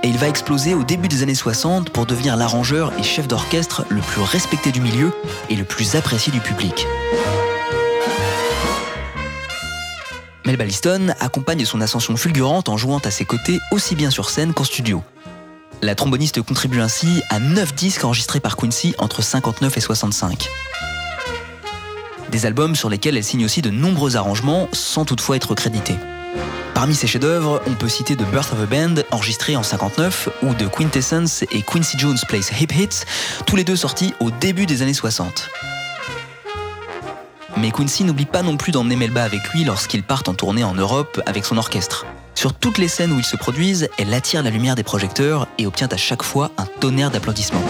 et 0.02 0.08
il 0.08 0.18
va 0.18 0.26
exploser 0.26 0.74
au 0.74 0.82
début 0.82 1.06
des 1.06 1.22
années 1.22 1.36
60 1.36 1.90
pour 1.90 2.06
devenir 2.06 2.36
l'arrangeur 2.36 2.92
et 2.98 3.04
chef 3.04 3.28
d'orchestre 3.28 3.84
le 3.90 4.00
plus 4.00 4.22
respecté 4.22 4.72
du 4.72 4.80
milieu 4.80 5.12
et 5.50 5.54
le 5.54 5.64
plus 5.64 5.94
apprécié 5.94 6.32
du 6.32 6.40
public. 6.40 6.84
Mel 10.46 10.56
Balliston 10.56 11.12
accompagne 11.18 11.64
son 11.64 11.80
ascension 11.80 12.16
fulgurante 12.16 12.68
en 12.68 12.76
jouant 12.76 12.98
à 12.98 13.10
ses 13.10 13.24
côtés 13.24 13.58
aussi 13.72 13.96
bien 13.96 14.10
sur 14.10 14.30
scène 14.30 14.54
qu'en 14.54 14.62
studio. 14.62 15.02
La 15.82 15.96
tromboniste 15.96 16.40
contribue 16.40 16.80
ainsi 16.80 17.20
à 17.30 17.40
9 17.40 17.74
disques 17.74 18.04
enregistrés 18.04 18.38
par 18.38 18.56
Quincy 18.56 18.94
entre 18.98 19.22
59 19.22 19.76
et 19.76 19.80
65. 19.80 20.48
Des 22.30 22.46
albums 22.46 22.76
sur 22.76 22.88
lesquels 22.88 23.16
elle 23.16 23.24
signe 23.24 23.44
aussi 23.44 23.60
de 23.60 23.70
nombreux 23.70 24.14
arrangements 24.14 24.68
sans 24.72 25.04
toutefois 25.04 25.34
être 25.34 25.56
créditée. 25.56 25.96
Parmi 26.74 26.94
ses 26.94 27.08
chefs-d'œuvre, 27.08 27.60
on 27.66 27.74
peut 27.74 27.88
citer 27.88 28.14
The 28.14 28.30
Birth 28.30 28.52
of 28.52 28.60
a 28.60 28.66
Band, 28.66 29.02
enregistré 29.10 29.56
en 29.56 29.64
59, 29.64 30.28
ou 30.42 30.54
The 30.54 30.70
Quintessence 30.70 31.42
et 31.50 31.62
Quincy 31.62 31.98
Jones 31.98 32.18
Plays 32.28 32.52
Hip 32.60 32.72
Hits, 32.72 33.04
tous 33.46 33.56
les 33.56 33.64
deux 33.64 33.76
sortis 33.76 34.14
au 34.20 34.30
début 34.30 34.66
des 34.66 34.82
années 34.82 34.94
60. 34.94 35.50
Mais 37.58 37.70
Quincy 37.70 38.04
n'oublie 38.04 38.26
pas 38.26 38.42
non 38.42 38.58
plus 38.58 38.70
d'emmener 38.70 38.96
Melba 38.96 39.24
avec 39.24 39.48
lui 39.48 39.64
lorsqu'ils 39.64 40.02
partent 40.02 40.28
en 40.28 40.34
tournée 40.34 40.62
en 40.62 40.74
Europe 40.74 41.22
avec 41.24 41.46
son 41.46 41.56
orchestre. 41.56 42.04
Sur 42.34 42.52
toutes 42.52 42.76
les 42.76 42.88
scènes 42.88 43.12
où 43.12 43.18
ils 43.18 43.24
se 43.24 43.36
produisent, 43.36 43.88
elle 43.98 44.12
attire 44.12 44.42
la 44.42 44.50
lumière 44.50 44.74
des 44.74 44.82
projecteurs 44.82 45.48
et 45.56 45.66
obtient 45.66 45.88
à 45.90 45.96
chaque 45.96 46.22
fois 46.22 46.50
un 46.58 46.66
tonnerre 46.66 47.10
d'applaudissements. 47.10 47.62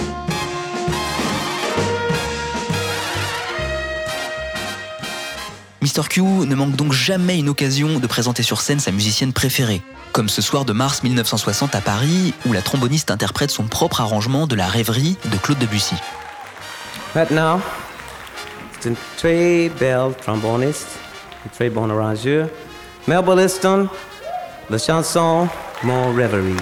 Mr. 5.83 6.09
Q 6.09 6.21
ne 6.21 6.55
manque 6.57 6.75
donc 6.75 6.93
jamais 6.93 7.39
une 7.39 7.49
occasion 7.49 8.01
de 8.01 8.07
présenter 8.09 8.43
sur 8.43 8.61
scène 8.61 8.81
sa 8.81 8.91
musicienne 8.91 9.33
préférée, 9.33 9.83
comme 10.11 10.29
ce 10.29 10.43
soir 10.43 10.65
de 10.65 10.73
mars 10.73 11.05
1960 11.05 11.77
à 11.77 11.81
Paris, 11.81 12.35
où 12.45 12.53
la 12.53 12.61
tromboniste 12.61 13.13
interprète 13.13 13.53
son 13.53 13.69
propre 13.69 14.01
arrangement 14.01 14.49
de 14.49 14.57
la 14.57 14.67
rêverie 14.67 15.17
de 15.31 15.37
Claude 15.37 15.59
Debussy. 15.61 15.95
Très 19.17 19.69
belle 19.81 20.13
tromboniste, 20.21 20.99
très 21.55 21.71
bonne 21.71 21.91
arrangeur. 21.91 22.49
Melba 23.07 23.35
Liston, 23.35 23.89
la 24.69 24.79
chanson 24.79 25.49
Mon 25.83 26.13
Rêverie. 26.15 26.57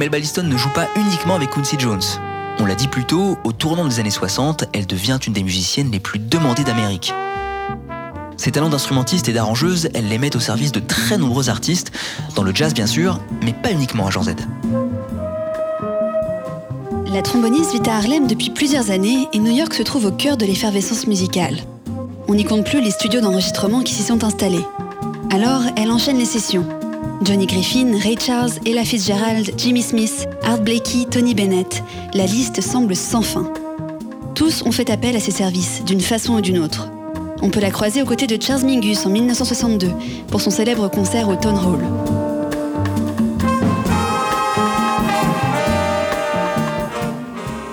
Mel 0.00 0.08
Balliston 0.08 0.44
ne 0.44 0.56
joue 0.56 0.70
pas 0.70 0.88
uniquement 0.96 1.34
avec 1.34 1.50
Quincy 1.50 1.76
Jones. 1.78 2.00
On 2.58 2.64
l'a 2.64 2.74
dit 2.74 2.88
plus 2.88 3.04
tôt, 3.04 3.36
au 3.44 3.52
tournant 3.52 3.86
des 3.86 4.00
années 4.00 4.10
60, 4.10 4.64
elle 4.72 4.86
devient 4.86 5.18
une 5.26 5.34
des 5.34 5.42
musiciennes 5.42 5.90
les 5.90 6.00
plus 6.00 6.18
demandées 6.18 6.64
d'Amérique. 6.64 7.12
Ses 8.38 8.50
talents 8.50 8.70
d'instrumentiste 8.70 9.28
et 9.28 9.34
d'arrangeuse, 9.34 9.90
elle 9.92 10.08
les 10.08 10.16
met 10.16 10.34
au 10.34 10.40
service 10.40 10.72
de 10.72 10.80
très 10.80 11.18
nombreux 11.18 11.50
artistes, 11.50 11.92
dans 12.34 12.42
le 12.42 12.54
jazz 12.54 12.72
bien 12.72 12.86
sûr, 12.86 13.20
mais 13.44 13.52
pas 13.52 13.72
uniquement 13.72 14.06
à 14.06 14.10
Jean 14.10 14.22
Z. 14.22 14.36
La 17.12 17.20
tromboniste 17.20 17.74
vit 17.74 17.90
à 17.90 17.96
Harlem 17.98 18.26
depuis 18.26 18.48
plusieurs 18.48 18.90
années 18.90 19.28
et 19.34 19.38
New 19.38 19.52
York 19.52 19.74
se 19.74 19.82
trouve 19.82 20.06
au 20.06 20.12
cœur 20.12 20.38
de 20.38 20.46
l'effervescence 20.46 21.06
musicale. 21.08 21.58
On 22.26 22.34
n'y 22.34 22.46
compte 22.46 22.64
plus 22.64 22.80
les 22.80 22.90
studios 22.90 23.20
d'enregistrement 23.20 23.82
qui 23.82 23.92
s'y 23.92 24.02
sont 24.02 24.24
installés. 24.24 24.64
Alors, 25.30 25.60
elle 25.76 25.90
enchaîne 25.90 26.16
les 26.16 26.24
sessions. 26.24 26.79
Johnny 27.22 27.46
Griffin, 27.46 27.98
Ray 27.98 28.16
Charles, 28.18 28.52
Ella 28.64 28.82
Fitzgerald, 28.82 29.52
Jimmy 29.58 29.82
Smith, 29.82 30.26
Art 30.42 30.62
Blakey, 30.62 31.04
Tony 31.04 31.34
Bennett, 31.34 31.82
la 32.14 32.24
liste 32.24 32.62
semble 32.62 32.96
sans 32.96 33.20
fin. 33.20 33.52
Tous 34.34 34.62
ont 34.64 34.72
fait 34.72 34.88
appel 34.88 35.14
à 35.16 35.20
ses 35.20 35.30
services, 35.30 35.84
d'une 35.84 36.00
façon 36.00 36.34
ou 36.34 36.40
d'une 36.40 36.58
autre. 36.58 36.88
On 37.42 37.50
peut 37.50 37.60
la 37.60 37.70
croiser 37.70 38.00
aux 38.00 38.06
côtés 38.06 38.26
de 38.26 38.42
Charles 38.42 38.64
Mingus 38.64 39.04
en 39.04 39.10
1962 39.10 39.90
pour 40.28 40.40
son 40.40 40.50
célèbre 40.50 40.88
concert 40.88 41.28
au 41.28 41.36
Town 41.36 41.56
Hall. 41.58 41.80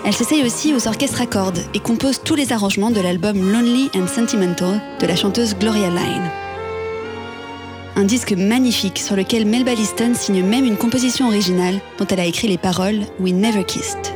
Elle 0.05 0.13
s'essaye 0.13 0.43
aussi 0.43 0.73
aux 0.73 0.87
orchestres 0.87 1.21
à 1.21 1.25
cordes 1.25 1.59
et 1.73 1.79
compose 1.79 2.19
tous 2.21 2.35
les 2.35 2.51
arrangements 2.51 2.91
de 2.91 2.99
l'album 2.99 3.51
Lonely 3.51 3.89
and 3.95 4.07
Sentimental 4.07 4.81
de 4.99 5.07
la 5.07 5.15
chanteuse 5.15 5.55
Gloria 5.57 5.89
Line. 5.89 6.46
Un 7.97 8.05
disque 8.05 8.33
magnifique 8.33 8.99
sur 8.99 9.15
lequel 9.15 9.47
Melba 9.47 9.73
Liston 9.73 10.13
signe 10.13 10.45
même 10.45 10.65
une 10.65 10.77
composition 10.77 11.29
originale 11.29 11.79
dont 11.97 12.05
elle 12.05 12.19
a 12.19 12.25
écrit 12.25 12.47
les 12.47 12.59
paroles 12.59 12.99
We 13.19 13.33
Never 13.33 13.63
Kissed. 13.63 14.13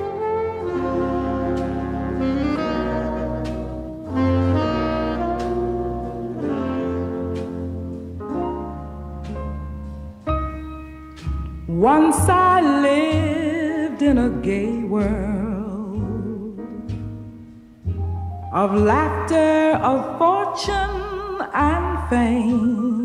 Once 11.68 12.30
I 12.30 12.62
lived 12.84 14.04
in 14.04 14.20
a 14.20 14.30
gay 14.44 14.84
world 14.88 16.60
of 18.54 18.76
laughter, 18.76 19.80
of 19.82 20.20
fortune 20.20 21.42
and 21.56 22.08
fame. 22.12 23.01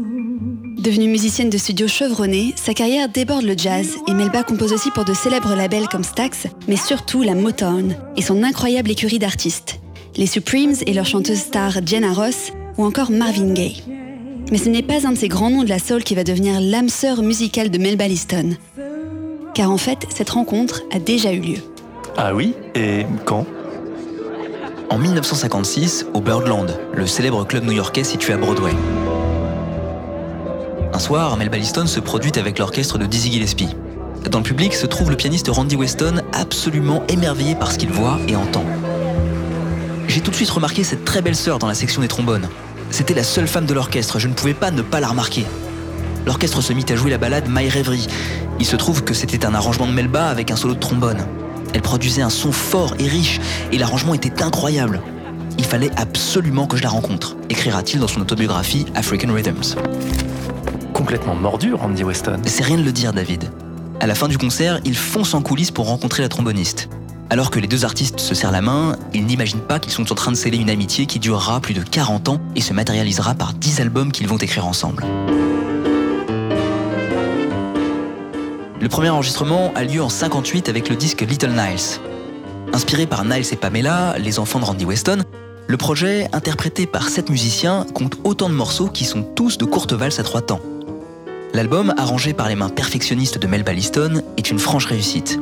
Devenue 0.86 1.08
musicienne 1.08 1.50
de 1.50 1.58
studio 1.58 1.88
chevronnée, 1.88 2.54
sa 2.54 2.72
carrière 2.72 3.08
déborde 3.08 3.42
le 3.42 3.58
jazz 3.58 3.96
et 4.06 4.14
Melba 4.14 4.44
compose 4.44 4.72
aussi 4.72 4.92
pour 4.92 5.04
de 5.04 5.14
célèbres 5.14 5.56
labels 5.56 5.88
comme 5.88 6.04
Stax, 6.04 6.46
mais 6.68 6.76
surtout 6.76 7.22
la 7.22 7.34
Motown 7.34 7.96
et 8.16 8.22
son 8.22 8.44
incroyable 8.44 8.92
écurie 8.92 9.18
d'artistes, 9.18 9.80
les 10.14 10.28
Supremes 10.28 10.76
et 10.86 10.92
leur 10.94 11.04
chanteuse 11.04 11.40
star 11.40 11.84
Jenna 11.84 12.12
Ross 12.12 12.52
ou 12.78 12.84
encore 12.84 13.10
Marvin 13.10 13.52
Gaye. 13.52 13.82
Mais 14.52 14.58
ce 14.58 14.68
n'est 14.68 14.84
pas 14.84 15.08
un 15.08 15.10
de 15.10 15.18
ces 15.18 15.26
grands 15.26 15.50
noms 15.50 15.64
de 15.64 15.68
la 15.68 15.80
soul 15.80 16.04
qui 16.04 16.14
va 16.14 16.22
devenir 16.22 16.60
l'âme 16.60 16.88
sœur 16.88 17.20
musicale 17.20 17.70
de 17.70 17.78
Melba 17.78 18.06
Liston. 18.06 18.50
Car 19.54 19.72
en 19.72 19.78
fait, 19.78 20.06
cette 20.14 20.30
rencontre 20.30 20.84
a 20.94 21.00
déjà 21.00 21.32
eu 21.32 21.40
lieu. 21.40 21.58
Ah 22.16 22.32
oui 22.32 22.54
Et 22.76 23.06
quand? 23.24 23.44
En 24.88 24.98
1956, 24.98 26.06
au 26.14 26.20
Birdland, 26.20 26.78
le 26.94 27.08
célèbre 27.08 27.44
club 27.44 27.64
new-yorkais 27.64 28.04
situé 28.04 28.34
à 28.34 28.36
Broadway. 28.36 28.70
Un 30.92 30.98
soir, 30.98 31.36
Melba 31.36 31.56
Liston 31.56 31.86
se 31.86 32.00
produit 32.00 32.32
avec 32.36 32.58
l'orchestre 32.58 32.98
de 32.98 33.06
Dizzy 33.06 33.32
Gillespie. 33.32 33.68
Dans 34.30 34.38
le 34.38 34.44
public 34.44 34.74
se 34.74 34.86
trouve 34.86 35.10
le 35.10 35.16
pianiste 35.16 35.48
Randy 35.48 35.76
Weston, 35.76 36.22
absolument 36.32 37.02
émerveillé 37.08 37.54
par 37.54 37.70
ce 37.70 37.78
qu'il 37.78 37.90
voit 37.90 38.18
et 38.28 38.36
entend. 38.36 38.64
J'ai 40.08 40.20
tout 40.20 40.30
de 40.30 40.36
suite 40.36 40.50
remarqué 40.50 40.84
cette 40.84 41.04
très 41.04 41.22
belle 41.22 41.36
sœur 41.36 41.58
dans 41.58 41.66
la 41.66 41.74
section 41.74 42.02
des 42.02 42.08
trombones. 42.08 42.48
C'était 42.90 43.14
la 43.14 43.24
seule 43.24 43.48
femme 43.48 43.66
de 43.66 43.74
l'orchestre, 43.74 44.18
je 44.18 44.28
ne 44.28 44.34
pouvais 44.34 44.54
pas 44.54 44.70
ne 44.70 44.82
pas 44.82 45.00
la 45.00 45.08
remarquer. 45.08 45.44
L'orchestre 46.24 46.60
se 46.60 46.72
mit 46.72 46.84
à 46.88 46.96
jouer 46.96 47.10
la 47.10 47.18
balade 47.18 47.44
My 47.48 47.68
Rêverie. 47.68 48.06
Il 48.58 48.66
se 48.66 48.76
trouve 48.76 49.04
que 49.04 49.14
c'était 49.14 49.44
un 49.44 49.54
arrangement 49.54 49.86
de 49.86 49.92
Melba 49.92 50.28
avec 50.28 50.50
un 50.50 50.56
solo 50.56 50.74
de 50.74 50.80
trombone. 50.80 51.26
Elle 51.74 51.82
produisait 51.82 52.22
un 52.22 52.30
son 52.30 52.52
fort 52.52 52.94
et 52.98 53.06
riche, 53.06 53.40
et 53.70 53.78
l'arrangement 53.78 54.14
était 54.14 54.42
incroyable. 54.42 55.02
Il 55.58 55.64
fallait 55.64 55.90
absolument 55.96 56.66
que 56.66 56.76
je 56.76 56.82
la 56.82 56.88
rencontre, 56.88 57.36
écrira-t-il 57.48 58.00
dans 58.00 58.08
son 58.08 58.20
autobiographie 58.20 58.86
African 58.94 59.32
Rhythms. 59.32 59.76
Complètement 61.06 61.36
mordu, 61.36 61.72
Randy 61.72 62.02
Weston. 62.02 62.42
C'est 62.46 62.64
rien 62.64 62.78
de 62.78 62.82
le 62.82 62.90
dire, 62.90 63.12
David. 63.12 63.48
À 64.00 64.08
la 64.08 64.16
fin 64.16 64.26
du 64.26 64.38
concert, 64.38 64.80
il 64.84 64.96
fonce 64.96 65.34
en 65.34 65.40
coulisses 65.40 65.70
pour 65.70 65.86
rencontrer 65.86 66.24
la 66.24 66.28
tromboniste. 66.28 66.88
Alors 67.30 67.52
que 67.52 67.60
les 67.60 67.68
deux 67.68 67.84
artistes 67.84 68.18
se 68.18 68.34
serrent 68.34 68.50
la 68.50 68.60
main, 68.60 68.96
ils 69.14 69.24
n'imaginent 69.24 69.60
pas 69.60 69.78
qu'ils 69.78 69.92
sont 69.92 70.10
en 70.10 70.16
train 70.16 70.32
de 70.32 70.36
sceller 70.36 70.58
une 70.58 70.68
amitié 70.68 71.06
qui 71.06 71.20
durera 71.20 71.60
plus 71.60 71.74
de 71.74 71.82
40 71.82 72.28
ans 72.28 72.40
et 72.56 72.60
se 72.60 72.72
matérialisera 72.72 73.36
par 73.36 73.54
10 73.54 73.82
albums 73.82 74.10
qu'ils 74.10 74.26
vont 74.26 74.38
écrire 74.38 74.66
ensemble. 74.66 75.04
Le 78.80 78.88
premier 78.88 79.10
enregistrement 79.10 79.72
a 79.76 79.84
lieu 79.84 80.02
en 80.02 80.08
58 80.08 80.68
avec 80.68 80.88
le 80.88 80.96
disque 80.96 81.20
Little 81.20 81.50
Niles. 81.50 82.00
Inspiré 82.72 83.06
par 83.06 83.24
Niles 83.24 83.46
et 83.52 83.56
Pamela, 83.56 84.18
les 84.18 84.40
enfants 84.40 84.58
de 84.58 84.64
Randy 84.64 84.84
Weston, 84.84 85.22
le 85.68 85.76
projet, 85.76 86.28
interprété 86.32 86.84
par 86.84 87.08
sept 87.08 87.30
musiciens, 87.30 87.86
compte 87.94 88.16
autant 88.24 88.48
de 88.48 88.54
morceaux 88.54 88.88
qui 88.88 89.04
sont 89.04 89.22
tous 89.22 89.56
de 89.56 89.64
courtes 89.64 89.92
valses 89.92 90.18
à 90.18 90.24
trois 90.24 90.42
temps. 90.42 90.60
L'album, 91.56 91.94
arrangé 91.96 92.34
par 92.34 92.50
les 92.50 92.54
mains 92.54 92.68
perfectionnistes 92.68 93.38
de 93.38 93.46
Melba 93.46 93.72
Liston, 93.72 94.20
est 94.36 94.50
une 94.50 94.58
franche 94.58 94.84
réussite. 94.84 95.40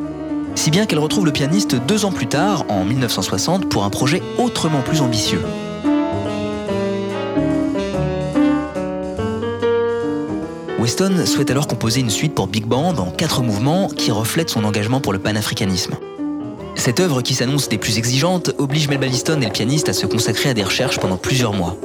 Si 0.54 0.70
bien 0.70 0.86
qu'elle 0.86 1.00
retrouve 1.00 1.26
le 1.26 1.32
pianiste 1.32 1.74
deux 1.74 2.04
ans 2.04 2.12
plus 2.12 2.28
tard, 2.28 2.66
en 2.68 2.84
1960, 2.84 3.68
pour 3.68 3.82
un 3.82 3.90
projet 3.90 4.22
autrement 4.38 4.82
plus 4.82 5.00
ambitieux. 5.00 5.40
Weston 10.78 11.26
souhaite 11.26 11.50
alors 11.50 11.66
composer 11.66 11.98
une 11.98 12.10
suite 12.10 12.36
pour 12.36 12.46
Big 12.46 12.64
Band 12.64 12.96
en 12.98 13.10
quatre 13.10 13.42
mouvements 13.42 13.88
qui 13.88 14.12
reflètent 14.12 14.50
son 14.50 14.62
engagement 14.62 15.00
pour 15.00 15.12
le 15.12 15.18
panafricanisme. 15.18 15.96
Cette 16.76 17.00
œuvre 17.00 17.22
qui 17.22 17.34
s'annonce 17.34 17.68
des 17.68 17.78
plus 17.78 17.98
exigeantes 17.98 18.52
oblige 18.58 18.86
Melba 18.86 19.06
Liston 19.06 19.40
et 19.40 19.46
le 19.46 19.50
pianiste 19.50 19.88
à 19.88 19.92
se 19.92 20.06
consacrer 20.06 20.50
à 20.50 20.54
des 20.54 20.62
recherches 20.62 21.00
pendant 21.00 21.16
plusieurs 21.16 21.54
mois. 21.54 21.76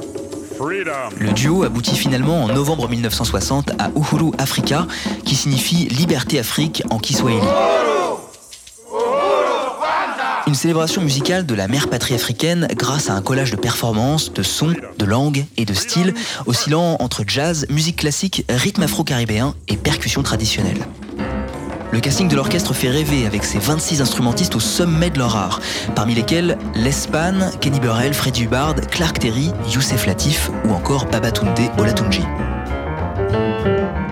Le 0.62 1.32
duo 1.32 1.62
aboutit 1.62 1.96
finalement 1.96 2.44
en 2.44 2.48
novembre 2.48 2.86
1960 2.86 3.70
à 3.78 3.90
Uhuru 3.96 4.32
Africa, 4.36 4.86
qui 5.24 5.34
signifie 5.34 5.88
Liberté 5.88 6.38
Afrique 6.38 6.82
en 6.90 6.98
Kiswahili. 6.98 7.46
Une 10.46 10.54
célébration 10.54 11.00
musicale 11.00 11.46
de 11.46 11.54
la 11.54 11.66
mère 11.66 11.88
patrie 11.88 12.14
africaine 12.14 12.68
grâce 12.76 13.08
à 13.08 13.14
un 13.14 13.22
collage 13.22 13.52
de 13.52 13.56
performances, 13.56 14.34
de 14.34 14.42
sons, 14.42 14.74
de 14.98 15.04
langues 15.06 15.46
et 15.56 15.64
de 15.64 15.72
styles 15.72 16.12
oscillant 16.44 16.98
entre 17.00 17.24
jazz, 17.26 17.66
musique 17.70 17.96
classique, 17.96 18.44
rythme 18.50 18.82
afro-caribéen 18.82 19.54
et 19.68 19.78
percussions 19.78 20.22
traditionnelles. 20.22 20.84
Le 21.92 21.98
casting 21.98 22.28
de 22.28 22.36
l'orchestre 22.36 22.72
fait 22.72 22.88
rêver 22.88 23.26
avec 23.26 23.42
ses 23.42 23.58
26 23.58 24.00
instrumentistes 24.00 24.54
au 24.54 24.60
sommet 24.60 25.10
de 25.10 25.18
leur 25.18 25.36
art, 25.36 25.60
parmi 25.96 26.14
lesquels 26.14 26.56
Les 26.74 26.92
Pan, 27.10 27.50
Kenny 27.60 27.80
Burrell, 27.80 28.14
Freddie 28.14 28.44
Hubbard, 28.44 28.76
Clark 28.90 29.18
Terry, 29.18 29.52
Youssef 29.72 30.06
Latif 30.06 30.50
ou 30.64 30.72
encore 30.72 31.06
Babatunde 31.06 31.58
Olatunji. 31.78 32.22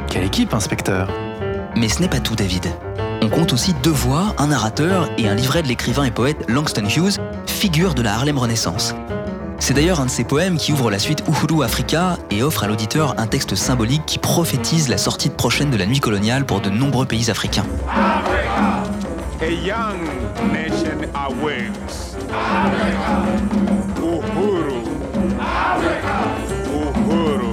Quelle 0.09 0.25
équipe, 0.25 0.55
inspecteur? 0.55 1.09
Mais 1.77 1.89
ce 1.89 2.01
n'est 2.01 2.09
pas 2.09 2.21
tout, 2.21 2.35
David. 2.35 2.67
On 3.23 3.29
compte 3.29 3.53
aussi 3.53 3.75
deux 3.83 3.91
voix, 3.91 4.35
un 4.39 4.49
narrateur 4.49 5.09
et 5.17 5.29
un 5.29 5.35
livret 5.35 5.63
de 5.63 5.69
l'écrivain 5.69 6.05
et 6.05 6.11
poète 6.11 6.45
Langston 6.49 6.85
Hughes, 6.85 7.19
figure 7.47 7.95
de 7.95 8.03
la 8.03 8.15
Harlem 8.15 8.39
Renaissance. 8.39 8.95
C'est 9.59 9.75
d'ailleurs 9.75 10.01
un 10.01 10.07
de 10.07 10.11
ses 10.11 10.25
poèmes 10.25 10.57
qui 10.57 10.73
ouvre 10.73 10.91
la 10.91 10.99
suite 10.99 11.23
Uhuru 11.29 11.65
Africa 11.65 12.19
et 12.31 12.43
offre 12.43 12.65
à 12.65 12.69
l'auditeur 12.69 13.15
un 13.19 13.27
texte 13.27 13.55
symbolique 13.55 14.07
qui 14.07 14.19
prophétise 14.19 14.89
la 14.89 14.99
sortie 14.99 15.31
prochaine 15.31 15.71
de 15.71 15.77
la 15.77 15.87
nuit 15.87 16.01
coloniale 16.01 16.47
pour 16.47 16.61
de 16.61 16.71
nombreux 16.71 17.07
pays 17.07 17.31
africains. 17.31 17.67
A 17.89 19.47
young 19.47 20.01
nation 20.53 20.99
awakes. 21.15 22.17
Uhuru. 24.01 24.83
Uhuru. 26.73 27.49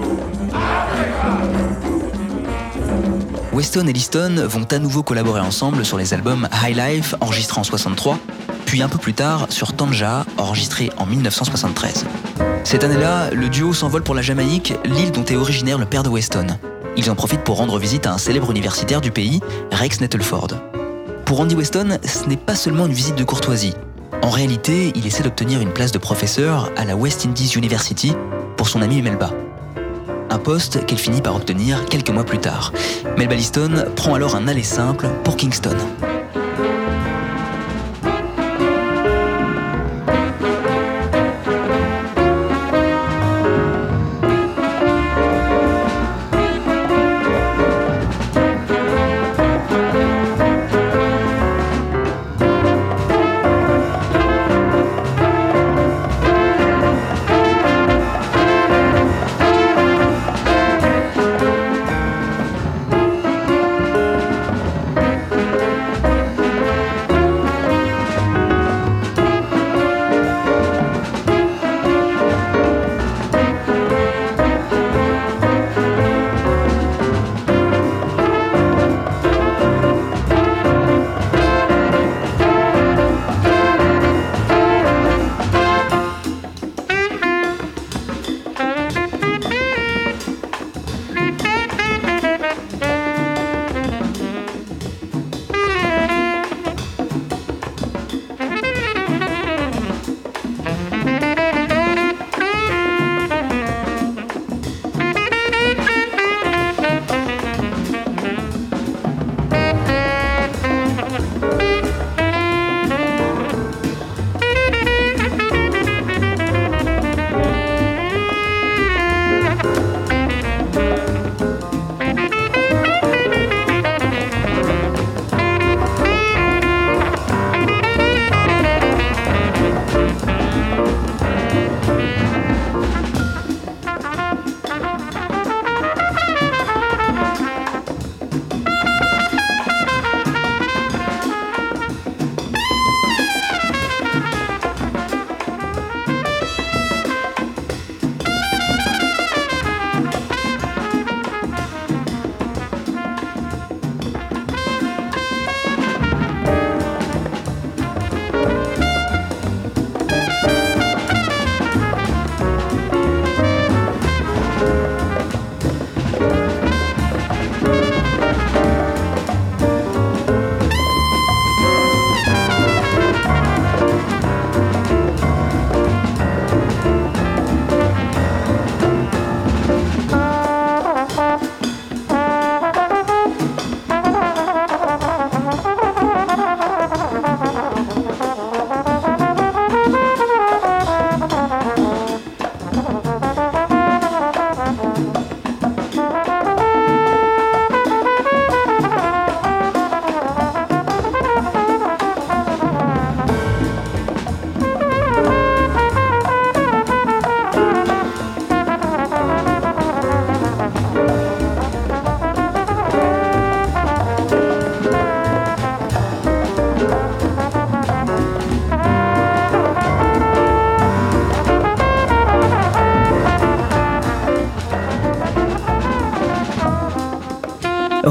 Weston 3.54 3.88
et 3.88 3.94
Liston 3.94 4.46
vont 4.48 4.68
à 4.70 4.80
nouveau 4.80 5.02
collaborer 5.02 5.40
ensemble 5.40 5.86
sur 5.86 5.98
les 5.98 6.14
albums 6.14 6.48
High 6.62 6.76
Life, 6.76 7.16
enregistré 7.22 7.60
en 7.60 7.64
63, 7.64 8.20
puis 8.66 8.82
un 8.82 8.90
peu 8.90 8.98
plus 8.98 9.14
tard 9.14 9.48
sur 9.50 9.74
Tanja, 9.74 10.26
enregistré 10.38 10.90
en 10.98 11.06
1973. 11.06 12.06
Cette 12.64 12.84
année-là, 12.84 13.30
le 13.32 13.50
duo 13.50 13.74
s'envole 13.74 14.04
pour 14.04 14.16
la 14.16 14.22
Jamaïque, 14.22 14.74
l'île 14.86 15.12
dont 15.12 15.24
est 15.26 15.36
originaire 15.36 15.78
le 15.78 15.86
père 15.86 16.04
de 16.04 16.10
Weston. 16.10 16.48
Ils 16.98 17.10
en 17.12 17.16
profitent 17.16 17.44
pour 17.44 17.58
rendre 17.58 17.78
visite 17.78 18.08
à 18.08 18.14
un 18.14 18.18
célèbre 18.18 18.50
universitaire 18.52 19.02
du 19.02 19.12
pays, 19.12 19.40
Rex 19.72 20.02
Nettleford. 20.02 20.48
Pour 21.26 21.38
Randy 21.38 21.56
Weston, 21.56 21.98
ce 22.04 22.26
n'est 22.28 22.38
pas 22.38 22.56
seulement 22.56 22.86
une 22.86 22.94
visite 22.94 23.16
de 23.16 23.24
courtoisie. 23.24 23.74
En 24.22 24.30
réalité, 24.30 24.92
il 24.96 25.06
essaie 25.06 25.24
d'obtenir 25.24 25.62
une 25.62 25.74
place 25.74 25.92
de 25.92 25.98
professeur 25.98 26.72
à 26.78 26.86
la 26.86 26.96
West 26.96 27.26
Indies 27.26 27.54
University 27.56 28.14
pour 28.58 28.68
son 28.68 28.82
ami 28.82 29.02
Melba. 29.02 29.32
Un 30.30 30.38
poste 30.40 30.86
qu'elle 30.86 30.98
finit 30.98 31.22
par 31.22 31.36
obtenir 31.36 31.86
quelques 31.86 32.10
mois 32.10 32.24
plus 32.24 32.40
tard. 32.40 32.74
Melba 33.18 33.36
Liston 33.36 33.86
prend 33.96 34.16
alors 34.16 34.36
un 34.36 34.48
aller 34.48 34.64
simple 34.64 35.08
pour 35.24 35.36
Kingston. 35.38 35.78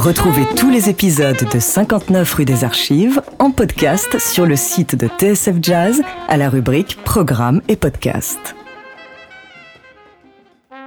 Retrouvez 0.04 0.44
tous 0.54 0.68
les 0.68 0.90
épisodes 0.90 1.48
de 1.50 1.58
59 1.58 2.34
rue 2.34 2.44
des 2.44 2.62
Archives 2.62 3.22
en 3.38 3.50
podcast 3.50 4.18
sur 4.18 4.44
le 4.44 4.54
site 4.54 4.94
de 4.96 5.06
TSF 5.08 5.56
Jazz 5.62 6.02
à 6.28 6.36
la 6.36 6.50
rubrique 6.50 6.98
Programmes 7.06 7.62
et 7.68 7.76
podcasts. 7.76 8.54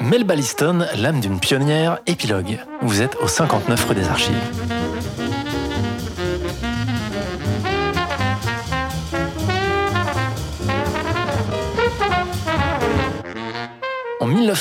Melba 0.01 0.35
Liston, 0.35 0.85
l'âme 0.99 1.19
d'une 1.19 1.39
pionnière, 1.39 1.97
épilogue. 2.05 2.59
Vous 2.83 3.01
êtes 3.01 3.15
au 3.15 3.27
59 3.27 3.89
rue 3.89 3.95
des 3.95 4.07
Archives. 4.07 4.66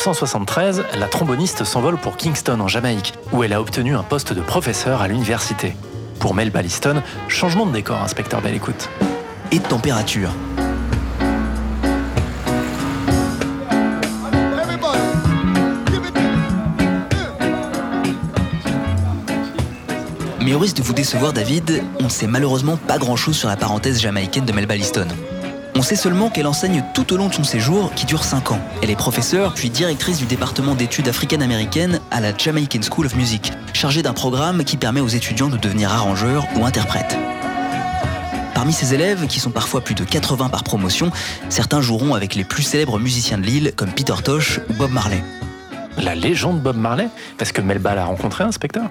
1973, 0.06 0.84
la 1.00 1.08
tromboniste 1.08 1.64
s'envole 1.64 1.96
pour 1.96 2.16
Kingston 2.16 2.60
en 2.60 2.68
Jamaïque, 2.68 3.12
où 3.32 3.42
elle 3.42 3.52
a 3.52 3.60
obtenu 3.60 3.96
un 3.96 4.04
poste 4.04 4.32
de 4.32 4.40
professeur 4.40 5.02
à 5.02 5.08
l'université. 5.08 5.74
Pour 6.20 6.32
Melba 6.32 6.62
Liston, 6.62 7.02
changement 7.26 7.66
de 7.66 7.72
décor, 7.72 8.00
inspecteur 8.00 8.40
Belle 8.40 8.54
Écoute. 8.54 8.88
Et 9.50 9.58
de 9.58 9.64
température. 9.64 10.30
Mais 20.40 20.54
au 20.54 20.60
risque 20.60 20.76
de 20.76 20.82
vous 20.82 20.92
décevoir, 20.92 21.32
David, 21.32 21.82
on 21.98 22.04
ne 22.04 22.08
sait 22.08 22.28
malheureusement 22.28 22.76
pas 22.76 22.98
grand-chose 22.98 23.36
sur 23.36 23.48
la 23.48 23.56
parenthèse 23.56 24.00
jamaïcaine 24.00 24.44
de 24.44 24.52
Melba 24.52 24.76
Liston. 24.76 25.08
On 25.78 25.82
sait 25.82 25.94
seulement 25.94 26.30
qu'elle 26.30 26.46
enseigne 26.46 26.82
tout 26.94 27.12
au 27.12 27.18
long 27.18 27.28
de 27.28 27.34
son 27.34 27.44
séjour, 27.44 27.92
qui 27.92 28.06
dure 28.06 28.24
5 28.24 28.52
ans. 28.52 28.60
Elle 28.82 28.88
est 28.88 28.96
professeure, 28.96 29.52
puis 29.52 29.68
directrice 29.68 30.16
du 30.16 30.24
département 30.24 30.74
d'études 30.74 31.06
africaines-américaines 31.06 32.00
à 32.10 32.22
la 32.22 32.34
Jamaican 32.34 32.80
School 32.80 33.04
of 33.04 33.14
Music, 33.14 33.52
chargée 33.74 34.02
d'un 34.02 34.14
programme 34.14 34.64
qui 34.64 34.78
permet 34.78 35.00
aux 35.00 35.08
étudiants 35.08 35.50
de 35.50 35.58
devenir 35.58 35.92
arrangeurs 35.92 36.46
ou 36.56 36.64
interprètes. 36.64 37.18
Parmi 38.54 38.72
ses 38.72 38.94
élèves, 38.94 39.26
qui 39.26 39.38
sont 39.38 39.50
parfois 39.50 39.82
plus 39.82 39.94
de 39.94 40.02
80 40.02 40.48
par 40.48 40.64
promotion, 40.64 41.10
certains 41.50 41.82
joueront 41.82 42.14
avec 42.14 42.34
les 42.36 42.44
plus 42.44 42.62
célèbres 42.62 42.98
musiciens 42.98 43.36
de 43.36 43.44
l'île 43.44 43.72
comme 43.76 43.90
Peter 43.90 44.14
Tosh 44.24 44.60
ou 44.70 44.72
Bob 44.72 44.92
Marley. 44.92 45.22
La 45.98 46.14
légende 46.14 46.62
Bob 46.62 46.78
Marley 46.78 47.08
Parce 47.36 47.52
que 47.52 47.60
Melba 47.60 47.94
l'a 47.94 48.06
rencontré, 48.06 48.44
inspecteur 48.44 48.84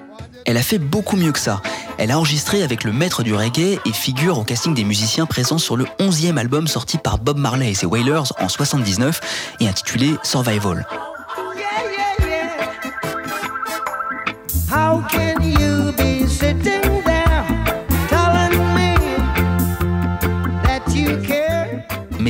Elle 0.46 0.56
a 0.56 0.62
fait 0.62 0.78
beaucoup 0.78 1.16
mieux 1.16 1.32
que 1.32 1.40
ça. 1.40 1.60
Elle 1.98 2.12
a 2.12 2.18
enregistré 2.18 2.62
avec 2.62 2.84
le 2.84 2.92
maître 2.92 3.24
du 3.24 3.34
reggae 3.34 3.80
et 3.84 3.92
figure 3.92 4.38
au 4.38 4.44
casting 4.44 4.74
des 4.74 4.84
musiciens 4.84 5.26
présents 5.26 5.58
sur 5.58 5.76
le 5.76 5.86
11e 5.98 6.36
album 6.36 6.68
sorti 6.68 6.98
par 6.98 7.18
Bob 7.18 7.36
Marley 7.36 7.70
et 7.70 7.74
ses 7.74 7.86
Wailers 7.86 8.32
en 8.38 8.48
79 8.48 9.20
et 9.60 9.68
intitulé 9.68 10.14
Survival. 10.22 10.86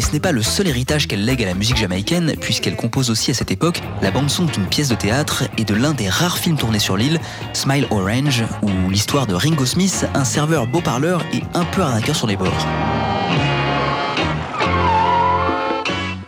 Ce 0.07 0.13
n'est 0.13 0.21
pas 0.21 0.31
le 0.31 0.43
seul 0.43 0.69
héritage 0.69 1.09
qu'elle 1.09 1.25
lègue 1.25 1.43
à 1.43 1.47
la 1.47 1.55
musique 1.55 1.77
jamaïcaine, 1.77 2.37
puisqu'elle 2.41 2.77
compose 2.77 3.11
aussi 3.11 3.33
à 3.33 3.35
cette 3.35 3.51
époque 3.51 3.83
la 4.03 4.13
bande-son 4.13 4.45
d'une 4.45 4.67
pièce 4.67 4.89
de 4.89 4.95
théâtre 4.95 5.43
et 5.59 5.65
de 5.65 5.75
l'un 5.75 5.95
des 5.95 6.09
rares 6.09 6.39
films 6.39 6.57
tournés 6.57 6.79
sur 6.79 6.97
l'île, 6.97 7.19
Smile 7.55 7.89
Orange, 7.91 8.45
ou 8.63 8.89
l'histoire 8.89 9.27
de 9.27 9.35
Ringo 9.35 9.67
Smith, 9.67 10.07
un 10.15 10.25
serveur 10.25 10.69
beau 10.69 10.81
parleur 10.81 11.25
et 11.33 11.43
un 11.55 11.65
peu 11.65 11.83
arnaqueur 11.83 12.15
sur 12.15 12.29
les 12.29 12.37
bords. 12.37 12.67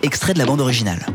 Extrait 0.02 0.34
de 0.34 0.38
la 0.38 0.46
bande 0.46 0.60
originale. 0.60 1.06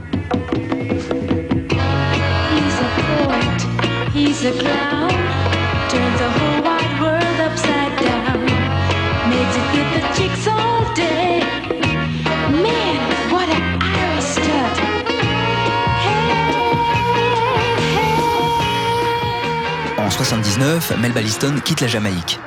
79, 20.63 20.97
Melba 21.01 21.21
Liston 21.21 21.55
quitte 21.65 21.81
la 21.81 21.87
Jamaïque. 21.87 22.39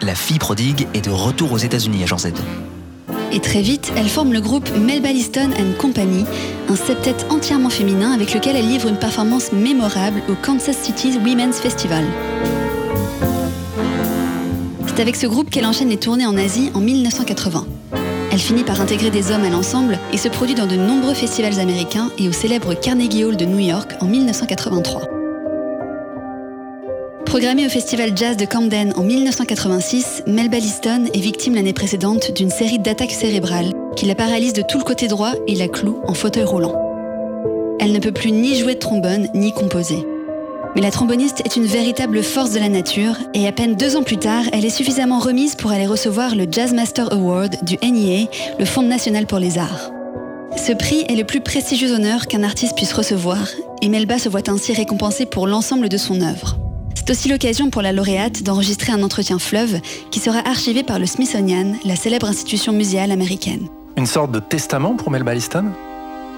La 0.00 0.14
fille 0.14 0.38
prodigue 0.38 0.88
est 0.94 1.04
de 1.04 1.10
retour 1.10 1.52
aux 1.52 1.58
États-Unis 1.58 2.02
à 2.02 2.06
Jean 2.06 2.16
Z. 2.16 2.28
Et 3.30 3.40
très 3.40 3.60
vite, 3.60 3.92
elle 3.94 4.08
forme 4.08 4.32
le 4.32 4.40
groupe 4.40 4.70
Melba 4.74 5.12
Liston 5.12 5.50
and 5.50 5.78
Company, 5.78 6.24
un 6.70 6.76
septet 6.76 7.14
entièrement 7.28 7.68
féminin 7.68 8.12
avec 8.12 8.32
lequel 8.32 8.56
elle 8.56 8.66
livre 8.66 8.88
une 8.88 8.96
performance 8.96 9.52
mémorable 9.52 10.22
au 10.30 10.34
Kansas 10.34 10.78
City 10.78 11.18
Women's 11.22 11.58
Festival. 11.58 12.04
C'est 14.86 15.00
avec 15.02 15.16
ce 15.16 15.26
groupe 15.26 15.50
qu'elle 15.50 15.66
enchaîne 15.66 15.90
les 15.90 15.98
tournées 15.98 16.26
en 16.26 16.38
Asie 16.38 16.70
en 16.72 16.80
1980. 16.80 17.66
Elle 18.32 18.38
finit 18.38 18.64
par 18.64 18.80
intégrer 18.80 19.10
des 19.10 19.30
hommes 19.30 19.44
à 19.44 19.50
l'ensemble 19.50 19.98
et 20.14 20.16
se 20.16 20.28
produit 20.28 20.54
dans 20.54 20.66
de 20.66 20.76
nombreux 20.76 21.14
festivals 21.14 21.60
américains 21.60 22.08
et 22.16 22.30
au 22.30 22.32
célèbre 22.32 22.72
Carnegie 22.72 23.24
Hall 23.24 23.36
de 23.36 23.44
New 23.44 23.58
York 23.58 23.92
en 24.00 24.06
1983. 24.06 25.17
Programmée 27.28 27.66
au 27.66 27.68
Festival 27.68 28.16
Jazz 28.16 28.38
de 28.38 28.46
Camden 28.46 28.94
en 28.96 29.02
1986, 29.02 30.22
Melba 30.26 30.58
Liston 30.58 31.04
est 31.12 31.20
victime 31.20 31.54
l'année 31.54 31.74
précédente 31.74 32.32
d'une 32.34 32.48
série 32.48 32.78
d'attaques 32.78 33.10
cérébrales 33.10 33.74
qui 33.96 34.06
la 34.06 34.14
paralysent 34.14 34.54
de 34.54 34.62
tout 34.62 34.78
le 34.78 34.84
côté 34.84 35.08
droit 35.08 35.32
et 35.46 35.54
la 35.54 35.68
cloue 35.68 36.00
en 36.06 36.14
fauteuil 36.14 36.44
roulant. 36.44 36.74
Elle 37.80 37.92
ne 37.92 37.98
peut 37.98 38.12
plus 38.12 38.32
ni 38.32 38.54
jouer 38.54 38.76
de 38.76 38.78
trombone 38.78 39.28
ni 39.34 39.52
composer. 39.52 40.06
Mais 40.74 40.80
la 40.80 40.90
tromboniste 40.90 41.42
est 41.44 41.56
une 41.56 41.66
véritable 41.66 42.22
force 42.22 42.52
de 42.52 42.60
la 42.60 42.70
nature 42.70 43.18
et 43.34 43.46
à 43.46 43.52
peine 43.52 43.76
deux 43.76 43.94
ans 43.96 44.04
plus 44.04 44.16
tard, 44.16 44.44
elle 44.54 44.64
est 44.64 44.70
suffisamment 44.70 45.18
remise 45.18 45.54
pour 45.54 45.70
aller 45.70 45.86
recevoir 45.86 46.34
le 46.34 46.46
Jazz 46.50 46.72
Master 46.72 47.12
Award 47.12 47.62
du 47.62 47.76
NEA, 47.82 48.30
le 48.58 48.64
Fonds 48.64 48.80
national 48.80 49.26
pour 49.26 49.38
les 49.38 49.58
arts. 49.58 49.92
Ce 50.56 50.72
prix 50.72 51.04
est 51.10 51.16
le 51.16 51.24
plus 51.24 51.42
prestigieux 51.42 51.92
honneur 51.92 52.26
qu'un 52.26 52.42
artiste 52.42 52.74
puisse 52.74 52.94
recevoir 52.94 53.46
et 53.82 53.90
Melba 53.90 54.18
se 54.18 54.30
voit 54.30 54.48
ainsi 54.48 54.72
récompensée 54.72 55.26
pour 55.26 55.46
l'ensemble 55.46 55.90
de 55.90 55.98
son 55.98 56.22
œuvre. 56.22 56.56
C'est 57.08 57.12
aussi 57.12 57.28
l'occasion 57.30 57.70
pour 57.70 57.80
la 57.80 57.90
lauréate 57.90 58.42
d'enregistrer 58.42 58.92
un 58.92 59.02
entretien 59.02 59.38
fleuve 59.38 59.80
qui 60.10 60.20
sera 60.20 60.40
archivé 60.40 60.82
par 60.82 60.98
le 60.98 61.06
Smithsonian, 61.06 61.72
la 61.86 61.96
célèbre 61.96 62.26
institution 62.26 62.74
muséale 62.74 63.12
américaine. 63.12 63.66
Une 63.96 64.04
sorte 64.04 64.30
de 64.30 64.40
testament 64.40 64.94
pour 64.94 65.10
Melba 65.10 65.32
Liston 65.32 65.72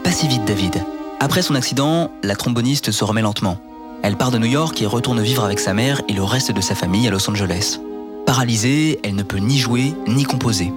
Pas 0.05 0.13
si 0.13 0.29
vite, 0.29 0.45
David. 0.45 0.77
Après 1.19 1.43
son 1.43 1.57
accident, 1.57 2.13
la 2.23 2.37
tromboniste 2.37 2.93
se 2.93 3.03
remet 3.03 3.21
lentement. 3.21 3.59
Elle 4.05 4.17
part 4.17 4.31
de 4.31 4.39
New 4.39 4.47
York 4.47 4.81
et 4.81 4.87
retourne 4.87 5.21
vivre 5.21 5.45
avec 5.45 5.59
sa 5.59 5.75
mère 5.75 6.03
et 6.09 6.13
le 6.13 6.23
reste 6.23 6.53
de 6.53 6.61
sa 6.61 6.77
famille 6.77 7.09
à 7.09 7.11
Los 7.11 7.29
Angeles. 7.29 7.81
Paralysée, 8.25 9.01
elle 9.03 9.17
ne 9.17 9.25
peut 9.25 9.39
ni 9.39 9.59
jouer 9.59 9.93
ni 10.07 10.23
composer. 10.23 10.73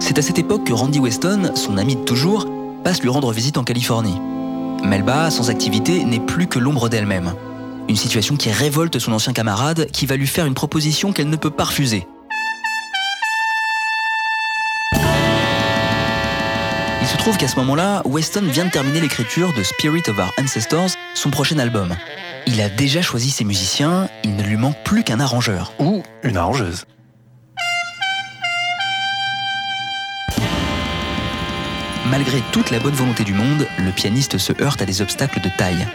C'est 0.00 0.18
à 0.18 0.22
cette 0.22 0.40
époque 0.40 0.64
que 0.64 0.72
Randy 0.72 0.98
Weston, 0.98 1.52
son 1.54 1.78
ami 1.78 1.94
de 1.94 2.02
toujours, 2.02 2.48
passe 2.82 3.00
lui 3.00 3.10
rendre 3.10 3.30
visite 3.30 3.58
en 3.58 3.62
Californie. 3.62 4.20
Melba, 4.82 5.30
sans 5.30 5.50
activité, 5.50 6.02
n'est 6.02 6.18
plus 6.18 6.48
que 6.48 6.58
l'ombre 6.58 6.88
d'elle-même. 6.88 7.32
Une 7.90 7.96
situation 7.96 8.36
qui 8.36 8.52
révolte 8.52 9.00
son 9.00 9.12
ancien 9.12 9.32
camarade 9.32 9.90
qui 9.90 10.06
va 10.06 10.14
lui 10.14 10.28
faire 10.28 10.46
une 10.46 10.54
proposition 10.54 11.12
qu'elle 11.12 11.28
ne 11.28 11.34
peut 11.34 11.50
pas 11.50 11.64
refuser. 11.64 12.06
Il 17.02 17.08
se 17.08 17.16
trouve 17.16 17.36
qu'à 17.36 17.48
ce 17.48 17.56
moment-là, 17.56 18.02
Weston 18.04 18.44
vient 18.44 18.66
de 18.66 18.70
terminer 18.70 19.00
l'écriture 19.00 19.52
de 19.54 19.64
Spirit 19.64 20.04
of 20.06 20.16
Our 20.20 20.30
Ancestors, 20.40 20.90
son 21.14 21.30
prochain 21.30 21.58
album. 21.58 21.96
Il 22.46 22.60
a 22.60 22.68
déjà 22.68 23.02
choisi 23.02 23.28
ses 23.28 23.42
musiciens, 23.42 24.08
il 24.22 24.36
ne 24.36 24.44
lui 24.44 24.56
manque 24.56 24.80
plus 24.84 25.02
qu'un 25.02 25.18
arrangeur. 25.18 25.72
Ou 25.80 26.04
une 26.22 26.36
arrangeuse. 26.36 26.84
Malgré 32.08 32.40
toute 32.52 32.70
la 32.70 32.78
bonne 32.78 32.94
volonté 32.94 33.24
du 33.24 33.34
monde, 33.34 33.66
le 33.78 33.90
pianiste 33.90 34.38
se 34.38 34.52
heurte 34.62 34.80
à 34.80 34.84
des 34.84 35.02
obstacles 35.02 35.40
de 35.40 35.50
taille. 35.58 35.88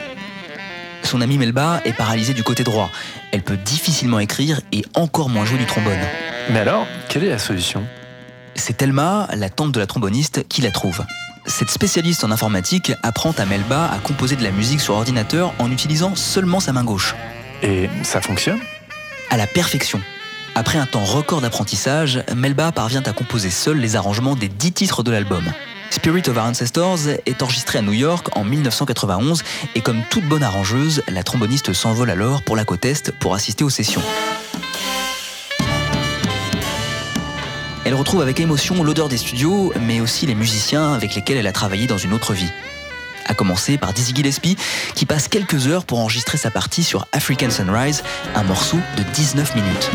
Son 1.06 1.22
amie 1.22 1.38
Melba 1.38 1.82
est 1.86 1.94
paralysée 1.94 2.34
du 2.34 2.44
côté 2.44 2.64
droit. 2.64 2.90
Elle 3.32 3.44
peut 3.44 3.58
difficilement 3.58 4.20
écrire 4.20 4.62
et 4.72 4.84
encore 4.96 5.30
moins 5.30 5.46
jouer 5.46 5.60
du 5.60 5.66
trombone. 5.66 6.00
Mais 6.50 6.60
alors, 6.60 6.88
quelle 7.08 7.24
est 7.24 7.30
la 7.30 7.38
solution? 7.38 7.84
C'est 8.56 8.78
Thelma, 8.78 9.28
la 9.36 9.50
tante 9.50 9.72
de 9.72 9.80
la 9.80 9.86
tromboniste, 9.86 10.48
qui 10.48 10.62
la 10.62 10.72
trouve. 10.72 11.04
Cette 11.46 11.70
spécialiste 11.70 12.24
en 12.24 12.32
informatique 12.32 12.92
apprend 13.04 13.34
à 13.38 13.46
Melba 13.46 13.86
à 13.86 14.00
composer 14.00 14.36
de 14.36 14.44
la 14.44 14.50
musique 14.50 14.82
sur 14.82 14.96
ordinateur 14.96 15.54
en 15.60 15.72
utilisant 15.72 16.16
seulement 16.16 16.60
sa 16.60 16.74
main 16.74 16.84
gauche. 16.84 17.16
Et 17.62 17.88
ça 18.02 18.20
fonctionne? 18.20 18.60
À 19.30 19.38
la 19.38 19.46
perfection. 19.46 20.02
Après 20.56 20.80
un 20.80 20.88
temps 20.88 21.04
record 21.04 21.42
d'apprentissage, 21.42 22.24
Melba 22.36 22.72
parvient 22.72 23.04
à 23.06 23.14
composer 23.14 23.52
seule 23.52 23.78
les 23.78 23.96
arrangements 23.96 24.36
des 24.36 24.48
10 24.48 24.72
titres 24.72 25.04
de 25.04 25.12
l'album. 25.12 25.44
Spirit 25.90 26.24
of 26.28 26.38
Our 26.38 26.44
Ancestors 26.44 27.08
est 27.26 27.42
enregistré 27.42 27.80
à 27.80 27.82
New 27.82 27.94
York 27.94 28.28
en 28.38 28.44
1991 28.44 29.44
et 29.76 29.82
comme 29.82 30.02
toute 30.10 30.26
bonne 30.26 30.44
arrangeuse, 30.44 31.04
la 31.08 31.24
tromboniste 31.24 31.74
s'envole 31.74 32.10
alors 32.10 32.42
pour 32.42 32.56
la 32.56 32.66
côte 32.66 32.86
Est 32.86 33.12
pour 33.12 33.34
assister 33.34 33.64
aux 33.64 33.70
sessions. 33.70 34.02
Elle 37.86 37.94
retrouve 37.94 38.22
avec 38.22 38.40
émotion 38.40 38.84
l'odeur 38.84 39.10
des 39.10 39.18
studios, 39.18 39.72
mais 39.80 40.02
aussi 40.02 40.26
les 40.26 40.34
musiciens 40.34 40.94
avec 40.94 41.14
lesquels 41.14 41.38
elle 41.38 41.48
a 41.48 41.52
travaillé 41.52 41.86
dans 41.86 42.00
une 42.00 42.14
autre 42.14 42.34
vie. 42.34 42.52
à 43.28 43.34
commencer 43.34 43.80
par 43.80 43.92
Dizzy 43.92 44.14
Gillespie 44.14 44.56
qui 44.94 45.08
passe 45.08 45.28
quelques 45.28 45.66
heures 45.66 45.86
pour 45.86 46.00
enregistrer 46.00 46.38
sa 46.38 46.52
partie 46.52 46.84
sur 46.84 47.08
African 47.12 47.50
Sunrise, 47.50 48.04
un 48.36 48.44
morceau 48.44 48.78
de 48.98 49.04
19 49.16 49.56
minutes. 49.56 49.90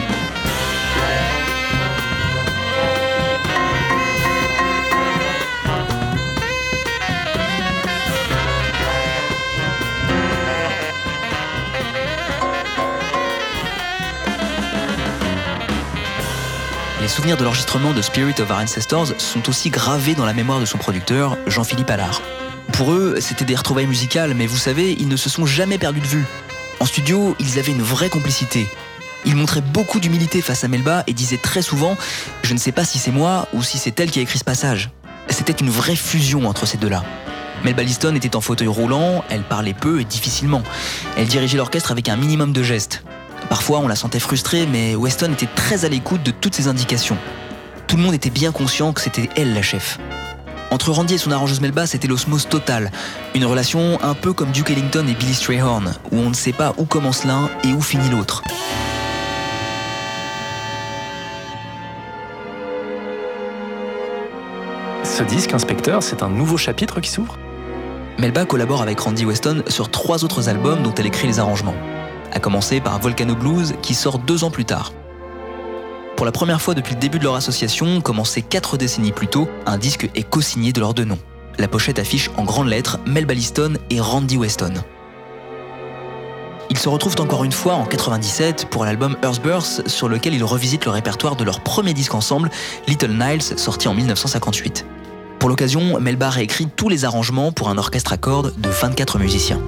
Souvenirs 17.11 17.37
de 17.37 17.43
l'enregistrement 17.43 17.93
de 17.93 18.03
Spirit 18.03 18.35
of 18.41 18.51
Our 18.51 18.59
Ancestors 18.59 19.09
sont 19.19 19.49
aussi 19.49 19.69
gravés 19.69 20.15
dans 20.15 20.25
la 20.25 20.33
mémoire 20.33 20.61
de 20.61 20.65
son 20.65 20.79
producteur, 20.79 21.37
Jean-Philippe 21.49 21.91
Allard. 21.91 22.23
Pour 22.73 22.93
eux, 22.93 23.17
c'était 23.19 23.45
des 23.45 23.57
retrouvailles 23.57 23.89
musicales, 23.89 24.33
mais 24.35 24.47
vous 24.47 24.57
savez, 24.57 24.93
ils 24.93 25.09
ne 25.09 25.17
se 25.17 25.29
sont 25.29 25.45
jamais 25.45 25.77
perdus 25.77 26.01
de 26.01 26.07
vue. 26.07 26.25
En 26.79 26.87
studio, 26.87 27.35
ils 27.41 27.59
avaient 27.59 27.73
une 27.73 27.83
vraie 27.83 28.11
complicité. 28.11 28.69
Ils 29.25 29.35
montraient 29.35 29.61
beaucoup 29.61 29.99
d'humilité 29.99 30.41
face 30.41 30.63
à 30.63 30.69
Melba 30.69 31.03
et 31.09 31.13
disaient 31.13 31.37
très 31.37 31.63
souvent 31.63 31.97
Je 32.45 32.55
ne 32.55 32.59
sais 32.59 32.73
pas 32.73 32.85
si 32.85 32.99
c'est 32.99 33.11
moi 33.11 33.49
ou 33.53 33.65
si 33.65 33.77
c'est 33.77 33.99
elle 33.99 34.13
qui 34.13 34.21
a 34.21 34.23
écrit 34.23 34.39
ce 34.39 34.45
passage. 34.45 34.91
C'était 35.29 35.53
une 35.53 35.71
vraie 35.71 35.97
fusion 35.97 36.47
entre 36.47 36.65
ces 36.65 36.79
deux-là. 36.79 37.03
Melba 37.65 37.83
Liston 37.83 38.15
était 38.15 38.37
en 38.37 38.41
fauteuil 38.41 38.69
roulant, 38.69 39.25
elle 39.31 39.43
parlait 39.43 39.75
peu 39.75 40.01
et 40.01 40.05
difficilement. 40.05 40.63
Elle 41.17 41.27
dirigeait 41.27 41.59
l'orchestre 41.59 41.91
avec 41.91 42.09
un 42.09 42.17
minimum 42.17 42.53
de 42.53 42.63
gestes. 42.63 43.03
Parfois, 43.51 43.81
on 43.81 43.89
la 43.89 43.97
sentait 43.97 44.21
frustrée, 44.21 44.65
mais 44.71 44.95
Weston 44.95 45.33
était 45.33 45.49
très 45.57 45.85
à 45.85 45.89
l'écoute 45.89 46.23
de 46.23 46.31
toutes 46.31 46.55
ses 46.55 46.69
indications. 46.69 47.19
Tout 47.89 47.97
le 47.97 48.03
monde 48.05 48.15
était 48.15 48.31
bien 48.31 48.53
conscient 48.53 48.93
que 48.93 49.01
c'était 49.01 49.29
elle 49.35 49.55
la 49.55 49.61
chef. 49.61 49.99
Entre 50.71 50.93
Randy 50.93 51.15
et 51.15 51.19
son 51.19 51.33
arrangeuse 51.33 51.61
Melba, 51.61 51.85
c'était 51.89 52.07
l'osmose 52.07 52.49
totale. 52.49 52.93
Une 53.35 53.45
relation 53.45 53.99
un 54.05 54.15
peu 54.15 54.33
comme 54.33 54.53
Duke 54.53 54.71
Ellington 54.71 55.05
et 55.09 55.15
Billy 55.15 55.35
Strayhorn, 55.35 55.95
où 56.13 56.19
on 56.19 56.29
ne 56.29 56.35
sait 56.35 56.53
pas 56.53 56.75
où 56.79 56.85
commence 56.85 57.25
l'un 57.25 57.51
et 57.65 57.73
où 57.73 57.81
finit 57.81 58.09
l'autre. 58.09 58.45
Ce 65.03 65.25
disque, 65.25 65.53
Inspecteur, 65.53 66.05
c'est 66.05 66.23
un 66.23 66.29
nouveau 66.29 66.57
chapitre 66.57 67.01
qui 67.01 67.11
s'ouvre? 67.11 67.37
Melba 68.21 68.45
collabore 68.45 68.83
avec 68.83 69.01
Randy 69.01 69.25
Weston 69.25 69.65
sur 69.67 69.91
trois 69.91 70.23
autres 70.23 70.49
albums 70.49 70.85
dont 70.85 70.95
elle 70.95 71.07
écrit 71.07 71.27
les 71.27 71.41
arrangements. 71.41 71.75
À 72.33 72.41
commencer 72.41 72.81
par 72.81 72.99
Volcano 73.01 73.35
Blues 73.35 73.75
qui 73.83 73.95
sort 73.95 74.19
deux 74.19 74.45
ans 74.45 74.51
plus 74.51 74.65
tard. 74.65 74.93
Pour 76.17 76.27
la 76.27 76.33
première 76.33 76.61
fois 76.61 76.75
depuis 76.75 76.95
le 76.95 77.01
début 77.01 77.19
de 77.19 77.25
leur 77.25 77.35
association, 77.35 78.01
commencé 78.01 78.43
quatre 78.43 78.77
décennies 78.77 79.13
plus 79.13 79.27
tôt, 79.27 79.49
un 79.67 79.79
disque 79.79 80.11
est 80.15 80.23
co-signé 80.23 80.73
de 80.73 80.81
leurs 80.81 80.95
deux 80.95 81.05
noms. 81.05 81.19
La 81.59 81.67
pochette 81.67 81.99
affiche 81.99 82.31
en 82.37 82.45
grandes 82.45 82.69
lettres 82.69 82.99
Melba 83.07 83.35
Liston 83.35 83.75
et 83.89 84.01
Randy 84.01 84.37
Weston. 84.37 84.75
Ils 86.71 86.79
se 86.79 86.89
retrouvent 86.89 87.17
encore 87.19 87.43
une 87.43 87.53
fois 87.53 87.75
en 87.75 87.85
97 87.85 88.67
pour 88.71 88.85
l'album 88.85 89.17
Earthbirth 89.23 89.89
sur 89.89 90.09
lequel 90.09 90.35
ils 90.35 90.45
revisitent 90.45 90.85
le 90.85 90.93
répertoire 90.93 91.35
de 91.35 91.43
leur 91.43 91.61
premier 91.61 91.95
disque 91.95 92.15
ensemble, 92.15 92.49
Little 92.87 93.11
Niles, 93.11 93.43
sorti 93.43 93.89
en 93.89 93.95
1958. 93.95 94.87
Pour 95.41 95.49
l'occasion, 95.49 95.99
Melba 95.99 96.31
réécrit 96.31 96.69
tous 96.69 96.89
les 96.89 97.05
arrangements 97.05 97.51
pour 97.51 97.71
un 97.71 97.79
orchestre 97.79 98.13
à 98.13 98.19
cordes 98.19 98.55
de 98.61 98.69
24 98.69 99.19
musiciens. 99.19 99.61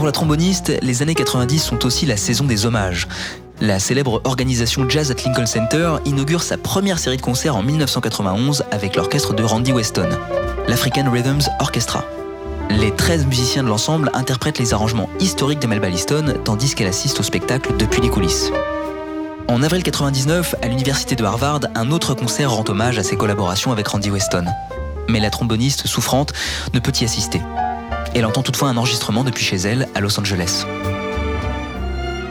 Pour 0.00 0.06
la 0.06 0.12
tromboniste, 0.12 0.72
les 0.80 1.02
années 1.02 1.14
90 1.14 1.58
sont 1.58 1.84
aussi 1.84 2.06
la 2.06 2.16
saison 2.16 2.44
des 2.44 2.64
hommages. 2.64 3.06
La 3.60 3.78
célèbre 3.78 4.22
organisation 4.24 4.88
Jazz 4.88 5.10
at 5.10 5.22
Lincoln 5.26 5.44
Center 5.44 5.96
inaugure 6.06 6.42
sa 6.42 6.56
première 6.56 6.98
série 6.98 7.18
de 7.18 7.20
concerts 7.20 7.54
en 7.54 7.62
1991 7.62 8.64
avec 8.70 8.96
l'orchestre 8.96 9.34
de 9.34 9.42
Randy 9.42 9.74
Weston, 9.74 10.08
l'African 10.68 11.04
Rhythms 11.12 11.50
Orchestra. 11.60 12.02
Les 12.70 12.96
13 12.96 13.26
musiciens 13.26 13.62
de 13.62 13.68
l'ensemble 13.68 14.10
interprètent 14.14 14.58
les 14.58 14.72
arrangements 14.72 15.10
historiques 15.20 15.60
de 15.60 15.66
Melba 15.66 15.90
Liston 15.90 16.32
tandis 16.46 16.74
qu'elle 16.74 16.88
assiste 16.88 17.20
au 17.20 17.22
spectacle 17.22 17.76
depuis 17.76 18.00
les 18.00 18.08
coulisses. 18.08 18.50
En 19.48 19.62
avril 19.62 19.82
99, 19.82 20.54
à 20.62 20.68
l'université 20.68 21.14
de 21.14 21.24
Harvard, 21.24 21.60
un 21.74 21.90
autre 21.90 22.14
concert 22.14 22.52
rend 22.52 22.64
hommage 22.66 22.98
à 22.98 23.02
ses 23.02 23.16
collaborations 23.16 23.70
avec 23.70 23.86
Randy 23.88 24.10
Weston. 24.10 24.46
Mais 25.10 25.20
la 25.20 25.28
tromboniste 25.28 25.86
souffrante 25.86 26.32
ne 26.72 26.80
peut 26.80 26.92
y 26.98 27.04
assister. 27.04 27.42
Elle 28.14 28.26
entend 28.26 28.42
toutefois 28.42 28.68
un 28.68 28.76
enregistrement 28.76 29.24
depuis 29.24 29.44
chez 29.44 29.56
elle 29.56 29.88
à 29.94 30.00
Los 30.00 30.18
Angeles. 30.18 30.66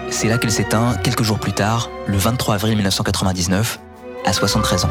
C'est 0.09 0.27
là 0.27 0.37
qu'elle 0.37 0.51
s'éteint 0.51 0.95
quelques 1.03 1.23
jours 1.23 1.39
plus 1.39 1.53
tard, 1.53 1.89
le 2.07 2.17
23 2.17 2.55
avril 2.55 2.75
1999, 2.75 3.79
à 4.25 4.33
73 4.33 4.85
ans. 4.85 4.89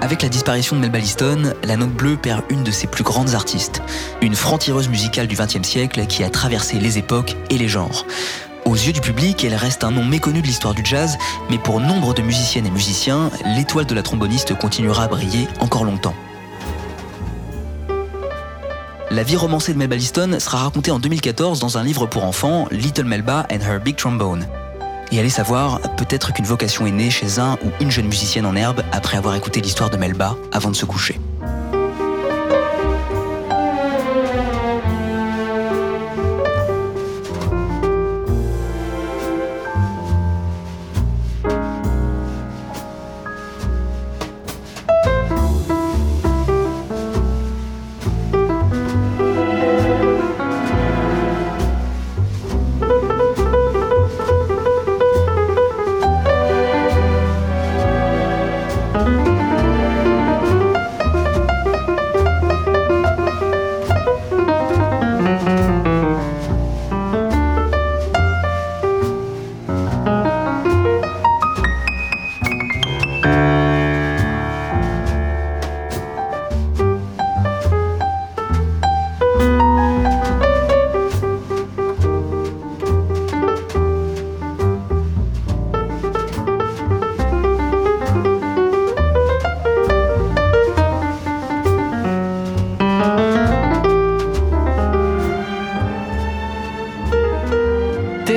Avec 0.00 0.22
la 0.22 0.28
disparition 0.28 0.76
de 0.76 0.80
Melba 0.80 0.98
Liston, 0.98 1.54
la 1.62 1.76
note 1.76 1.92
bleue 1.92 2.16
perd 2.16 2.42
une 2.48 2.64
de 2.64 2.70
ses 2.70 2.86
plus 2.86 3.04
grandes 3.04 3.34
artistes, 3.34 3.82
une 4.20 4.34
franc-tireuse 4.34 4.88
musicale 4.88 5.26
du 5.26 5.36
XXe 5.36 5.66
siècle 5.66 6.06
qui 6.06 6.24
a 6.24 6.30
traversé 6.30 6.78
les 6.78 6.98
époques 6.98 7.36
et 7.50 7.58
les 7.58 7.68
genres. 7.68 8.06
Aux 8.64 8.74
yeux 8.74 8.92
du 8.92 9.00
public, 9.00 9.44
elle 9.44 9.56
reste 9.56 9.82
un 9.82 9.90
nom 9.90 10.04
méconnu 10.04 10.40
de 10.40 10.46
l'histoire 10.46 10.72
du 10.72 10.82
jazz, 10.84 11.18
mais 11.50 11.58
pour 11.58 11.80
nombre 11.80 12.14
de 12.14 12.22
musiciennes 12.22 12.66
et 12.66 12.70
musiciens, 12.70 13.30
l'étoile 13.56 13.86
de 13.86 13.94
la 13.94 14.02
tromboniste 14.02 14.56
continuera 14.56 15.04
à 15.04 15.08
briller 15.08 15.48
encore 15.58 15.84
longtemps. 15.84 16.14
La 19.10 19.24
vie 19.24 19.36
romancée 19.36 19.74
de 19.74 19.78
Melba 19.78 19.96
Liston 19.96 20.38
sera 20.38 20.58
racontée 20.58 20.90
en 20.90 20.98
2014 20.98 21.58
dans 21.58 21.76
un 21.76 21.82
livre 21.82 22.06
pour 22.06 22.24
enfants, 22.24 22.66
Little 22.70 23.04
Melba 23.04 23.46
and 23.52 23.60
Her 23.60 23.80
Big 23.80 23.96
Trombone. 23.96 24.46
Et 25.10 25.18
allez 25.18 25.28
savoir, 25.28 25.80
peut-être 25.96 26.32
qu'une 26.32 26.46
vocation 26.46 26.86
est 26.86 26.92
née 26.92 27.10
chez 27.10 27.38
un 27.38 27.58
ou 27.64 27.70
une 27.80 27.90
jeune 27.90 28.06
musicienne 28.06 28.46
en 28.46 28.56
herbe 28.56 28.82
après 28.92 29.18
avoir 29.18 29.34
écouté 29.34 29.60
l'histoire 29.60 29.90
de 29.90 29.98
Melba 29.98 30.36
avant 30.52 30.70
de 30.70 30.76
se 30.76 30.86
coucher. 30.86 31.20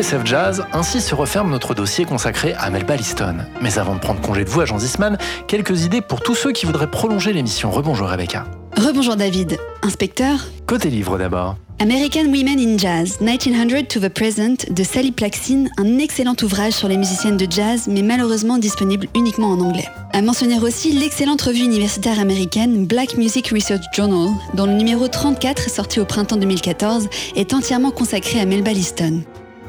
TSF 0.06 0.24
Jazz, 0.24 0.64
ainsi 0.72 1.02
se 1.02 1.16
referme 1.16 1.50
notre 1.50 1.74
dossier 1.74 2.06
consacré 2.06 2.54
à 2.60 2.70
Melba 2.70 2.96
Liston. 2.96 3.38
Mais 3.60 3.80
avant 3.80 3.96
de 3.96 4.00
prendre 4.00 4.22
congé 4.22 4.44
de 4.44 4.50
vous, 4.52 4.62
agent 4.62 4.78
Zisman, 4.78 5.18
quelques 5.48 5.84
idées 5.84 6.02
pour 6.02 6.22
tous 6.22 6.36
ceux 6.36 6.52
qui 6.52 6.68
voudraient 6.68 6.92
prolonger 6.92 7.34
l'émission. 7.34 7.72
Rebonjour 7.72 8.08
Rebecca. 8.08 8.46
Rebonjour 8.78 9.16
David. 9.16 9.58
Inspecteur? 9.82 10.46
Côté 10.68 10.92
livre 10.92 11.18
d'abord. 11.18 11.56
American 11.80 12.26
Women 12.26 12.60
in 12.60 12.78
Jazz, 12.78 13.20
1900 13.20 13.88
to 13.90 14.00
the 14.00 14.10
Present 14.10 14.70
de 14.70 14.84
Sally 14.84 15.12
Plaxin, 15.12 15.66
un 15.80 15.98
excellent 15.98 16.36
ouvrage 16.44 16.74
sur 16.74 16.88
les 16.88 16.98
musiciennes 16.98 17.38
de 17.38 17.52
jazz, 17.52 17.88
mais 17.88 18.04
malheureusement 18.04 18.60
disponible 18.60 19.08
uniquement 19.16 19.50
en 19.50 19.60
anglais. 19.60 19.88
À 20.14 20.22
mentionner 20.22 20.60
aussi 20.60 20.92
l'excellente 20.92 21.42
revue 21.42 21.64
universitaire 21.64 22.20
américaine 22.20 22.86
Black 22.86 23.18
Music 23.18 23.48
Research 23.48 23.84
Journal, 23.92 24.30
dont 24.54 24.68
le 24.68 24.74
numéro 24.74 25.08
34, 25.08 25.68
sorti 25.68 26.00
au 26.00 26.06
printemps 26.06 26.38
2014, 26.38 27.10
est 27.36 27.56
entièrement 27.56 27.92
consacré 27.92 28.40
à 28.40 28.46
Melba 28.46 28.72
Liston. 28.72 29.24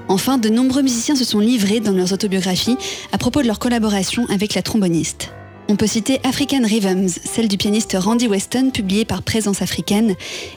Enfin, 0.08 0.38
de 0.38 0.48
nombreux 0.48 0.82
musiciens 0.82 1.16
se 1.16 1.24
sont 1.24 1.40
livrés 1.40 1.80
dans 1.80 1.92
leurs 1.92 2.12
autobiographies 2.12 2.76
à 3.12 3.18
propos 3.18 3.42
de 3.42 3.46
leur 3.46 3.58
collaboration 3.58 4.24
avec 4.28 4.54
la 4.54 4.62
tromboniste. 4.62 5.30
On 5.68 5.74
peut 5.74 5.88
citer 5.88 6.20
African 6.22 6.62
Rhythms, 6.62 7.18
celle 7.24 7.48
du 7.48 7.56
pianiste 7.56 7.96
Randy 7.98 8.28
Weston, 8.28 8.70
publiée 8.70 9.04
par 9.04 9.22
Présence 9.22 9.62
africaine, 9.62 10.14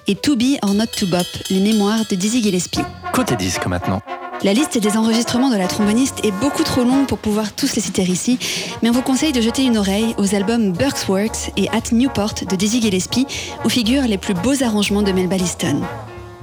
et 0.08 0.14
To 0.14 0.36
Be 0.36 0.58
or 0.62 0.76
Not 0.76 0.86
to 0.98 1.08
Bop, 1.08 1.26
les 1.50 1.62
mémoires 1.62 2.06
de 2.10 2.16
Dizzy 2.16 2.44
Gillespie. 2.44 2.82
Côté 3.12 3.36
disque 3.36 3.66
maintenant. 3.66 4.02
La 4.44 4.54
liste 4.54 4.78
des 4.78 4.96
enregistrements 4.96 5.50
de 5.50 5.58
la 5.58 5.68
tromboniste 5.68 6.24
est 6.24 6.32
beaucoup 6.40 6.64
trop 6.64 6.84
longue 6.84 7.08
pour 7.08 7.18
pouvoir 7.18 7.54
tous 7.54 7.76
les 7.76 7.82
citer 7.82 8.04
ici, 8.04 8.38
mais 8.82 8.90
on 8.90 8.94
vous 8.94 9.02
conseille 9.02 9.34
de 9.34 9.42
jeter 9.42 9.64
une 9.64 9.78
oreille 9.78 10.14
aux 10.18 10.36
albums 10.36 10.72
Burke's 10.72 11.08
Works 11.08 11.52
et 11.58 11.68
At 11.70 11.92
Newport 11.92 12.36
de 12.50 12.56
Dizzy 12.56 12.80
Gillespie, 12.80 13.26
où 13.66 13.70
figurent 13.70 14.08
les 14.08 14.20
plus 14.20 14.36
beaux 14.36 14.64
arrangements 14.64 15.02
de 15.02 15.12
Melba 15.12 15.38
Liston. 15.38 15.82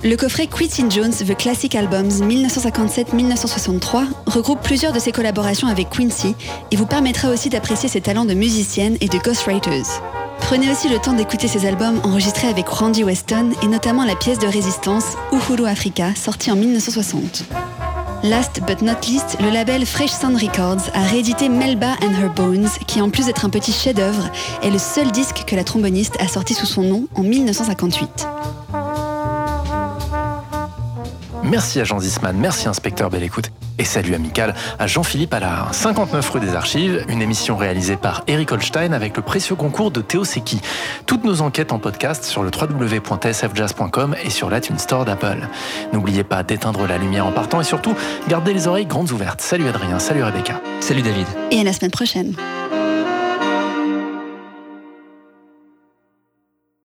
Le 0.06 0.16
coffret 0.16 0.46
Quincy 0.46 0.84
Jones 0.88 1.10
The 1.10 1.36
Classic 1.36 1.74
Albums 1.74 2.08
1957-1963 2.08 4.04
regroupe 4.26 4.62
plusieurs 4.62 4.92
de 4.92 5.00
ses 5.00 5.10
collaborations 5.10 5.66
avec 5.66 5.90
Quincy 5.90 6.36
et 6.70 6.76
vous 6.76 6.86
permettra 6.86 7.28
aussi 7.30 7.48
d'apprécier 7.48 7.88
ses 7.88 8.00
talents 8.00 8.24
de 8.24 8.32
musicienne 8.34 8.96
et 9.00 9.08
de 9.08 9.18
ghostwriters. 9.18 10.00
Prenez 10.38 10.70
aussi 10.70 10.88
le 10.88 11.00
temps 11.00 11.14
d'écouter 11.14 11.48
ces 11.48 11.66
albums 11.66 12.00
enregistrés 12.04 12.46
avec 12.46 12.68
Randy 12.68 13.02
Weston 13.02 13.50
et 13.64 13.66
notamment 13.66 14.04
la 14.04 14.14
pièce 14.14 14.38
de 14.38 14.46
résistance 14.46 15.16
Uhuru 15.32 15.66
Africa 15.66 16.14
sortie 16.14 16.52
en 16.52 16.56
1960. 16.56 17.42
Last 18.22 18.60
but 18.64 18.82
not 18.82 19.00
least, 19.08 19.36
le 19.40 19.50
label 19.50 19.84
Fresh 19.84 20.12
Sound 20.12 20.40
Records 20.40 20.88
a 20.94 21.02
réédité 21.02 21.48
Melba 21.48 21.96
and 22.00 22.12
Her 22.22 22.30
Bones, 22.32 22.68
qui 22.86 23.00
en 23.00 23.10
plus 23.10 23.26
d'être 23.26 23.44
un 23.44 23.50
petit 23.50 23.72
chef-d'œuvre, 23.72 24.30
est 24.62 24.70
le 24.70 24.78
seul 24.78 25.10
disque 25.10 25.42
que 25.48 25.56
la 25.56 25.64
tromboniste 25.64 26.14
a 26.20 26.28
sorti 26.28 26.54
sous 26.54 26.66
son 26.66 26.82
nom 26.82 27.08
en 27.16 27.24
1958. 27.24 28.28
Merci 31.46 31.80
à 31.80 31.84
Jean 31.84 32.00
Zisman, 32.00 32.36
merci 32.36 32.68
inspecteur 32.68 33.08
Belle 33.08 33.22
Écoute 33.22 33.52
et 33.78 33.84
salut 33.84 34.14
amical 34.14 34.54
à 34.78 34.86
Jean-Philippe 34.88 35.32
Allard. 35.32 35.72
59 35.72 36.28
rue 36.30 36.40
des 36.40 36.54
Archives, 36.54 37.04
une 37.08 37.22
émission 37.22 37.56
réalisée 37.56 37.96
par 37.96 38.24
Eric 38.26 38.50
Holstein 38.50 38.92
avec 38.92 39.16
le 39.16 39.22
précieux 39.22 39.54
concours 39.54 39.92
de 39.92 40.00
Théo 40.00 40.24
Seki. 40.24 40.60
Toutes 41.06 41.24
nos 41.24 41.42
enquêtes 41.42 41.72
en 41.72 41.78
podcast 41.78 42.24
sur 42.24 42.42
le 42.42 42.50
www.tsfjazz.com 42.50 44.16
et 44.24 44.30
sur 44.30 44.50
l'iTunes 44.50 44.78
Store 44.78 45.04
d'Apple. 45.04 45.46
N'oubliez 45.92 46.24
pas 46.24 46.42
d'éteindre 46.42 46.86
la 46.86 46.98
lumière 46.98 47.26
en 47.26 47.32
partant 47.32 47.60
et 47.60 47.64
surtout, 47.64 47.94
gardez 48.28 48.52
les 48.52 48.66
oreilles 48.66 48.86
grandes 48.86 49.12
ouvertes. 49.12 49.40
Salut 49.40 49.68
Adrien, 49.68 50.00
salut 50.00 50.24
Rebecca. 50.24 50.60
Salut 50.80 51.02
David. 51.02 51.26
Et 51.52 51.60
à 51.60 51.64
la 51.64 51.72
semaine 51.72 51.92
prochaine. 51.92 52.34